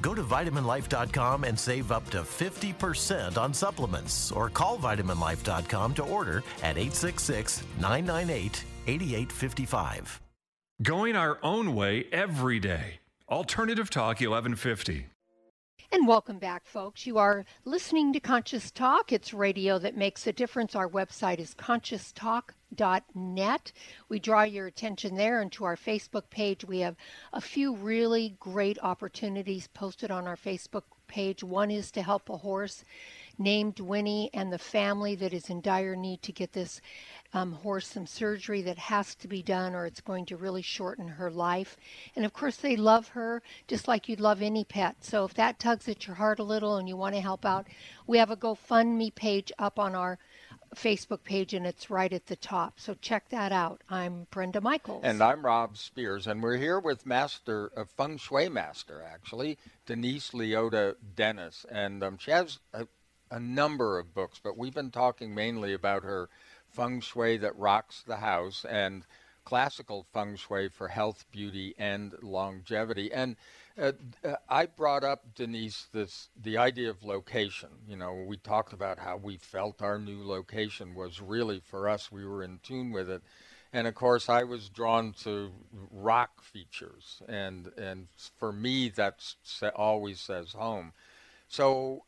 Go 0.00 0.14
to 0.14 0.22
vitaminlife.com 0.22 1.44
and 1.44 1.58
save 1.58 1.92
up 1.92 2.08
to 2.10 2.22
50% 2.22 3.38
on 3.38 3.54
supplements 3.54 4.32
or 4.32 4.50
call 4.50 4.78
vitaminlife.com 4.78 5.94
to 5.94 6.02
order 6.02 6.42
at 6.62 6.76
866 6.76 7.62
998 7.80 8.64
8855. 8.86 10.20
Going 10.82 11.16
our 11.16 11.38
own 11.42 11.74
way 11.74 12.06
every 12.12 12.58
day. 12.58 13.00
Alternative 13.28 13.88
Talk 13.88 14.20
1150. 14.20 15.06
And 15.92 16.08
welcome 16.08 16.38
back, 16.38 16.66
folks. 16.66 17.06
You 17.06 17.18
are 17.18 17.44
listening 17.64 18.12
to 18.12 18.20
Conscious 18.20 18.72
Talk. 18.72 19.12
It's 19.12 19.32
radio 19.32 19.78
that 19.78 19.96
makes 19.96 20.26
a 20.26 20.32
difference. 20.32 20.74
Our 20.74 20.88
website 20.88 21.38
is 21.38 21.54
conscioustalk.net. 22.74 23.72
We 24.08 24.18
draw 24.18 24.42
your 24.42 24.66
attention 24.66 25.14
there 25.14 25.40
and 25.40 25.50
to 25.52 25.64
our 25.64 25.76
Facebook 25.76 26.30
page. 26.30 26.64
We 26.64 26.80
have 26.80 26.96
a 27.32 27.40
few 27.40 27.74
really 27.74 28.36
great 28.40 28.78
opportunities 28.82 29.68
posted 29.68 30.10
on 30.10 30.26
our 30.26 30.36
Facebook 30.36 30.82
page. 31.06 31.44
One 31.44 31.70
is 31.70 31.90
to 31.92 32.02
help 32.02 32.28
a 32.28 32.38
horse 32.38 32.84
named 33.36 33.80
Winnie 33.80 34.30
and 34.32 34.52
the 34.52 34.58
family 34.58 35.14
that 35.16 35.32
is 35.34 35.50
in 35.50 35.60
dire 35.60 35.96
need 35.96 36.22
to 36.22 36.32
get 36.32 36.52
this 36.52 36.80
um, 37.32 37.52
horse 37.52 37.88
some 37.88 38.06
surgery 38.06 38.62
that 38.62 38.78
has 38.78 39.14
to 39.16 39.26
be 39.26 39.42
done 39.42 39.74
or 39.74 39.86
it's 39.86 40.00
going 40.00 40.24
to 40.26 40.36
really 40.36 40.62
shorten 40.62 41.08
her 41.08 41.30
life. 41.30 41.76
And 42.14 42.24
of 42.24 42.32
course, 42.32 42.56
they 42.56 42.76
love 42.76 43.08
her 43.08 43.42
just 43.66 43.88
like 43.88 44.08
you'd 44.08 44.20
love 44.20 44.40
any 44.40 44.64
pet. 44.64 44.96
So 45.00 45.24
if 45.24 45.34
that 45.34 45.58
tugs 45.58 45.88
at 45.88 46.06
your 46.06 46.16
heart 46.16 46.38
a 46.38 46.44
little 46.44 46.76
and 46.76 46.88
you 46.88 46.96
want 46.96 47.16
to 47.16 47.20
help 47.20 47.44
out, 47.44 47.66
we 48.06 48.18
have 48.18 48.30
a 48.30 48.36
GoFundMe 48.36 49.14
page 49.14 49.52
up 49.58 49.78
on 49.78 49.94
our 49.94 50.18
Facebook 50.74 51.24
page 51.24 51.54
and 51.54 51.66
it's 51.66 51.90
right 51.90 52.12
at 52.12 52.26
the 52.26 52.36
top. 52.36 52.80
So 52.80 52.94
check 53.00 53.28
that 53.30 53.52
out. 53.52 53.82
I'm 53.88 54.26
Brenda 54.30 54.60
Michaels. 54.60 55.02
And 55.04 55.22
I'm 55.22 55.44
Rob 55.44 55.76
Spears. 55.76 56.26
And 56.26 56.42
we're 56.42 56.56
here 56.56 56.78
with 56.78 57.06
Master, 57.06 57.70
a 57.76 57.84
Feng 57.84 58.16
Shui 58.18 58.48
Master, 58.48 59.02
actually, 59.02 59.58
Denise 59.86 60.30
Liotta 60.30 60.96
Dennis. 61.16 61.64
And 61.70 62.02
um, 62.02 62.18
she 62.18 62.30
has 62.30 62.58
a, 62.72 62.86
a 63.30 63.40
number 63.40 63.98
of 63.98 64.14
books, 64.14 64.40
but 64.42 64.56
we've 64.56 64.74
been 64.74 64.90
talking 64.90 65.34
mainly 65.34 65.72
about 65.72 66.02
her 66.04 66.28
feng 66.68 67.00
shui 67.00 67.36
that 67.38 67.56
rocks 67.56 68.02
the 68.06 68.16
house 68.16 68.64
and 68.68 69.04
classical 69.44 70.06
feng 70.12 70.36
shui 70.36 70.68
for 70.68 70.88
health, 70.88 71.24
beauty, 71.30 71.74
and 71.78 72.14
longevity. 72.22 73.12
And 73.12 73.36
uh, 73.78 73.92
uh, 74.24 74.34
I 74.48 74.66
brought 74.66 75.04
up 75.04 75.34
Denise 75.34 75.86
this 75.92 76.28
the 76.40 76.58
idea 76.58 76.90
of 76.90 77.02
location. 77.02 77.70
You 77.88 77.96
know, 77.96 78.24
we 78.26 78.36
talked 78.36 78.72
about 78.72 78.98
how 78.98 79.16
we 79.16 79.36
felt 79.36 79.82
our 79.82 79.98
new 79.98 80.24
location 80.24 80.94
was 80.94 81.20
really 81.20 81.60
for 81.60 81.88
us. 81.88 82.12
We 82.12 82.24
were 82.24 82.42
in 82.42 82.60
tune 82.62 82.92
with 82.92 83.10
it, 83.10 83.22
and 83.72 83.86
of 83.86 83.94
course, 83.94 84.28
I 84.28 84.44
was 84.44 84.68
drawn 84.68 85.12
to 85.24 85.50
rock 85.90 86.42
features, 86.42 87.20
and 87.28 87.72
and 87.76 88.08
for 88.36 88.52
me, 88.52 88.90
that 88.90 89.24
always 89.74 90.20
says 90.20 90.52
home. 90.52 90.92
So, 91.48 92.04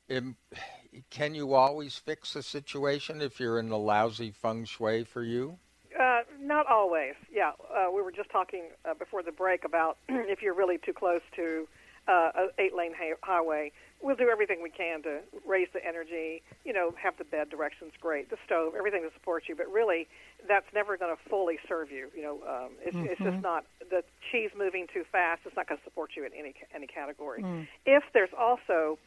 can 1.10 1.34
you 1.34 1.54
always 1.54 1.96
fix 1.96 2.36
a 2.36 2.42
situation 2.42 3.20
if 3.20 3.38
you're 3.38 3.58
in 3.58 3.70
a 3.70 3.76
lousy 3.76 4.30
feng 4.30 4.64
shui 4.64 5.04
for 5.04 5.22
you? 5.22 5.58
Uh, 6.07 6.20
not 6.40 6.66
always. 6.66 7.14
Yeah, 7.32 7.52
uh, 7.74 7.90
we 7.90 8.00
were 8.00 8.12
just 8.12 8.30
talking 8.30 8.68
uh, 8.88 8.94
before 8.94 9.24
the 9.24 9.32
break 9.32 9.64
about 9.64 9.98
if 10.09 10.40
you're 10.40 10.54
really 10.54 10.78
too 10.78 10.92
close 10.92 11.22
to 11.34 11.66
uh, 12.07 12.30
an 12.36 12.50
eight-lane 12.59 12.92
ha- 12.96 13.18
highway. 13.22 13.72
We'll 14.00 14.14
do 14.14 14.28
everything 14.28 14.62
we 14.62 14.70
can 14.70 15.02
to 15.02 15.20
raise 15.44 15.66
the 15.72 15.84
energy. 15.84 16.42
You 16.64 16.72
know, 16.74 16.94
have 17.02 17.14
the 17.18 17.24
bed 17.24 17.48
directions 17.50 17.92
great, 18.00 18.30
the 18.30 18.36
stove, 18.44 18.74
everything 18.78 19.02
to 19.02 19.12
support 19.14 19.44
you. 19.48 19.57
But 19.57 19.72
really, 19.72 20.07
that's 20.46 20.66
never 20.72 20.96
going 20.96 21.16
to 21.16 21.20
fully 21.28 21.59
serve 21.66 21.90
you. 21.90 22.09
You 22.14 22.22
know, 22.22 22.34
um, 22.46 22.70
it's, 22.84 22.94
mm-hmm. 22.94 23.07
it's 23.07 23.18
just 23.18 23.30
mm-hmm. 23.30 23.40
not 23.40 23.64
the 23.90 24.04
chi's 24.30 24.50
moving 24.57 24.86
too 24.92 25.02
fast. 25.11 25.40
It's 25.44 25.57
not 25.57 25.66
going 25.66 25.78
to 25.78 25.84
support 25.84 26.11
you 26.14 26.24
in 26.24 26.32
any 26.38 26.54
any 26.72 26.86
category. 26.86 27.42
Mm. 27.42 27.66
If 27.84 28.04
there's 28.12 28.34
also 28.38 28.98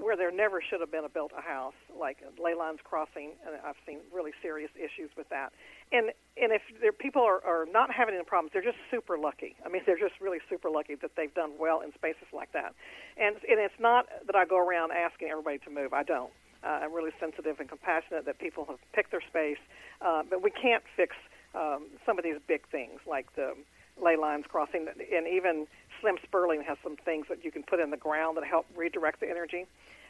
where 0.00 0.16
there 0.16 0.30
never 0.30 0.62
should 0.62 0.80
have 0.80 0.90
been 0.90 1.04
a 1.04 1.08
built 1.08 1.32
a 1.36 1.40
house, 1.40 1.74
like 1.98 2.18
ley 2.42 2.54
lines 2.54 2.78
crossing, 2.84 3.32
and 3.46 3.56
I've 3.64 3.78
seen 3.86 3.98
really 4.12 4.32
serious 4.42 4.70
issues 4.76 5.10
with 5.16 5.28
that. 5.30 5.52
And 5.92 6.12
and 6.36 6.52
if 6.52 6.62
there, 6.80 6.92
people 6.92 7.22
are, 7.22 7.44
are 7.44 7.66
not 7.66 7.90
having 7.92 8.14
any 8.14 8.24
problems, 8.24 8.52
they're 8.52 8.62
just 8.62 8.78
super 8.90 9.18
lucky. 9.18 9.56
I 9.64 9.68
mean, 9.68 9.82
they're 9.86 9.98
just 9.98 10.20
really 10.20 10.38
super 10.48 10.70
lucky 10.70 10.94
that 10.96 11.12
they've 11.16 11.34
done 11.34 11.52
well 11.58 11.80
in 11.80 11.92
spaces 11.94 12.28
like 12.32 12.52
that. 12.52 12.74
And 13.16 13.36
and 13.48 13.58
it's 13.58 13.78
not 13.78 14.06
that 14.26 14.36
I 14.36 14.44
go 14.44 14.58
around 14.58 14.92
asking 14.92 15.28
everybody 15.28 15.58
to 15.58 15.70
move. 15.70 15.92
I 15.92 16.02
don't. 16.02 16.30
Uh, 16.62 16.82
I'm 16.82 16.92
really 16.92 17.12
sensitive 17.20 17.60
and 17.60 17.68
compassionate 17.68 18.24
that 18.26 18.38
people 18.38 18.64
have 18.66 18.78
picked 18.92 19.12
their 19.12 19.22
space, 19.22 19.62
uh, 20.00 20.22
but 20.28 20.42
we 20.42 20.50
can't 20.50 20.82
fix 20.96 21.14
um, 21.54 21.86
some 22.04 22.18
of 22.18 22.24
these 22.24 22.34
big 22.48 22.66
things 22.68 22.98
like 23.06 23.32
the 23.36 23.54
ley 24.02 24.16
lines 24.16 24.44
crossing, 24.48 24.86
and 24.88 25.26
even 25.26 25.66
Slim 26.00 26.16
Spurling 26.22 26.62
has 26.62 26.78
some 26.82 26.96
things 26.96 27.26
that 27.28 27.44
you 27.44 27.50
can 27.50 27.62
put 27.62 27.80
in 27.80 27.90
the 27.90 27.96
ground 27.96 28.36
that 28.36 28.44
help 28.44 28.66
redirect 28.76 29.20
the 29.20 29.28
energy 29.28 29.66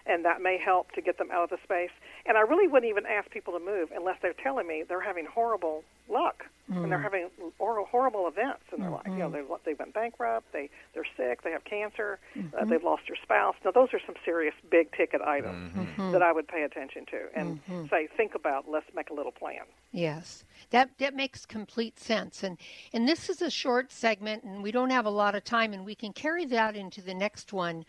and 0.06 0.24
that 0.24 0.40
may 0.40 0.58
help 0.58 0.92
to 0.92 1.00
get 1.00 1.18
them 1.18 1.30
out 1.30 1.44
of 1.44 1.50
the 1.50 1.58
space. 1.62 1.90
And 2.26 2.36
I 2.36 2.40
really 2.40 2.68
wouldn't 2.68 2.90
even 2.90 3.06
ask 3.06 3.30
people 3.30 3.52
to 3.54 3.60
move 3.60 3.90
unless 3.94 4.16
they're 4.22 4.32
telling 4.32 4.66
me 4.66 4.84
they're 4.88 5.00
having 5.00 5.26
horrible 5.26 5.84
luck 6.08 6.44
mm. 6.70 6.82
and 6.82 6.90
they're 6.90 7.00
having 7.00 7.28
horrible 7.58 8.28
events 8.28 8.62
in 8.72 8.80
their 8.80 8.90
mm-hmm. 8.90 8.94
life. 8.94 9.06
You 9.06 9.18
know, 9.18 9.30
mm-hmm. 9.30 9.52
they, 9.64 9.70
they've 9.70 9.78
been 9.78 9.90
bankrupt, 9.90 10.52
they 10.52 10.70
they're 10.94 11.06
sick, 11.16 11.42
they 11.42 11.50
have 11.50 11.64
cancer, 11.64 12.18
uh, 12.34 12.38
mm-hmm. 12.38 12.56
uh, 12.56 12.64
they've 12.64 12.82
lost 12.82 13.02
their 13.08 13.16
spouse. 13.22 13.56
Now, 13.64 13.70
those 13.70 13.88
are 13.92 14.00
some 14.04 14.14
serious 14.24 14.54
big 14.70 14.92
ticket 14.92 15.20
items 15.20 15.72
mm-hmm. 15.74 16.12
that 16.12 16.22
I 16.22 16.32
would 16.32 16.48
pay 16.48 16.62
attention 16.62 17.06
to 17.06 17.18
and 17.34 17.60
mm-hmm. 17.64 17.86
say, 17.90 18.08
think 18.16 18.34
about. 18.34 18.66
Let's 18.68 18.86
make 18.94 19.10
a 19.10 19.14
little 19.14 19.32
plan. 19.32 19.62
Yes, 19.92 20.44
that 20.70 20.90
that 20.98 21.14
makes 21.14 21.46
complete 21.46 21.98
sense. 21.98 22.42
And 22.42 22.58
and 22.92 23.08
this 23.08 23.28
is 23.28 23.42
a 23.42 23.50
short 23.50 23.92
segment, 23.92 24.44
and 24.44 24.62
we 24.62 24.72
don't 24.72 24.90
have 24.90 25.06
a 25.06 25.10
lot 25.10 25.34
of 25.34 25.44
time, 25.44 25.72
and 25.72 25.84
we 25.84 25.94
can 25.94 26.12
carry 26.12 26.44
that 26.46 26.76
into 26.76 27.00
the 27.00 27.14
next 27.14 27.52
one 27.52 27.84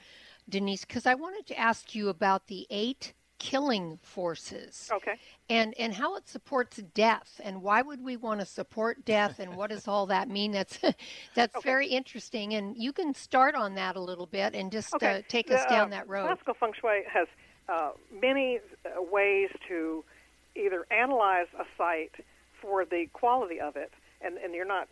Denise, 0.49 0.85
because 0.85 1.05
I 1.05 1.15
wanted 1.15 1.45
to 1.47 1.57
ask 1.57 1.95
you 1.95 2.09
about 2.09 2.47
the 2.47 2.67
eight 2.69 3.13
killing 3.39 3.97
forces. 4.03 4.89
Okay. 4.93 5.15
And 5.49 5.73
and 5.79 5.93
how 5.93 6.15
it 6.17 6.27
supports 6.27 6.77
death 6.93 7.41
and 7.43 7.61
why 7.63 7.81
would 7.81 8.03
we 8.03 8.17
want 8.17 8.41
to 8.41 8.45
support 8.45 9.03
death 9.05 9.39
and 9.39 9.55
what 9.55 9.71
does 9.71 9.87
all 9.87 10.05
that 10.07 10.29
mean? 10.29 10.51
That's 10.51 10.77
that's 11.35 11.55
okay. 11.55 11.69
very 11.69 11.87
interesting 11.87 12.53
and 12.53 12.77
you 12.77 12.93
can 12.93 13.15
start 13.15 13.55
on 13.55 13.75
that 13.75 13.95
a 13.95 13.99
little 13.99 14.27
bit 14.27 14.53
and 14.53 14.71
just 14.71 14.93
okay. 14.93 15.19
uh, 15.19 15.21
take 15.27 15.47
the, 15.47 15.57
us 15.57 15.65
down 15.69 15.87
uh, 15.87 15.97
that 15.97 16.07
road. 16.07 16.27
Classical 16.27 16.53
feng 16.53 16.73
shui 16.79 17.03
has 17.11 17.27
uh, 17.69 17.91
many 18.21 18.59
uh, 18.85 19.01
ways 19.01 19.49
to 19.67 20.03
either 20.55 20.85
analyze 20.91 21.47
a 21.57 21.63
site 21.77 22.13
for 22.61 22.83
the 22.83 23.07
quality 23.13 23.59
of 23.59 23.75
it 23.77 23.93
and 24.21 24.37
and 24.37 24.53
you're 24.53 24.65
not 24.65 24.89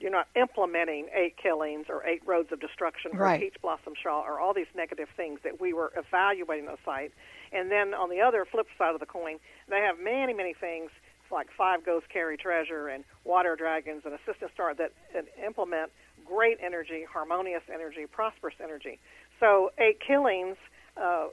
you're 0.00 0.10
not 0.10 0.28
implementing 0.36 1.08
eight 1.14 1.36
killings 1.36 1.86
or 1.88 2.04
eight 2.06 2.22
roads 2.26 2.52
of 2.52 2.60
destruction 2.60 3.12
or 3.14 3.20
right. 3.20 3.40
peach 3.40 3.56
blossom 3.62 3.94
sha 4.00 4.20
or 4.20 4.40
all 4.40 4.54
these 4.54 4.70
negative 4.74 5.08
things 5.16 5.40
that 5.44 5.60
we 5.60 5.72
were 5.72 5.92
evaluating 5.96 6.66
the 6.66 6.76
site. 6.84 7.12
And 7.52 7.70
then 7.70 7.94
on 7.94 8.10
the 8.10 8.20
other 8.20 8.44
flip 8.44 8.66
side 8.76 8.94
of 8.94 9.00
the 9.00 9.06
coin, 9.06 9.38
they 9.68 9.80
have 9.80 9.98
many, 9.98 10.34
many 10.34 10.54
things 10.54 10.90
like 11.30 11.48
five 11.56 11.84
ghosts 11.84 12.08
carry 12.12 12.36
treasure 12.36 12.88
and 12.88 13.04
water 13.24 13.56
dragons 13.56 14.02
and 14.04 14.14
assistant 14.14 14.52
star 14.54 14.74
that, 14.74 14.92
that 15.12 15.26
implement 15.44 15.90
great 16.24 16.58
energy, 16.62 17.04
harmonious 17.10 17.62
energy, 17.72 18.06
prosperous 18.10 18.54
energy. 18.62 18.98
So 19.40 19.70
eight 19.78 19.98
killings, 20.00 20.56
uh, 20.96 21.28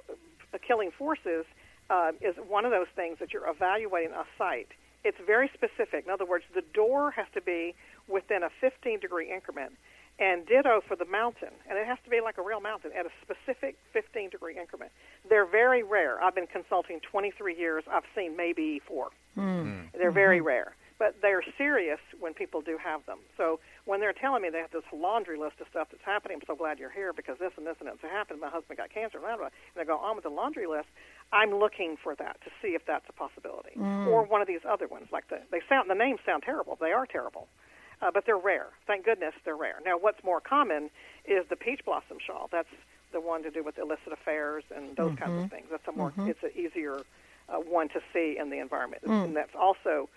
killing 0.65 0.91
forces, 0.97 1.45
uh, 1.89 2.11
is 2.21 2.35
one 2.47 2.65
of 2.65 2.71
those 2.71 2.87
things 2.95 3.17
that 3.19 3.33
you're 3.33 3.47
evaluating 3.47 4.13
a 4.13 4.23
site. 4.37 4.69
It's 5.03 5.17
very 5.25 5.49
specific. 5.53 6.05
In 6.05 6.11
other 6.11 6.25
words, 6.25 6.45
the 6.53 6.63
door 6.73 7.11
has 7.11 7.27
to 7.33 7.41
be 7.41 7.75
within 8.07 8.43
a 8.43 8.49
15 8.61 8.99
degree 8.99 9.31
increment. 9.31 9.73
And 10.19 10.45
ditto 10.45 10.81
for 10.87 10.95
the 10.95 11.05
mountain, 11.05 11.49
and 11.67 11.75
it 11.75 11.87
has 11.87 11.97
to 12.03 12.09
be 12.11 12.21
like 12.21 12.37
a 12.37 12.43
real 12.43 12.61
mountain 12.61 12.91
at 12.95 13.03
a 13.03 13.09
specific 13.23 13.77
15 13.93 14.29
degree 14.29 14.55
increment. 14.59 14.91
They're 15.27 15.47
very 15.47 15.81
rare. 15.81 16.21
I've 16.21 16.35
been 16.35 16.45
consulting 16.45 16.99
23 16.99 17.57
years. 17.57 17.83
I've 17.91 18.03
seen 18.15 18.37
maybe 18.37 18.79
four. 18.87 19.09
Mm. 19.35 19.91
They're 19.91 20.11
very 20.11 20.37
mm-hmm. 20.37 20.47
rare, 20.47 20.75
but 21.03 21.15
they're 21.21 21.43
serious 21.57 21.99
when 22.17 22.33
people 22.33 22.61
do 22.61 22.77
have 22.81 23.05
them. 23.05 23.19
So 23.35 23.59
when 23.83 23.99
they're 23.99 24.13
telling 24.13 24.41
me 24.41 24.49
they 24.49 24.63
have 24.63 24.71
this 24.71 24.87
laundry 24.95 25.37
list 25.37 25.59
of 25.59 25.67
stuff 25.69 25.89
that's 25.91 26.05
happening, 26.05 26.37
I'm 26.39 26.47
so 26.47 26.55
glad 26.55 26.79
you're 26.79 26.89
here 26.89 27.11
because 27.11 27.35
this 27.39 27.51
and 27.57 27.67
this 27.67 27.75
and 27.81 27.89
it's 27.89 28.01
happened. 28.01 28.39
My 28.39 28.47
husband 28.47 28.77
got 28.77 28.89
cancer, 28.89 29.19
blah, 29.19 29.35
blah, 29.35 29.47
and 29.47 29.75
they 29.75 29.83
go 29.83 29.97
on 29.97 30.15
with 30.15 30.23
the 30.23 30.31
laundry 30.31 30.65
list. 30.65 30.87
I'm 31.33 31.59
looking 31.59 31.97
for 32.01 32.15
that 32.15 32.39
to 32.45 32.49
see 32.61 32.69
if 32.69 32.85
that's 32.87 33.03
a 33.09 33.13
possibility, 33.13 33.75
mm. 33.75 34.07
or 34.07 34.23
one 34.23 34.39
of 34.39 34.47
these 34.47 34.63
other 34.63 34.87
ones. 34.87 35.07
Like 35.11 35.27
the 35.27 35.41
they 35.51 35.59
sound 35.67 35.89
the 35.89 35.95
names 35.95 36.21
sound 36.25 36.43
terrible. 36.43 36.77
They 36.79 36.93
are 36.93 37.05
terrible 37.05 37.49
uh, 38.03 38.11
but 38.13 38.25
they're 38.25 38.37
rare. 38.37 38.67
Thank 38.85 39.05
goodness 39.05 39.33
they're 39.45 39.55
rare. 39.55 39.79
Now, 39.85 39.97
what's 39.97 40.23
more 40.23 40.41
common 40.41 40.89
is 41.25 41.45
the 41.49 41.55
peach 41.55 41.81
blossom 41.85 42.17
sha. 42.25 42.47
That's 42.51 42.67
the 43.11 43.21
one 43.21 43.43
to 43.43 43.51
do 43.51 43.63
with 43.63 43.77
illicit 43.77 44.11
affairs 44.11 44.63
and 44.75 44.95
those 44.95 45.11
mm-hmm. 45.11 45.23
kinds 45.23 45.31
of 45.31 45.39
mm-hmm. 45.45 45.55
things. 45.55 45.67
That's 45.71 45.87
a 45.87 45.91
more 45.91 46.11
mm-hmm. 46.11 46.29
it's 46.29 46.43
an 46.43 46.51
easier 46.55 47.01
uh, 47.49 47.57
one 47.57 47.89
to 47.89 47.99
see 48.13 48.37
in 48.39 48.49
the 48.49 48.59
environment, 48.59 49.03
mm. 49.05 49.25
and 49.25 49.35
that's 49.35 49.55
also 49.57 50.09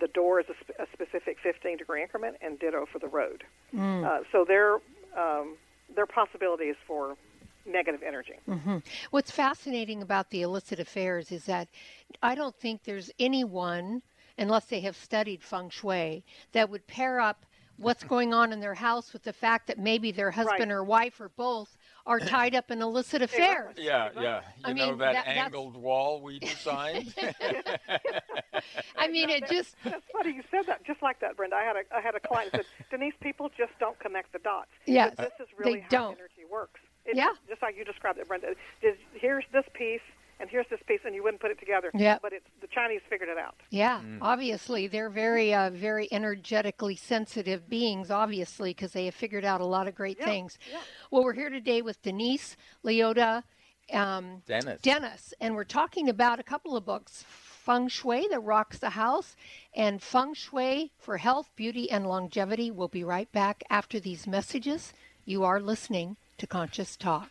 the 0.00 0.08
door 0.08 0.40
is 0.40 0.46
a, 0.48 0.54
sp- 0.60 0.78
a, 0.78 0.86
specific 0.92 1.38
15 1.42 1.76
degree 1.76 2.02
increment, 2.02 2.36
and 2.40 2.58
ditto 2.58 2.86
for 2.90 2.98
the 2.98 3.08
road. 3.08 3.44
Mm. 3.74 4.04
Uh, 4.04 4.22
so 4.32 4.44
there 4.46 4.74
um, 5.16 5.56
there 5.94 6.04
are 6.04 6.06
possibilities 6.06 6.74
for 6.86 7.16
negative 7.66 8.02
energy. 8.06 8.34
Mm-hmm. 8.48 8.78
What's 9.10 9.30
fascinating 9.30 10.02
about 10.02 10.30
the 10.30 10.42
illicit 10.42 10.80
affairs 10.80 11.32
is 11.32 11.44
that 11.44 11.68
I 12.22 12.34
don't 12.34 12.54
think 12.56 12.82
there's 12.84 13.10
anyone 13.18 14.02
unless 14.38 14.66
they 14.66 14.80
have 14.80 14.96
studied 14.96 15.42
feng 15.42 15.70
shui, 15.70 16.24
that 16.52 16.68
would 16.68 16.86
pair 16.86 17.20
up 17.20 17.44
what's 17.76 18.04
going 18.14 18.34
on 18.34 18.52
in 18.52 18.60
their 18.60 18.74
house 18.74 19.12
with 19.12 19.22
the 19.22 19.32
fact 19.32 19.66
that 19.66 19.78
maybe 19.78 20.10
their 20.10 20.30
husband 20.30 20.70
right. 20.70 20.76
or 20.76 20.84
wife 20.84 21.20
or 21.20 21.28
both 21.30 21.76
are 22.06 22.20
tied 22.20 22.54
up 22.54 22.70
in 22.70 22.82
illicit 22.82 23.22
affairs. 23.22 23.74
Yeah, 23.78 24.10
yeah. 24.20 24.40
You 24.58 24.64
I 24.64 24.72
know 24.74 24.88
mean, 24.90 24.98
that, 24.98 25.12
that- 25.14 25.24
that's- 25.26 25.44
angled 25.46 25.76
wall 25.76 26.20
we 26.20 26.38
designed? 26.38 27.14
I 28.96 29.08
mean, 29.08 29.30
it 29.30 29.48
just. 29.48 29.76
That's 29.84 30.04
funny 30.12 30.32
you 30.34 30.42
said 30.50 30.66
that. 30.66 30.84
Just 30.84 31.02
like 31.02 31.20
that, 31.20 31.36
Brenda. 31.36 31.56
I 31.56 31.62
had 31.64 31.76
a 31.76 31.96
I 31.96 32.00
had 32.00 32.14
a 32.14 32.20
client 32.20 32.52
that 32.52 32.64
said, 32.78 32.86
Denise, 32.90 33.14
people 33.20 33.50
just 33.56 33.72
don't 33.78 33.98
connect 34.00 34.32
the 34.32 34.38
dots. 34.40 34.68
Yes, 34.86 35.14
But 35.16 35.32
this 35.38 35.46
is 35.48 35.54
they 35.58 35.64
really 35.64 35.80
how 35.80 35.88
don't. 35.88 36.12
energy 36.18 36.44
works. 36.50 36.80
It's 37.04 37.16
Yeah. 37.16 37.30
Just 37.48 37.60
like 37.62 37.76
you 37.76 37.84
described 37.84 38.18
it, 38.18 38.28
Brenda. 38.28 38.54
Here's 39.14 39.44
this 39.52 39.64
piece 39.74 40.00
and 40.40 40.50
here's 40.50 40.66
this 40.70 40.80
piece, 40.86 41.00
and 41.04 41.14
you 41.14 41.22
wouldn't 41.22 41.40
put 41.40 41.50
it 41.50 41.58
together. 41.58 41.90
Yeah. 41.94 42.18
But 42.20 42.32
it's 42.32 42.46
the 42.60 42.66
Chinese 42.66 43.00
figured 43.08 43.28
it 43.28 43.38
out. 43.38 43.54
Yeah, 43.70 44.00
obviously 44.20 44.86
they're 44.86 45.10
very, 45.10 45.54
uh, 45.54 45.70
very 45.70 46.08
energetically 46.12 46.96
sensitive 46.96 47.68
beings. 47.68 48.10
Obviously, 48.10 48.70
because 48.70 48.92
they 48.92 49.06
have 49.06 49.14
figured 49.14 49.44
out 49.44 49.60
a 49.60 49.66
lot 49.66 49.88
of 49.88 49.94
great 49.94 50.18
things. 50.18 50.58
Yeah. 50.70 50.78
Well, 51.10 51.24
we're 51.24 51.34
here 51.34 51.50
today 51.50 51.82
with 51.82 52.02
Denise 52.02 52.56
Liotta, 52.84 53.42
um, 53.92 54.42
Dennis. 54.46 54.80
Dennis, 54.80 55.34
and 55.40 55.54
we're 55.54 55.64
talking 55.64 56.08
about 56.08 56.40
a 56.40 56.44
couple 56.44 56.76
of 56.76 56.84
books: 56.84 57.24
Feng 57.28 57.88
Shui 57.88 58.26
that 58.28 58.40
rocks 58.40 58.78
the 58.78 58.90
house, 58.90 59.36
and 59.74 60.02
Feng 60.02 60.34
Shui 60.34 60.92
for 60.98 61.18
health, 61.18 61.50
beauty, 61.56 61.90
and 61.90 62.06
longevity. 62.06 62.70
We'll 62.70 62.88
be 62.88 63.04
right 63.04 63.30
back 63.32 63.62
after 63.70 64.00
these 64.00 64.26
messages. 64.26 64.92
You 65.24 65.44
are 65.44 65.60
listening 65.60 66.16
to 66.38 66.46
Conscious 66.46 66.96
Talk. 66.96 67.30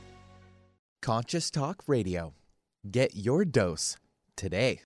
Conscious 1.01 1.49
Talk 1.49 1.81
Radio. 1.87 2.35
Get 2.89 3.15
your 3.15 3.43
dose 3.43 3.97
today. 4.37 4.81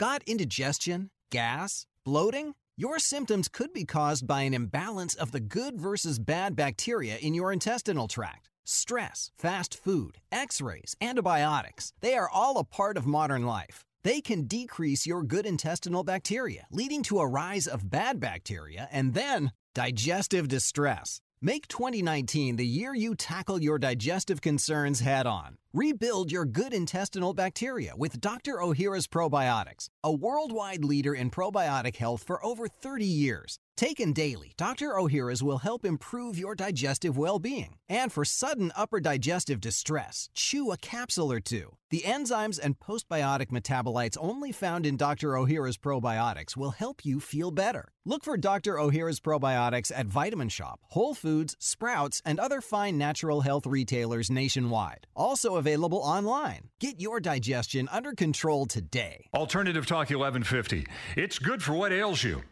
Got 0.00 0.24
indigestion, 0.24 1.10
gas, 1.30 1.86
bloating? 2.04 2.54
Your 2.76 2.98
symptoms 2.98 3.46
could 3.46 3.72
be 3.72 3.84
caused 3.84 4.26
by 4.26 4.42
an 4.42 4.52
imbalance 4.52 5.14
of 5.14 5.30
the 5.30 5.38
good 5.38 5.78
versus 5.78 6.18
bad 6.18 6.56
bacteria 6.56 7.18
in 7.18 7.34
your 7.34 7.52
intestinal 7.52 8.08
tract. 8.08 8.50
Stress, 8.64 9.30
fast 9.38 9.76
food, 9.76 10.18
x 10.32 10.60
rays, 10.60 10.96
antibiotics, 11.00 11.92
they 12.00 12.14
are 12.14 12.28
all 12.28 12.58
a 12.58 12.64
part 12.64 12.96
of 12.96 13.06
modern 13.06 13.46
life. 13.46 13.84
They 14.02 14.20
can 14.20 14.48
decrease 14.48 15.06
your 15.06 15.22
good 15.22 15.46
intestinal 15.46 16.02
bacteria, 16.02 16.66
leading 16.72 17.04
to 17.04 17.20
a 17.20 17.28
rise 17.28 17.68
of 17.68 17.90
bad 17.90 18.18
bacteria 18.18 18.88
and 18.90 19.14
then 19.14 19.52
digestive 19.72 20.48
distress. 20.48 21.20
Make 21.46 21.68
2019 21.68 22.56
the 22.56 22.66
year 22.66 22.94
you 22.94 23.14
tackle 23.14 23.60
your 23.60 23.78
digestive 23.78 24.40
concerns 24.40 25.00
head 25.00 25.26
on. 25.26 25.58
Rebuild 25.74 26.32
your 26.32 26.46
good 26.46 26.72
intestinal 26.72 27.34
bacteria 27.34 27.92
with 27.98 28.18
Dr. 28.18 28.54
Ohhira's 28.62 29.06
probiotics, 29.06 29.90
a 30.02 30.10
worldwide 30.10 30.82
leader 30.82 31.12
in 31.12 31.30
probiotic 31.30 31.96
health 31.96 32.22
for 32.26 32.42
over 32.42 32.66
30 32.66 33.04
years. 33.04 33.58
Taken 33.76 34.12
daily, 34.12 34.52
Dr. 34.56 34.90
Ohhira's 34.90 35.42
will 35.42 35.58
help 35.58 35.84
improve 35.84 36.38
your 36.38 36.54
digestive 36.54 37.18
well 37.18 37.40
being. 37.40 37.78
And 37.88 38.12
for 38.12 38.24
sudden 38.24 38.70
upper 38.76 39.00
digestive 39.00 39.60
distress, 39.60 40.28
chew 40.32 40.70
a 40.70 40.76
capsule 40.76 41.32
or 41.32 41.40
two. 41.40 41.76
The 41.90 42.02
enzymes 42.06 42.60
and 42.62 42.78
postbiotic 42.78 43.48
metabolites 43.48 44.16
only 44.20 44.52
found 44.52 44.86
in 44.86 44.96
Dr. 44.96 45.30
Ohhira's 45.30 45.76
probiotics 45.76 46.56
will 46.56 46.70
help 46.70 47.04
you 47.04 47.18
feel 47.18 47.50
better. 47.50 47.88
Look 48.04 48.22
for 48.22 48.36
Dr. 48.36 48.74
Ohhira's 48.74 49.18
probiotics 49.18 49.90
at 49.94 50.06
Vitamin 50.06 50.50
Shop, 50.50 50.78
Whole 50.90 51.14
Foods, 51.14 51.56
Sprouts, 51.58 52.22
and 52.24 52.38
other 52.38 52.60
fine 52.60 52.96
natural 52.96 53.40
health 53.40 53.66
retailers 53.66 54.30
nationwide. 54.30 55.08
Also 55.16 55.56
available 55.56 55.98
online. 55.98 56.68
Get 56.78 57.00
your 57.00 57.18
digestion 57.18 57.88
under 57.90 58.12
control 58.12 58.66
today. 58.66 59.26
Alternative 59.34 59.84
Talk 59.84 60.10
1150. 60.10 60.86
It's 61.16 61.40
good 61.40 61.60
for 61.60 61.72
what 61.72 61.92
ails 61.92 62.22
you. 62.22 62.42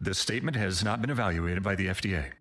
This 0.00 0.18
statement 0.18 0.56
has 0.56 0.84
not 0.84 1.00
been 1.00 1.10
evaluated 1.10 1.62
by 1.62 1.74
the 1.74 1.86
FDA. 1.86 2.32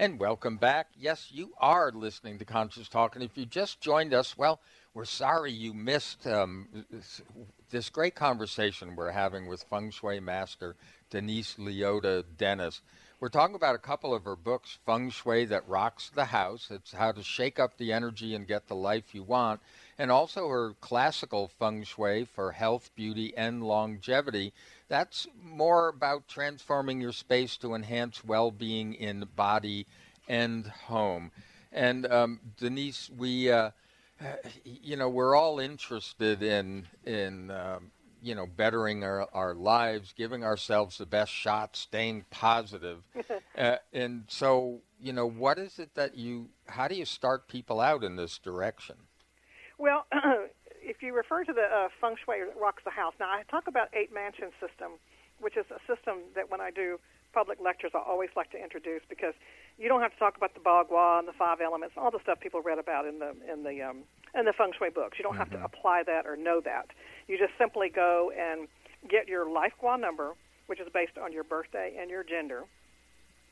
And 0.00 0.20
welcome 0.20 0.58
back. 0.58 0.90
Yes, 0.96 1.28
you 1.32 1.52
are 1.58 1.90
listening 1.90 2.38
to 2.38 2.44
Conscious 2.44 2.88
Talk. 2.88 3.16
And 3.16 3.24
if 3.24 3.36
you 3.36 3.44
just 3.44 3.80
joined 3.80 4.14
us, 4.14 4.38
well, 4.38 4.60
we're 4.94 5.04
sorry 5.04 5.50
you 5.50 5.74
missed 5.74 6.24
um, 6.26 6.68
this, 7.70 7.90
great 7.90 8.14
conversation 8.14 8.94
we're 8.94 9.10
having 9.10 9.46
with 9.46 9.64
Feng 9.64 9.90
Shui 9.90 10.20
master 10.20 10.76
Denise 11.10 11.56
Liotta 11.58 12.24
Dennis. 12.36 12.80
We're 13.20 13.28
talking 13.28 13.56
about 13.56 13.74
a 13.74 13.78
couple 13.78 14.14
of 14.14 14.24
her 14.24 14.36
books, 14.36 14.78
Feng 14.86 15.10
Shui 15.10 15.44
That 15.46 15.68
Rocks 15.68 16.10
the 16.14 16.26
House. 16.26 16.68
It's 16.70 16.92
how 16.92 17.10
to 17.10 17.22
shake 17.24 17.58
up 17.58 17.76
the 17.76 17.92
energy 17.92 18.36
and 18.36 18.46
get 18.46 18.68
the 18.68 18.76
life 18.76 19.12
you 19.12 19.24
want. 19.24 19.60
And 19.98 20.12
also 20.12 20.48
her 20.48 20.74
classical 20.80 21.48
Feng 21.58 21.82
Shui 21.82 22.24
for 22.24 22.52
health, 22.52 22.90
beauty, 22.94 23.36
and 23.36 23.64
longevity. 23.64 24.52
That's 24.88 25.26
more 25.42 25.88
about 25.88 26.28
transforming 26.28 27.00
your 27.00 27.12
space 27.12 27.56
to 27.58 27.74
enhance 27.74 28.24
well 28.24 28.50
being 28.50 28.94
in 28.94 29.28
body 29.36 29.86
and 30.28 30.66
home. 30.66 31.30
And 31.72 32.06
um, 32.10 32.40
Denise, 32.56 33.10
we, 33.14 33.50
uh, 33.50 33.70
you 34.64 34.96
know, 34.96 35.08
we're 35.08 35.36
all 35.36 35.58
interested 35.58 36.42
in 36.42 36.86
in 37.04 37.50
um, 37.50 37.90
you 38.22 38.34
know 38.34 38.46
bettering 38.46 39.04
our, 39.04 39.28
our 39.32 39.54
lives, 39.54 40.14
giving 40.16 40.44
ourselves 40.44 40.98
the 40.98 41.06
best 41.06 41.32
shot, 41.32 41.76
staying 41.76 42.24
positive. 42.30 43.02
uh, 43.58 43.76
and 43.92 44.24
so, 44.28 44.80
you 45.00 45.12
know, 45.12 45.28
what 45.28 45.58
is 45.58 45.78
it 45.78 45.94
that 45.94 46.16
you? 46.16 46.48
How 46.66 46.88
do 46.88 46.94
you 46.94 47.04
start 47.04 47.48
people 47.48 47.80
out 47.80 48.02
in 48.02 48.16
this 48.16 48.38
direction? 48.38 48.96
Well, 49.76 50.06
if 50.88 51.02
you 51.02 51.14
refer 51.14 51.44
to 51.44 51.52
the 51.52 51.68
uh, 51.68 51.88
feng 52.00 52.16
shui 52.24 52.40
that 52.40 52.56
rocks 52.58 52.82
the 52.84 52.90
house, 52.90 53.12
now 53.20 53.28
I 53.28 53.42
talk 53.50 53.68
about 53.68 53.88
eight 53.92 54.12
mansion 54.12 54.50
system, 54.58 54.96
which 55.38 55.56
is 55.56 55.66
a 55.70 55.78
system 55.84 56.24
that 56.34 56.50
when 56.50 56.60
I 56.60 56.70
do 56.70 56.98
public 57.34 57.60
lectures, 57.60 57.92
I 57.94 58.00
always 58.00 58.30
like 58.34 58.50
to 58.52 58.58
introduce 58.60 59.02
because 59.08 59.34
you 59.78 59.88
don't 59.88 60.00
have 60.00 60.12
to 60.12 60.18
talk 60.18 60.36
about 60.36 60.54
the 60.54 60.60
bagua 60.60 61.20
and 61.20 61.28
the 61.28 61.36
five 61.36 61.60
elements, 61.60 61.94
all 61.96 62.10
the 62.10 62.20
stuff 62.22 62.40
people 62.40 62.62
read 62.62 62.78
about 62.78 63.04
in 63.06 63.18
the 63.18 63.36
in 63.52 63.62
the 63.62 63.82
um, 63.82 63.98
in 64.34 64.46
the 64.46 64.54
feng 64.56 64.72
shui 64.76 64.88
books. 64.88 65.18
You 65.18 65.24
don't 65.24 65.36
have 65.36 65.50
to 65.50 65.62
apply 65.62 66.02
that 66.06 66.26
or 66.26 66.36
know 66.36 66.60
that. 66.64 66.88
You 67.28 67.36
just 67.36 67.52
simply 67.58 67.90
go 67.90 68.32
and 68.32 68.66
get 69.08 69.28
your 69.28 69.48
life 69.48 69.72
gua 69.78 69.98
number, 69.98 70.32
which 70.66 70.80
is 70.80 70.88
based 70.92 71.18
on 71.22 71.32
your 71.32 71.44
birthday 71.44 71.94
and 72.00 72.10
your 72.10 72.24
gender. 72.24 72.64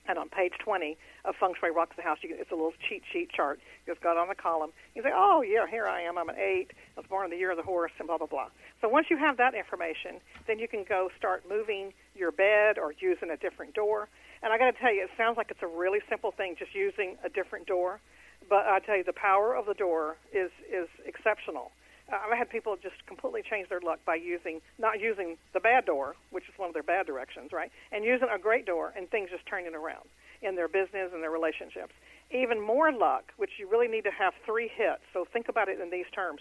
And 0.09 0.19
on 0.19 0.29
page 0.29 0.53
20 0.63 0.97
of 1.25 1.35
Feng 1.41 1.55
Shui 1.59 1.71
Rocks 1.71 1.97
the 1.97 2.03
House, 2.03 2.19
you, 2.23 2.37
it's 2.39 2.53
a 2.53 2.55
little 2.55 2.73
cheat 2.89 3.03
sheet 3.13 3.31
chart. 3.31 3.59
You 3.87 3.93
just 3.93 4.03
got 4.03 4.17
on 4.17 4.29
the 4.29 4.35
column. 4.35 4.71
You 4.95 5.03
say, 5.03 5.11
oh, 5.13 5.43
yeah, 5.43 5.67
here 5.69 5.87
I 5.87 6.03
am. 6.03 6.17
I'm 6.17 6.29
an 6.29 6.37
8. 6.37 6.71
I 6.71 7.01
was 7.01 7.07
born 7.09 7.25
in 7.25 7.31
the 7.31 7.37
year 7.37 7.51
of 7.51 7.57
the 7.57 7.63
horse, 7.63 7.91
and 7.99 8.07
blah, 8.07 8.19
blah, 8.19 8.27
blah. 8.27 8.49
So 8.81 8.89
once 8.89 9.09
you 9.11 9.17
have 9.17 9.37
that 9.39 9.55
information, 9.55 10.21
then 10.47 10.59
you 10.59 10.69
can 10.69 10.85
go 10.89 11.11
start 11.19 11.45
moving 11.49 11.93
your 12.15 12.31
bed 12.31 12.79
or 12.79 12.95
using 13.01 13.31
a 13.31 13.37
different 13.37 13.75
door. 13.75 14.09
And 14.43 14.53
I 14.53 14.59
got 14.59 14.71
to 14.71 14.79
tell 14.79 14.95
you, 14.95 15.03
it 15.03 15.11
sounds 15.17 15.37
like 15.37 15.51
it's 15.51 15.63
a 15.63 15.67
really 15.67 16.01
simple 16.09 16.31
thing, 16.31 16.55
just 16.59 16.75
using 16.75 17.17
a 17.25 17.29
different 17.29 17.67
door. 17.67 18.01
But 18.49 18.67
I 18.67 18.79
tell 18.79 18.97
you, 18.97 19.05
the 19.05 19.13
power 19.13 19.55
of 19.55 19.67
the 19.67 19.75
door 19.75 20.17
is, 20.33 20.51
is 20.71 20.89
exceptional. 21.05 21.73
Uh, 22.13 22.17
I've 22.25 22.39
had 22.39 22.51
people 22.51 22.77
just 22.81 23.05
completely 23.07 23.43
change 23.43 23.69
their 23.69 23.81
luck 23.81 23.99
by 24.05 24.15
using 24.15 24.61
not 24.79 25.01
using 25.01 25.37
the 25.53 25.61
bad 25.61 25.87
door, 25.87 26.15
which 26.31 26.45
is 26.45 26.55
one 26.57 26.69
of 26.69 26.75
their 26.75 26.83
bad 26.83 27.07
directions, 27.07 27.51
right, 27.53 27.71
and 27.93 28.05
using 28.05 28.29
a 28.33 28.39
great 28.39 28.67
door, 28.67 28.93
and 28.97 29.11
things 29.11 29.31
just 29.31 29.47
turning 29.47 29.75
around 29.75 30.07
in 30.43 30.55
their 30.55 30.69
business 30.69 31.11
and 31.13 31.23
their 31.23 31.31
relationships. 31.31 31.93
Even 32.31 32.61
more 32.61 32.93
luck, 32.93 33.33
which 33.37 33.51
you 33.59 33.69
really 33.69 33.89
need 33.89 34.05
to 34.05 34.11
have 34.11 34.35
three 34.45 34.69
hits. 34.69 35.03
So 35.13 35.25
think 35.33 35.49
about 35.49 35.69
it 35.69 35.81
in 35.81 35.91
these 35.91 36.07
terms. 36.15 36.41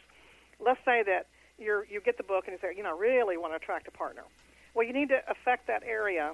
Let's 0.59 0.80
say 0.86 1.03
that 1.03 1.28
you're 1.57 1.86
you 1.86 2.01
get 2.01 2.18
the 2.18 2.24
book 2.24 2.45
and 2.47 2.53
you 2.53 2.59
say, 2.61 2.76
you 2.76 2.84
know, 2.84 2.95
I 2.95 2.99
really 2.99 3.38
want 3.38 3.53
to 3.53 3.57
attract 3.57 3.88
a 3.88 3.91
partner. 3.91 4.24
Well, 4.74 4.86
you 4.86 4.93
need 4.93 5.09
to 5.09 5.22
affect 5.30 5.68
that 5.68 5.84
area, 5.84 6.34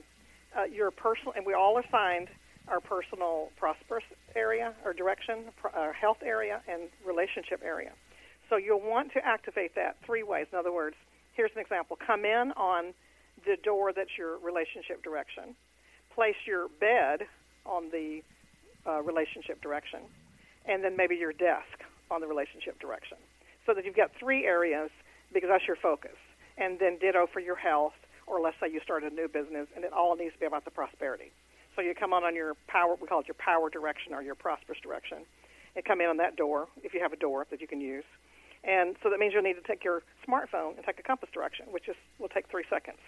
uh, 0.58 0.64
your 0.64 0.90
personal, 0.92 1.34
and 1.36 1.46
we 1.46 1.54
all 1.54 1.78
assigned 1.78 2.28
our 2.68 2.80
personal 2.80 3.50
prosperous 3.58 4.04
area 4.36 4.74
or 4.86 4.94
direction, 4.94 5.46
our 5.74 5.94
health 5.94 6.18
area, 6.24 6.62
and 6.68 6.90
relationship 7.06 7.62
area. 7.64 7.92
So 8.52 8.58
you'll 8.58 8.84
want 8.84 9.14
to 9.14 9.26
activate 9.26 9.76
that 9.76 9.96
three 10.06 10.24
ways. 10.24 10.46
In 10.52 10.60
other 10.60 10.74
words, 10.74 10.98
here's 11.34 11.52
an 11.56 11.62
example: 11.62 11.98
come 12.06 12.26
in 12.26 12.52
on 12.58 12.94
the 13.46 13.56
door 13.64 13.94
that's 13.96 14.18
your 14.18 14.38
relationship 14.40 15.02
direction. 15.02 15.56
Place 16.14 16.36
your 16.46 16.68
bed 16.68 17.24
on 17.66 17.90
the 17.92 18.22
uh, 18.86 19.02
relationship 19.02 19.62
direction, 19.62 20.02
and 20.68 20.84
then 20.84 20.98
maybe 20.98 21.16
your 21.16 21.32
desk 21.32 21.80
on 22.12 22.20
the 22.20 22.28
relationship 22.28 22.78
direction, 22.82 23.18
so 23.66 23.74
that 23.74 23.86
you've 23.86 23.96
got 23.96 24.12
three 24.20 24.46
areas 24.46 24.92
because 25.34 25.50
that's 25.50 25.66
your 25.66 25.78
focus. 25.78 26.20
And 26.58 26.78
then 26.78 27.00
ditto 27.00 27.28
for 27.32 27.40
your 27.40 27.56
health, 27.56 27.96
or 28.28 28.42
let's 28.42 28.58
say 28.60 28.68
you 28.70 28.82
start 28.84 29.04
a 29.06 29.10
new 29.10 29.30
business, 29.30 29.68
and 29.78 29.86
it 29.86 29.94
all 29.94 30.18
needs 30.18 30.34
to 30.34 30.40
be 30.42 30.46
about 30.46 30.66
the 30.66 30.72
prosperity. 30.72 31.32
So 31.78 31.82
you 31.82 31.96
come 31.96 32.12
on 32.12 32.26
on 32.26 32.36
your 32.36 32.56
power, 32.68 32.98
we 33.00 33.08
call 33.08 33.22
it 33.22 33.30
your 33.30 33.40
power 33.40 33.70
direction 33.70 34.14
or 34.14 34.22
your 34.22 34.36
prosperous 34.36 34.80
direction, 34.84 35.20
and 35.78 35.86
come 35.86 36.02
in 36.02 36.08
on 36.08 36.18
that 36.18 36.36
door 36.36 36.68
if 36.84 36.94
you 36.94 37.00
have 37.00 37.14
a 37.14 37.16
door 37.16 37.48
that 37.50 37.62
you 37.62 37.68
can 37.68 37.80
use. 37.80 38.04
And 38.64 38.96
so 39.02 39.10
that 39.10 39.20
means 39.20 39.34
you'll 39.34 39.44
need 39.44 39.56
to 39.56 39.68
take 39.68 39.84
your 39.84 40.04
smartphone 40.28 40.78
and 40.78 40.86
take 40.86 41.00
a 41.00 41.04
compass 41.04 41.30
direction, 41.34 41.66
which 41.72 41.88
is 41.88 41.96
will 42.20 42.30
take 42.30 42.48
three 42.50 42.66
seconds. 42.70 43.00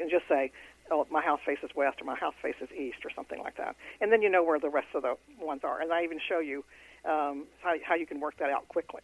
And 0.00 0.10
just 0.10 0.28
say, 0.28 0.52
oh, 0.90 1.06
my 1.10 1.22
house 1.22 1.40
faces 1.44 1.70
west 1.74 2.00
or 2.00 2.04
my 2.04 2.14
house 2.14 2.34
faces 2.42 2.68
east 2.76 2.98
or 3.04 3.10
something 3.14 3.40
like 3.40 3.56
that. 3.56 3.74
And 4.00 4.12
then 4.12 4.22
you 4.22 4.28
know 4.28 4.42
where 4.44 4.58
the 4.60 4.68
rest 4.68 4.88
of 4.94 5.02
the 5.02 5.16
ones 5.40 5.62
are. 5.64 5.80
And 5.80 5.92
I 5.92 6.04
even 6.04 6.20
show 6.20 6.38
you 6.40 6.64
um, 7.04 7.46
how, 7.62 7.74
how 7.84 7.94
you 7.94 8.06
can 8.06 8.20
work 8.20 8.36
that 8.38 8.50
out 8.50 8.68
quickly 8.68 9.02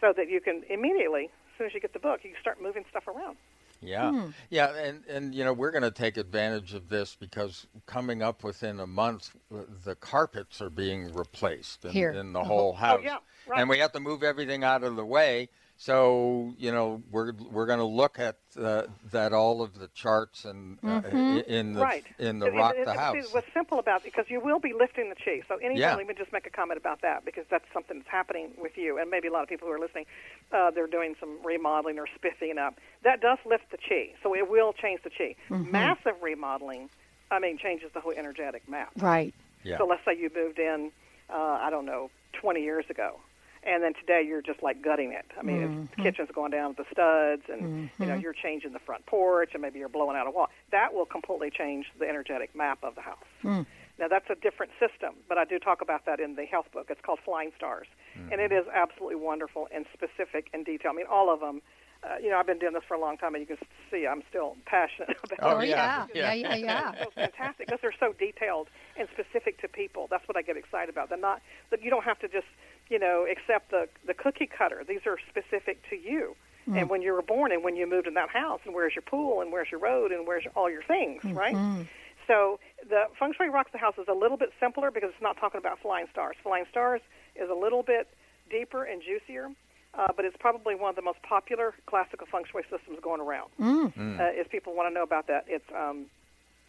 so 0.00 0.12
that 0.16 0.28
you 0.28 0.40
can 0.40 0.62
immediately, 0.68 1.24
as 1.24 1.58
soon 1.58 1.66
as 1.66 1.74
you 1.74 1.80
get 1.80 1.92
the 1.92 1.98
book, 1.98 2.20
you 2.22 2.30
can 2.30 2.40
start 2.40 2.62
moving 2.62 2.84
stuff 2.90 3.06
around. 3.08 3.36
Yeah, 3.80 4.10
Hmm. 4.10 4.30
yeah, 4.50 4.74
and 4.74 5.04
and 5.06 5.34
you 5.34 5.44
know 5.44 5.52
we're 5.52 5.70
going 5.70 5.82
to 5.82 5.90
take 5.90 6.16
advantage 6.16 6.74
of 6.74 6.88
this 6.88 7.16
because 7.18 7.66
coming 7.86 8.22
up 8.22 8.42
within 8.42 8.80
a 8.80 8.86
month, 8.86 9.30
uh, 9.54 9.62
the 9.84 9.94
carpets 9.94 10.60
are 10.60 10.70
being 10.70 11.12
replaced 11.12 11.84
in, 11.84 11.90
Here. 11.92 12.10
in 12.10 12.32
the 12.32 12.40
Oh. 12.40 12.44
whole 12.44 12.72
house, 12.74 13.00
yeah, 13.04 13.18
right. 13.46 13.60
and 13.60 13.68
we 13.68 13.78
have 13.78 13.92
to 13.92 14.00
move 14.00 14.22
everything 14.22 14.64
out 14.64 14.82
of 14.82 14.96
the 14.96 15.04
way. 15.04 15.48
So 15.78 16.54
you 16.58 16.72
know 16.72 17.02
we're 17.10 17.32
we're 17.50 17.66
going 17.66 17.78
to 17.80 17.84
look 17.84 18.18
at 18.18 18.36
uh, 18.58 18.84
that 19.12 19.34
all 19.34 19.60
of 19.60 19.78
the 19.78 19.88
charts 19.88 20.46
and 20.46 20.78
uh, 20.82 21.02
Mhm. 21.02 21.44
in 21.46 21.74
the 21.74 21.80
right. 21.82 22.04
in 22.18 22.38
the 22.38 22.46
It- 22.46 22.54
it- 22.54 22.56
rock 22.56 22.74
it- 22.78 22.84
the 22.86 22.92
see, 22.92 22.98
house. 22.98 23.34
What's 23.34 23.52
simple 23.52 23.78
about 23.78 24.00
it, 24.00 24.04
because 24.04 24.24
you 24.30 24.40
will 24.40 24.58
be 24.58 24.72
lifting 24.72 25.10
the 25.10 25.14
chi. 25.16 25.42
So 25.48 25.56
anytime, 25.56 25.76
Yeah. 25.76 25.94
let 25.96 26.06
me 26.06 26.14
just 26.14 26.32
make 26.32 26.46
a 26.46 26.50
comment 26.50 26.78
about 26.78 27.02
that 27.02 27.26
because 27.26 27.44
that's 27.50 27.66
something 27.74 27.98
that's 27.98 28.08
happening 28.08 28.52
with 28.56 28.78
you, 28.78 28.96
and 28.98 29.10
maybe 29.10 29.28
a 29.28 29.32
lot 29.32 29.42
of 29.42 29.50
people 29.50 29.68
who 29.68 29.74
are 29.74 29.78
listening, 29.78 30.06
uh, 30.50 30.70
they're 30.70 30.86
doing 30.86 31.14
some 31.20 31.38
remodeling 31.44 31.98
or 31.98 32.06
spiffing 32.14 32.56
up. 32.56 32.78
That 33.02 33.20
does 33.20 33.38
lift 33.44 33.70
the 33.70 33.76
chi, 33.78 34.14
so 34.22 34.34
it 34.34 34.48
will 34.48 34.72
change 34.72 35.02
the 35.02 35.10
chi. 35.10 35.36
Mhm. 35.50 35.70
Massive 35.70 36.22
remodeling, 36.22 36.88
I 37.30 37.38
mean, 37.38 37.58
changes 37.58 37.92
the 37.92 38.00
whole 38.00 38.12
energetic 38.12 38.66
map. 38.66 38.92
Right. 38.96 39.34
Yeah. 39.62 39.76
So 39.76 39.84
let's 39.84 40.04
say 40.06 40.14
you 40.14 40.30
moved 40.34 40.58
in, 40.58 40.90
uh, 41.28 41.58
I 41.60 41.68
don't 41.68 41.84
know, 41.84 42.10
20 42.32 42.62
years 42.62 42.88
ago, 42.88 43.20
and 43.66 43.82
then 43.82 43.94
today 43.94 44.22
you're 44.26 44.42
just 44.42 44.62
like 44.62 44.80
gutting 44.82 45.12
it. 45.12 45.26
I 45.38 45.42
mean, 45.42 45.60
Mhm. 45.60 45.90
the 45.96 46.02
kitchen's 46.02 46.30
going 46.30 46.52
down 46.52 46.68
with 46.68 46.78
the 46.78 46.86
studs, 46.92 47.42
and 47.48 47.90
you 47.98 48.06
know 48.06 48.14
Mhm. 48.14 48.22
you're 48.22 48.32
changing 48.32 48.72
the 48.72 48.78
front 48.78 49.04
porch, 49.06 49.50
and 49.52 49.60
maybe 49.62 49.78
you're 49.78 49.88
blowing 49.88 50.16
out 50.16 50.26
a 50.26 50.30
wall. 50.30 50.48
That 50.70 50.94
will 50.94 51.06
completely 51.06 51.50
change 51.50 51.90
the 51.98 52.08
energetic 52.08 52.54
map 52.54 52.78
of 52.82 52.94
the 52.94 53.02
house. 53.02 53.24
Mm. 53.42 53.66
Now 53.98 54.08
that's 54.08 54.28
a 54.30 54.34
different 54.34 54.72
system, 54.78 55.16
but 55.28 55.38
I 55.38 55.44
do 55.44 55.58
talk 55.58 55.80
about 55.80 56.04
that 56.04 56.20
in 56.20 56.34
the 56.36 56.44
health 56.44 56.70
book. 56.72 56.90
It's 56.90 57.00
called 57.00 57.18
Flying 57.20 57.52
Stars, 57.56 57.88
and 58.30 58.40
it 58.40 58.52
is 58.52 58.66
absolutely 58.68 59.16
wonderful 59.16 59.68
and 59.72 59.86
specific 59.92 60.48
in 60.52 60.62
detail. 60.64 60.92
I 60.92 60.94
mean, 60.94 61.06
all 61.06 61.28
of 61.30 61.40
them. 61.40 61.62
Uh, 62.02 62.16
you 62.22 62.28
know, 62.30 62.38
I've 62.38 62.46
been 62.46 62.58
doing 62.58 62.74
this 62.74 62.84
for 62.84 62.92
a 62.94 63.00
long 63.00 63.16
time, 63.16 63.34
and 63.34 63.40
you 63.40 63.56
can 63.56 63.66
see 63.90 64.06
I'm 64.06 64.22
still 64.28 64.54
passionate 64.66 65.16
about. 65.24 65.38
Oh, 65.56 65.58
it. 65.60 65.70
yeah. 65.70 66.06
Yeah, 66.14 66.34
yeah, 66.34 66.54
yeah. 66.54 66.92
so 67.02 67.10
fantastic 67.10 67.66
because 67.66 67.80
they're 67.80 67.90
so 67.98 68.12
detailed 68.12 68.68
and 68.96 69.08
specific 69.14 69.58
to 69.62 69.66
people. 69.66 70.06
That's 70.08 70.28
what 70.28 70.36
I 70.36 70.42
get 70.42 70.56
excited 70.58 70.90
about. 70.90 71.08
They're 71.08 71.18
not 71.18 71.40
that 71.70 71.82
you 71.82 71.88
don't 71.90 72.04
have 72.04 72.18
to 72.20 72.28
just 72.28 72.46
you 72.88 72.98
know 72.98 73.26
except 73.28 73.70
the 73.70 73.88
the 74.06 74.14
cookie 74.14 74.46
cutter. 74.46 74.84
These 74.86 75.06
are 75.06 75.18
specific 75.28 75.82
to 75.90 75.96
you. 75.96 76.36
Mm. 76.68 76.80
And 76.80 76.90
when 76.90 77.00
you 77.00 77.12
were 77.12 77.22
born, 77.22 77.52
and 77.52 77.62
when 77.62 77.76
you 77.76 77.86
moved 77.86 78.08
in 78.08 78.14
that 78.14 78.28
house, 78.30 78.60
and 78.64 78.74
where's 78.74 78.94
your 78.94 79.02
pool, 79.02 79.40
and 79.40 79.52
where's 79.52 79.70
your 79.70 79.78
road, 79.78 80.10
and 80.10 80.26
where's 80.26 80.44
all 80.56 80.68
your 80.68 80.82
things, 80.82 81.22
right? 81.24 81.54
Mhm. 81.54 81.86
So 82.26 82.58
the 82.88 83.06
Feng 83.18 83.32
Shui 83.34 83.48
Rocks 83.48 83.70
the 83.70 83.78
House 83.78 83.96
is 83.98 84.08
a 84.08 84.12
little 84.12 84.36
bit 84.36 84.52
simpler 84.58 84.90
because 84.90 85.10
it's 85.10 85.22
not 85.22 85.36
talking 85.36 85.58
about 85.58 85.78
flying 85.78 86.08
stars. 86.10 86.34
Flying 86.42 86.66
stars 86.70 87.00
is 87.36 87.48
a 87.48 87.54
little 87.54 87.84
bit 87.84 88.08
deeper 88.50 88.82
and 88.82 89.00
juicier, 89.00 89.50
uh, 89.94 90.08
but 90.16 90.24
it's 90.24 90.36
probably 90.38 90.74
one 90.74 90.90
of 90.90 90.96
the 90.96 91.02
most 91.02 91.22
popular 91.22 91.72
classical 91.86 92.26
Feng 92.26 92.44
Shui 92.50 92.62
systems 92.68 92.98
going 93.00 93.20
around. 93.20 93.50
Mm. 93.60 94.18
Uh, 94.18 94.24
if 94.34 94.50
people 94.50 94.74
want 94.74 94.88
to 94.90 94.94
know 94.94 95.04
about 95.04 95.28
that, 95.28 95.44
it's 95.46 95.70
um, 95.72 96.06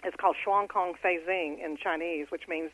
it's 0.04 0.16
called 0.16 0.36
Xuan 0.46 0.70
Kong 0.70 0.94
Fei 1.02 1.18
Xing 1.28 1.64
in 1.64 1.76
Chinese, 1.76 2.28
which 2.30 2.48
means 2.48 2.70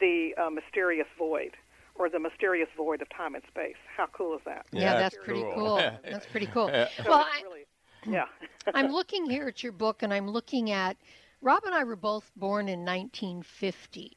the 0.00 0.34
uh, 0.38 0.48
mysterious 0.48 1.08
void 1.18 1.52
or 1.94 2.08
the 2.08 2.18
mysterious 2.18 2.68
void 2.76 3.02
of 3.02 3.08
time 3.10 3.34
and 3.34 3.44
space. 3.48 3.76
How 3.96 4.06
cool 4.12 4.34
is 4.34 4.40
that? 4.44 4.66
Yeah, 4.72 4.94
that's 4.98 5.16
pretty 5.22 5.42
cool. 5.54 5.76
That's 6.04 6.26
pretty 6.26 6.46
cool. 6.46 6.68
So 6.68 6.88
Well, 7.06 7.26
I, 7.30 7.42
really, 7.42 7.66
yeah. 8.06 8.24
I'm 8.74 8.90
looking 8.92 9.28
here 9.28 9.46
at 9.48 9.62
your 9.62 9.72
book, 9.72 10.02
and 10.02 10.12
I'm 10.12 10.28
looking 10.28 10.70
at 10.70 10.96
Rob 11.40 11.64
and 11.64 11.74
I 11.74 11.84
were 11.84 11.96
both 11.96 12.30
born 12.36 12.68
in 12.68 12.80
1950. 12.84 14.16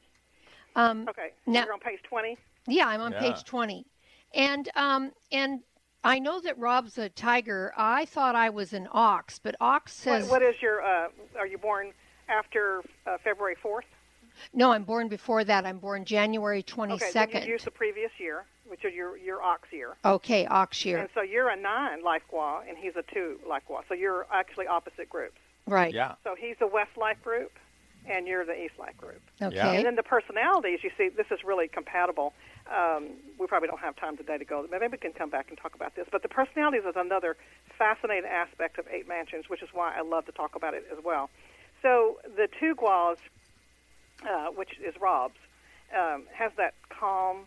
Um, 0.74 1.06
okay. 1.08 1.32
now- 1.46 1.64
You're 1.64 1.72
on 1.74 1.80
page 1.80 2.00
20. 2.08 2.36
Yeah, 2.68 2.88
I'm 2.88 3.00
on 3.00 3.12
Yeah. 3.12 3.20
page 3.20 3.44
20, 3.44 3.86
and 4.34 4.68
um, 4.74 5.12
and 5.30 5.60
I 6.02 6.18
know 6.18 6.40
that 6.40 6.58
Rob's 6.58 6.98
a 6.98 7.08
tiger. 7.08 7.72
I 7.76 8.06
thought 8.06 8.34
I 8.34 8.50
was 8.50 8.72
an 8.72 8.88
ox, 8.90 9.38
but 9.38 9.54
ox 9.60 9.92
says 9.92 10.28
What, 10.28 10.40
what 10.42 10.48
is 10.54 10.60
your? 10.60 10.82
Uh, 10.82 11.08
are 11.38 11.46
you 11.46 11.58
born 11.58 11.92
after 12.28 12.82
uh, 13.06 13.18
February 13.22 13.54
4th? 13.64 13.82
No. 14.52 14.72
I'm 14.72 14.84
born 14.84 15.08
before 15.08 15.44
that. 15.44 15.66
I'm 15.66 15.78
born 15.78 16.04
January 16.04 16.62
22nd. 16.62 16.92
Okay, 16.94 17.10
then 17.12 17.28
22nd. 17.28 17.46
you 17.46 17.52
use 17.52 17.64
the 17.64 17.70
previous 17.70 18.10
year, 18.18 18.44
which 18.66 18.84
is 18.84 18.94
your 18.94 19.16
your 19.16 19.42
ox 19.42 19.68
year. 19.72 19.96
Okay, 20.04 20.46
ox 20.46 20.84
year. 20.84 20.98
And 20.98 21.08
so 21.14 21.22
you're 21.22 21.48
a 21.48 21.56
nine 21.56 22.02
life 22.02 22.22
gua, 22.30 22.62
and 22.68 22.76
he's 22.76 22.96
a 22.96 23.02
two 23.14 23.38
life 23.48 23.62
gua. 23.66 23.82
So 23.88 23.94
you're 23.94 24.26
actually 24.32 24.66
opposite 24.66 25.08
groups. 25.08 25.38
Right. 25.66 25.92
Yeah. 25.92 26.14
So 26.24 26.34
he's 26.38 26.56
the 26.58 26.66
West 26.66 26.96
life 26.96 27.22
group, 27.22 27.52
and 28.08 28.26
you're 28.26 28.44
the 28.44 28.60
East 28.64 28.74
life 28.78 28.96
group. 28.96 29.20
Okay. 29.42 29.56
Yeah. 29.56 29.72
And 29.72 29.84
then 29.84 29.96
the 29.96 30.02
personalities, 30.02 30.80
you 30.82 30.90
see, 30.96 31.08
this 31.08 31.26
is 31.30 31.42
really 31.44 31.68
compatible. 31.68 32.32
Um, 32.72 33.08
we 33.38 33.46
probably 33.46 33.68
don't 33.68 33.80
have 33.80 33.96
time 33.96 34.16
today 34.16 34.38
to 34.38 34.44
go. 34.44 34.66
Maybe 34.70 34.86
we 34.90 34.98
can 34.98 35.12
come 35.12 35.30
back 35.30 35.46
and 35.48 35.58
talk 35.58 35.74
about 35.74 35.94
this. 35.94 36.06
But 36.10 36.22
the 36.22 36.28
personalities 36.28 36.82
is 36.88 36.94
another 36.96 37.36
fascinating 37.78 38.30
aspect 38.30 38.78
of 38.78 38.86
Eight 38.90 39.08
Mansions, 39.08 39.48
which 39.48 39.62
is 39.62 39.68
why 39.72 39.94
I 39.96 40.02
love 40.02 40.26
to 40.26 40.32
talk 40.32 40.54
about 40.56 40.74
it 40.74 40.84
as 40.96 41.02
well. 41.04 41.30
So 41.82 42.18
the 42.36 42.48
two 42.58 42.74
guas, 42.74 43.18
uh, 44.24 44.48
which 44.48 44.78
is 44.80 44.94
Rob's, 45.00 45.38
um, 45.96 46.24
has 46.32 46.52
that 46.56 46.74
calm 46.88 47.46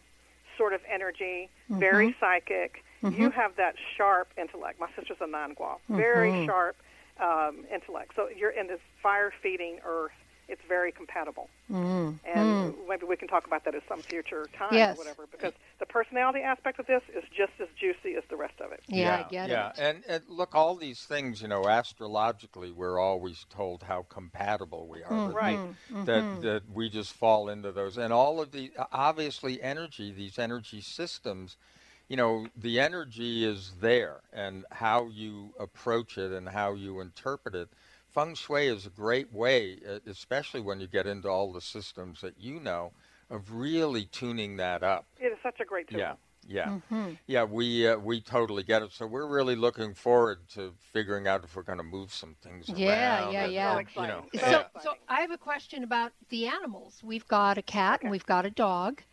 sort 0.57 0.73
of 0.73 0.81
energy, 0.91 1.49
very 1.69 2.09
Mhm. 2.09 2.19
psychic. 2.19 2.83
Mhm. 3.03 3.17
You 3.17 3.29
have 3.29 3.55
that 3.55 3.75
sharp 3.95 4.31
intellect. 4.37 4.79
My 4.79 4.89
sister's 4.95 5.21
a 5.21 5.27
nine 5.27 5.53
gua, 5.53 5.77
very 5.89 6.31
Mhm. 6.31 6.45
sharp 6.45 6.75
um, 7.17 7.65
intellect. 7.69 8.13
So 8.15 8.29
you're 8.29 8.51
in 8.51 8.67
this 8.67 8.79
fire-feeding 9.01 9.81
earth. 9.83 10.13
It's 10.49 10.61
very 10.67 10.91
compatible. 10.91 11.49
Mm. 11.71 12.19
And 12.25 12.49
Mm. 12.49 12.87
maybe 12.87 13.05
we 13.05 13.15
can 13.15 13.27
talk 13.27 13.47
about 13.47 13.63
that 13.65 13.75
at 13.75 13.83
some 13.87 14.01
future 14.01 14.49
time 14.57 14.73
Yes. 14.73 14.95
or 14.95 14.97
whatever, 14.99 15.27
because 15.31 15.53
the 15.79 15.85
personality 15.85 16.41
aspect 16.41 16.79
of 16.79 16.87
this 16.87 17.01
is 17.15 17.23
just 17.29 17.53
as 17.61 17.67
juicy 17.79 18.15
as 18.17 18.23
the 18.29 18.35
rest 18.35 18.59
of 18.59 18.71
it. 18.71 18.81
Yeah, 18.87 19.23
I 19.25 19.29
get 19.29 19.49
yeah. 19.49 19.69
it. 19.69 19.79
And, 19.79 20.03
and 20.07 20.23
look, 20.27 20.53
all 20.53 20.75
these 20.75 21.03
things, 21.03 21.41
you 21.41 21.47
know, 21.47 21.67
astrologically, 21.67 22.71
we're 22.71 22.99
always 22.99 23.45
told 23.49 23.83
how 23.83 24.05
compatible 24.09 24.87
we 24.87 25.03
are. 25.03 25.11
Mhm, 25.11 25.27
that 25.27 25.35
Right. 25.35 25.59
we- 25.59 26.03
That, 26.05 26.41
that 26.41 26.63
we 26.73 26.89
just 26.89 27.13
fall 27.13 27.49
into 27.49 27.71
those. 27.71 27.97
And 27.97 28.11
all 28.11 28.41
of 28.41 28.51
the, 28.51 28.71
obviously, 28.91 29.61
energy, 29.61 30.11
these 30.11 30.39
energy 30.39 30.81
systems, 30.81 31.57
you 32.07 32.17
know, 32.17 32.47
the 32.55 32.79
energy 32.79 33.45
is 33.45 33.73
there, 33.79 34.21
and 34.33 34.65
how 34.71 35.07
you 35.07 35.53
approach 35.59 36.17
it 36.17 36.31
and 36.31 36.49
how 36.49 36.73
you 36.73 36.99
interpret 36.99 37.53
it. 37.53 37.69
Feng 38.11 38.33
Shui 38.35 38.67
is 38.67 38.85
a 38.85 38.89
great 38.89 39.31
way, 39.31 39.79
uh, 39.87 39.99
especially 40.07 40.61
when 40.61 40.79
you 40.79 40.87
get 40.87 41.05
into 41.05 41.29
all 41.29 41.51
the 41.53 41.61
systems 41.61 42.21
that 42.21 42.39
you 42.39 42.59
know, 42.59 42.91
of 43.29 43.53
really 43.53 44.05
tuning 44.05 44.57
that 44.57 44.81
up. 44.83 45.05
It 45.19 45.27
is 45.27 45.37
such 45.43 45.59
a 45.59 45.65
great 45.65 45.87
tool. 45.87 45.99
Yeah, 45.99 46.15
yeah, 46.47 46.79
Mhm. 46.91 47.17
yeah. 47.27 47.43
We 47.43 47.87
uh, 47.87 47.97
we 47.97 48.21
totally 48.21 48.63
get 48.63 48.81
it. 48.81 48.91
So 48.91 49.05
we're 49.05 49.27
really 49.27 49.55
looking 49.55 49.93
forward 49.93 50.47
to 50.55 50.73
figuring 50.79 51.27
out 51.27 51.43
if 51.43 51.55
we're 51.55 51.61
going 51.63 51.77
to 51.77 51.83
move 51.83 52.11
some 52.11 52.35
things 52.41 52.69
Yeah, 52.69 53.25
around. 53.25 53.33
yeah, 53.33 53.43
and, 53.43 53.53
yeah. 53.53 53.75
uh, 53.75 54.01
you 54.01 54.07
know, 54.07 54.25
So, 54.33 54.49
yeah. 54.49 54.63
so 54.81 54.93
I 55.07 55.21
have 55.21 55.31
a 55.31 55.37
question 55.37 55.83
about 55.83 56.11
the 56.29 56.47
animals. 56.47 57.01
We've 57.03 57.27
got 57.27 57.57
a 57.59 57.61
cat 57.61 58.01
and 58.01 58.09
we've 58.09 58.25
got 58.25 58.45
a 58.45 58.49
dog. 58.51 59.03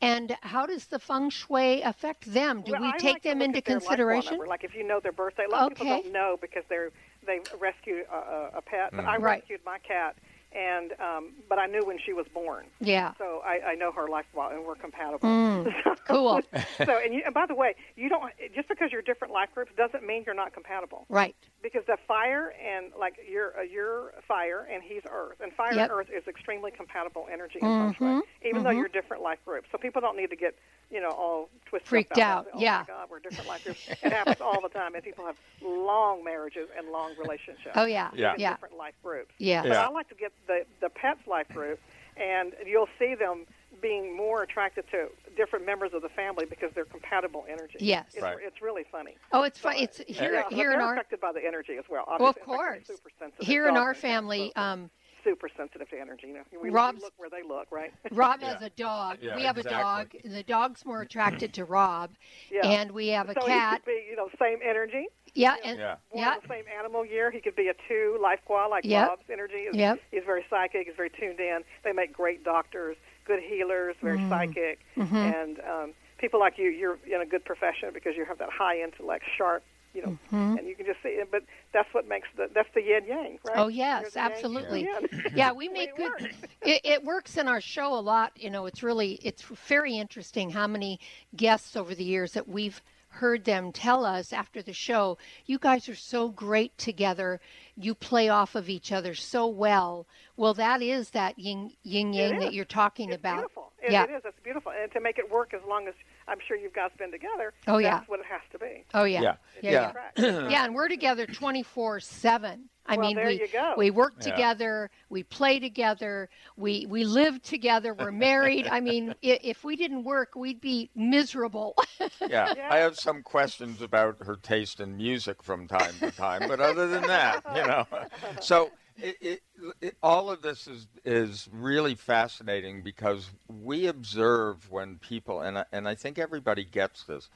And 0.00 0.36
how 0.42 0.66
does 0.66 0.86
the 0.86 0.98
feng 0.98 1.30
shui 1.30 1.80
affect 1.80 2.34
them? 2.34 2.62
Do 2.62 2.72
Well, 2.72 2.82
we 2.82 2.88
I 2.88 2.98
take 2.98 3.14
like 3.14 3.22
them 3.22 3.40
into 3.40 3.58
at 3.58 3.64
their 3.64 3.76
life 3.76 3.84
ball 3.84 3.96
consideration? 3.96 4.38
Like 4.46 4.64
if 4.64 4.74
you 4.74 4.82
know 4.86 5.00
their 5.00 5.12
birthday, 5.12 5.44
a 5.44 5.48
lot 5.48 5.72
of 5.72 5.78
people 5.78 6.02
don't 6.02 6.12
know 6.12 6.36
because 6.40 6.64
they're 6.68 6.90
they 7.26 7.40
rescued 7.58 8.06
a, 8.12 8.16
a- 8.16 8.50
a 8.58 8.62
pet. 8.62 8.90
But 8.92 9.04
I 9.04 9.16
Mhm. 9.18 9.22
Right. 9.22 9.40
rescued 9.40 9.60
my 9.64 9.78
cat, 9.78 10.16
and 10.52 10.92
um, 11.00 11.32
but 11.48 11.58
I 11.58 11.66
knew 11.66 11.82
when 11.84 11.98
she 11.98 12.12
was 12.12 12.26
born. 12.32 12.66
Yeah. 12.80 13.12
So 13.18 13.42
I, 13.44 13.72
I 13.72 13.74
know 13.74 13.90
her 13.92 14.08
life 14.08 14.26
well, 14.34 14.50
and 14.50 14.64
we're 14.64 14.76
compatible. 14.76 15.28
Mm, 15.28 15.72
cool. 16.06 16.40
so, 16.78 16.98
and, 17.02 17.12
you, 17.14 17.22
and 17.24 17.34
by 17.34 17.46
the 17.46 17.54
way, 17.54 17.74
you 17.96 18.08
don't 18.08 18.32
just 18.54 18.68
because 18.68 18.92
you're 18.92 19.02
different 19.02 19.32
life 19.34 19.48
groups 19.54 19.72
doesn't 19.76 20.06
mean 20.06 20.22
you're 20.26 20.34
not 20.34 20.52
compatible. 20.52 21.06
Right. 21.08 21.34
Because 21.62 21.82
the 21.86 21.96
fire 22.06 22.52
and 22.64 22.92
like 22.98 23.14
you're 23.28 23.58
uh, 23.58 23.62
you're 23.62 24.12
fire 24.28 24.66
and 24.70 24.82
he's 24.82 25.02
earth, 25.10 25.40
and 25.40 25.52
fire 25.52 25.74
Yep. 25.74 25.90
and 25.90 25.98
earth 25.98 26.08
is 26.14 26.26
extremely 26.28 26.70
compatible 26.70 27.26
energy 27.32 27.58
in 27.60 27.66
feng 27.66 27.94
shui, 27.94 28.06
Mhm, 28.08 28.20
even 28.44 28.62
though 28.62 28.70
mhm. 28.70 28.78
you're 28.78 28.88
different 28.88 29.22
life 29.22 29.38
groups. 29.44 29.68
So 29.72 29.78
people 29.78 30.00
don't 30.00 30.16
need 30.16 30.30
to 30.30 30.36
get 30.36 30.54
you 30.90 31.00
know 31.00 31.08
all 31.10 31.48
twisted 31.66 31.88
Freaked 31.88 32.12
up 32.12 32.18
about 32.18 32.38
out. 32.38 32.46
Oh 32.54 32.60
yeah. 32.60 32.84
my 32.86 32.94
God, 32.94 33.08
we're 33.10 33.18
different 33.20 33.48
life 33.48 33.64
groups. 33.64 33.80
it 33.88 34.12
happens 34.12 34.40
all 34.40 34.60
the 34.60 34.63
time, 34.84 34.94
and 34.94 35.04
people 35.04 35.24
have 35.24 35.36
long 35.62 36.22
marriages 36.24 36.68
and 36.76 36.88
long 36.90 37.12
relationships. 37.18 37.72
Oh, 37.74 37.86
yeah. 37.86 38.10
Yeah. 38.14 38.34
Yeah. 38.38 38.52
Different 38.54 38.76
life 38.76 38.94
groups. 39.02 39.32
Yeah. 39.38 39.62
But 39.62 39.68
Yeah. 39.72 39.86
I 39.86 39.90
like 39.90 40.08
to 40.08 40.14
get 40.14 40.32
the 40.46 40.64
the 40.80 40.90
pets 40.90 41.26
life 41.26 41.48
group, 41.48 41.80
and 42.16 42.52
you'll 42.66 42.88
see 42.98 43.14
them 43.14 43.46
being 43.82 44.16
more 44.16 44.42
attracted 44.42 44.84
to 44.90 45.08
different 45.36 45.66
members 45.66 45.92
of 45.92 46.02
the 46.02 46.08
family 46.10 46.46
because 46.46 46.70
they're 46.74 46.84
compatible 46.84 47.44
energy. 47.48 47.76
Yes. 47.80 48.06
It's, 48.14 48.22
Right. 48.22 48.36
it's 48.40 48.62
really 48.62 48.84
funny. 48.90 49.16
Oh, 49.32 49.42
it's 49.42 49.58
fun. 49.58 49.74
It's 49.76 49.98
here 50.06 50.32
yeah, 50.34 50.48
here 50.48 50.70
they're 50.70 50.74
in 50.74 50.80
our 50.80 50.94
affected 50.94 51.20
by 51.20 51.32
the 51.32 51.44
energy 51.44 51.76
as 51.76 51.84
well. 51.90 52.04
well, 52.08 52.16
of 52.16 52.36
obviously. 52.36 52.40
Fact, 52.40 52.46
course. 52.46 52.86
super 52.86 53.10
sensitive. 53.18 53.46
Here 53.46 53.68
in 53.68 53.76
our 53.76 53.94
family, 53.94 54.52
both 54.54 54.62
are 54.64 54.72
um, 54.72 54.90
super 55.24 55.48
sensitive 55.56 55.88
to 55.90 55.98
energy. 56.00 56.28
You 56.28 56.34
know, 56.34 56.40
we, 56.52 56.58
we 56.58 56.70
Rob's- 56.70 57.02
look 57.02 57.14
where 57.16 57.30
they 57.30 57.42
look, 57.46 57.66
right? 57.72 57.92
Rob 58.12 58.40
has 58.42 58.60
a 58.62 58.70
dog. 58.70 59.18
Yeah, 59.20 59.36
we 59.36 59.42
have 59.42 59.56
a 59.58 59.62
dog. 59.62 60.12
The 60.24 60.42
dog's 60.42 60.84
more 60.84 61.00
attracted 61.02 61.52
to 61.54 61.64
Rob, 61.64 62.10
yeah. 62.50 62.66
and 62.66 62.90
we 62.92 63.08
have 63.08 63.28
a 63.30 63.34
so 63.34 63.46
cat. 63.46 63.72
he 63.72 63.78
could 63.78 63.86
be, 63.86 64.06
you 64.10 64.16
know, 64.16 64.28
same 64.38 64.58
energy. 64.64 65.06
Yeah, 65.34 65.56
and 65.64 65.78
Yeah. 65.78 65.96
Yeah, 66.14 66.36
the 66.40 66.48
same 66.48 66.64
animal 66.78 67.04
year. 67.04 67.30
He 67.30 67.40
could 67.40 67.56
be 67.56 67.68
a 67.68 67.74
two 67.88 68.18
life 68.22 68.38
gua 68.46 68.68
like 68.70 68.84
Yep. 68.84 69.08
Rob's 69.08 69.24
energy. 69.32 69.54
Is, 69.68 69.74
Yep. 69.74 69.98
He's 70.12 70.22
very 70.24 70.44
psychic. 70.48 70.86
He's 70.86 70.96
very 70.96 71.10
tuned 71.10 71.40
in. 71.40 71.64
They 71.82 71.92
make 71.92 72.12
great 72.12 72.44
doctors, 72.44 72.96
good 73.26 73.40
healers, 73.42 73.96
very 74.00 74.18
Mm-hmm. 74.18 74.28
psychic, 74.30 74.78
and 74.96 75.58
um, 75.60 75.92
people 76.18 76.38
like 76.38 76.56
you. 76.58 76.68
You're 76.70 76.98
in 77.06 77.20
a 77.20 77.26
good 77.26 77.44
profession 77.44 77.90
because 77.92 78.14
you 78.16 78.24
have 78.26 78.38
that 78.38 78.50
high 78.50 78.80
intellect, 78.80 79.24
sharp. 79.36 79.64
You 79.94 80.02
know, 80.02 80.18
Mm-hmm. 80.32 80.58
and 80.58 80.66
you 80.68 80.74
can 80.74 80.86
just 80.86 81.02
see 81.02 81.10
it. 81.10 81.28
But 81.30 81.42
that's 81.72 81.88
what 81.92 82.08
makes 82.08 82.28
the 82.36 82.48
that's 82.54 82.68
the 82.74 82.82
yin 82.82 83.04
yang, 83.06 83.38
right? 83.46 83.56
Oh, 83.56 83.68
yes, 83.68 84.02
There's 84.02 84.12
the 84.14 84.18
yang, 84.20 84.32
absolutely. 84.32 84.82
there's 84.84 85.10
the 85.10 85.16
yin. 85.16 85.32
yeah, 85.36 85.52
we 85.52 85.68
make 85.68 85.90
it 85.90 85.96
good. 85.96 86.10
works. 86.22 86.24
It, 86.62 86.80
it 86.84 87.04
works 87.04 87.36
in 87.36 87.46
our 87.46 87.60
show 87.60 87.92
a 87.94 88.00
lot. 88.00 88.32
You 88.36 88.50
know, 88.50 88.66
it's 88.66 88.82
really 88.82 89.20
it's 89.22 89.42
very 89.42 89.96
interesting 89.98 90.50
how 90.50 90.66
many 90.66 90.98
guests 91.36 91.76
over 91.76 91.94
the 91.94 92.04
years 92.04 92.32
that 92.32 92.48
we've 92.48 92.82
heard 93.08 93.44
them 93.44 93.70
tell 93.70 94.04
us 94.04 94.32
after 94.32 94.60
the 94.62 94.72
show. 94.72 95.16
You 95.46 95.58
guys 95.58 95.88
are 95.88 95.94
so 95.94 96.28
great 96.30 96.76
together. 96.78 97.38
You 97.76 97.94
play 97.94 98.28
off 98.28 98.54
of 98.56 98.68
each 98.68 98.90
other 98.90 99.14
so 99.14 99.46
well. 99.46 100.06
Well, 100.36 100.54
that 100.54 100.82
is 100.82 101.10
that 101.10 101.38
yin 101.38 101.72
yin 101.84 102.12
yang 102.14 102.38
that 102.40 102.52
you're 102.54 102.64
talking 102.64 103.10
It's 103.10 103.18
about. 103.20 103.36
beautiful. 103.36 103.70
It, 103.82 103.92
yeah. 103.92 104.04
it 104.04 104.10
is. 104.10 104.22
It's 104.24 104.40
beautiful, 104.42 104.72
and 104.72 104.90
to 104.92 105.00
make 105.00 105.18
it 105.18 105.30
work 105.30 105.52
as 105.54 105.60
long 105.68 105.86
as 105.86 105.94
I'm 106.26 106.38
sure 106.46 106.56
you 106.56 106.70
guys 106.74 106.90
been 106.98 107.10
together. 107.12 107.52
Oh, 107.66 107.78
yeah. 107.78 107.98
That's 107.98 108.08
what 108.08 108.20
it 108.20 108.26
has 108.26 108.40
to 108.52 108.58
be. 108.58 108.84
Oh 108.94 109.04
yeah. 109.04 109.20
Yeah. 109.22 109.36
Yeah. 109.62 109.70
Yeah. 109.70 109.92
Yeah, 110.16 110.48
Yeah, 110.50 110.64
and 110.64 110.74
we're 110.74 110.88
together 110.88 111.26
24/7. 111.26 112.58
I 112.86 112.96
Well, 112.96 113.06
mean, 113.06 113.16
there 113.16 113.26
we 113.26 113.40
you 113.40 113.48
go. 113.48 113.72
we 113.78 113.90
work 113.90 114.14
Yeah. 114.18 114.30
together, 114.32 114.90
we 115.08 115.22
play 115.22 115.58
together, 115.58 116.28
we 116.56 116.84
we 116.86 117.04
live 117.04 117.42
together, 117.42 117.94
we're 117.94 118.12
married. 118.12 118.66
I 118.68 118.80
mean, 118.80 119.10
i- 119.24 119.40
if 119.42 119.64
we 119.64 119.74
didn't 119.76 120.04
work, 120.04 120.34
we'd 120.36 120.60
be 120.60 120.90
miserable. 120.94 121.74
Yeah. 122.20 122.52
Yeah. 122.56 122.68
I 122.70 122.78
have 122.78 122.96
some 122.98 123.22
questions 123.22 123.80
about 123.82 124.16
her 124.24 124.36
taste 124.36 124.80
in 124.80 124.96
music 124.96 125.42
from 125.42 125.66
time 125.68 125.94
to 126.00 126.10
time, 126.10 126.46
but 126.48 126.60
other 126.60 126.86
than 126.88 127.02
that, 127.02 127.42
you 127.54 127.62
know. 127.66 127.86
So 128.40 128.70
it, 128.96 129.16
it, 129.20 129.42
it, 129.80 129.96
all 130.02 130.30
of 130.30 130.42
this 130.42 130.66
is 130.66 130.86
is 131.04 131.48
really 131.52 131.94
fascinating 131.94 132.82
because 132.82 133.30
we 133.48 133.86
observe 133.86 134.70
when 134.70 134.98
people 134.98 135.40
and 135.40 135.58
I, 135.58 135.64
and 135.72 135.88
I 135.88 135.94
think 135.94 136.18
everybody 136.18 136.64
gets 136.64 137.04
this. 137.04 137.28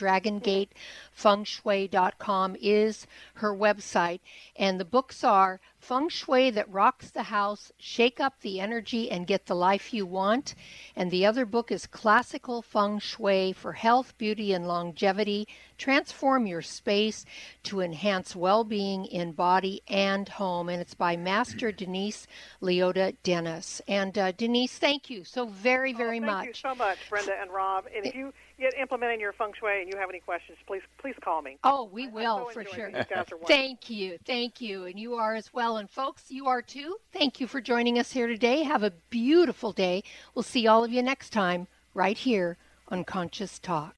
dragongatefengshui.com 1.16 2.56
is 2.60 3.06
her 3.34 3.54
website. 3.54 4.20
And 4.56 4.78
the 4.80 4.84
books 4.84 5.24
are 5.24 5.60
feng 5.78 6.08
shui 6.08 6.50
that 6.50 6.70
rocks 6.70 7.10
the 7.10 7.24
house 7.24 7.70
shake 7.78 8.18
up 8.20 8.40
the 8.40 8.60
energy 8.60 9.10
and 9.10 9.26
get 9.26 9.46
the 9.46 9.54
life 9.54 9.94
you 9.94 10.04
want. 10.06 10.54
And 10.96 11.10
the 11.10 11.24
other 11.26 11.46
book 11.46 11.70
is 11.70 11.86
classical 11.86 12.62
feng 12.62 12.98
shui 12.98 13.52
for 13.52 13.72
health 13.72 14.16
beauty 14.18 14.52
and 14.52 14.66
longevity 14.66 15.46
transform 15.78 16.46
your 16.46 16.62
space 16.62 17.24
to 17.62 17.80
enhance 17.80 18.34
well-being 18.34 19.04
in 19.04 19.32
body 19.32 19.82
and 19.88 20.28
home. 20.28 20.68
And 20.68 20.80
it's 20.80 20.94
by 20.94 21.16
master 21.16 21.70
denise 21.70 22.26
liotta 22.62 23.16
dennis. 23.22 23.80
And 23.86 24.16
uh, 24.16 24.32
denise 24.32 24.78
thank 24.78 25.10
you 25.10 25.24
so 25.24 25.46
very 25.46 25.92
very 25.92 26.16
Oh, 26.18 26.20
thank 26.20 26.24
much. 26.26 26.46
you 26.46 26.54
so 26.54 26.74
much, 26.74 26.98
Brenda 27.10 27.34
and 27.40 27.50
Rob. 27.50 27.86
And 27.94 28.06
if 28.06 28.14
you 28.14 28.32
get 28.58 28.74
implementing 28.74 29.20
your 29.20 29.32
feng 29.32 29.52
shui 29.58 29.82
and 29.82 29.92
you 29.92 29.98
have 29.98 30.08
any 30.08 30.20
questions, 30.20 30.58
please 30.66 30.82
please 30.98 31.14
call 31.22 31.42
me. 31.42 31.58
oh 31.64 31.84
we 31.92 32.04
I- 32.04 32.08
I 32.08 32.10
will 32.10 32.38
so 32.48 32.50
for 32.52 32.64
sure 32.64 32.86
these 32.90 33.04
guys 33.08 33.26
are 33.32 33.36
wonderful. 33.36 33.46
Thank 33.48 33.90
you. 33.90 34.18
Thank 34.26 34.60
you. 34.60 34.84
And 34.86 34.98
you 34.98 35.14
are 35.14 35.34
as 35.34 35.52
well. 35.52 35.76
And 35.76 35.88
folks, 35.90 36.24
you 36.30 36.46
are 36.46 36.62
too. 36.62 36.96
Thank 37.12 37.40
you 37.40 37.46
for 37.46 37.60
joining 37.60 37.98
us 37.98 38.12
here 38.12 38.26
today. 38.26 38.62
Have 38.62 38.82
a 38.82 38.92
beautiful 39.10 39.72
day. 39.72 40.02
We'll 40.34 40.42
see 40.42 40.66
all 40.66 40.84
of 40.84 40.92
you 40.92 41.02
next 41.02 41.30
time 41.30 41.66
right 41.94 42.16
here 42.18 42.56
on 42.88 43.04
Conscious 43.04 43.58
Talk. 43.58 43.94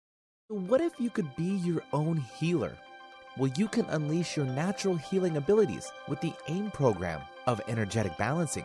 What 0.48 0.80
if 0.80 0.92
you 0.98 1.10
could 1.10 1.34
be 1.36 1.44
your 1.44 1.82
own 1.92 2.16
healer? 2.38 2.76
Well, 3.36 3.52
you 3.56 3.68
can 3.68 3.84
unleash 3.90 4.36
your 4.36 4.46
natural 4.46 4.96
healing 4.96 5.36
abilities 5.36 5.92
with 6.08 6.20
the 6.20 6.32
AIM 6.48 6.70
program 6.72 7.20
of 7.46 7.60
energetic 7.68 8.16
balancing. 8.16 8.64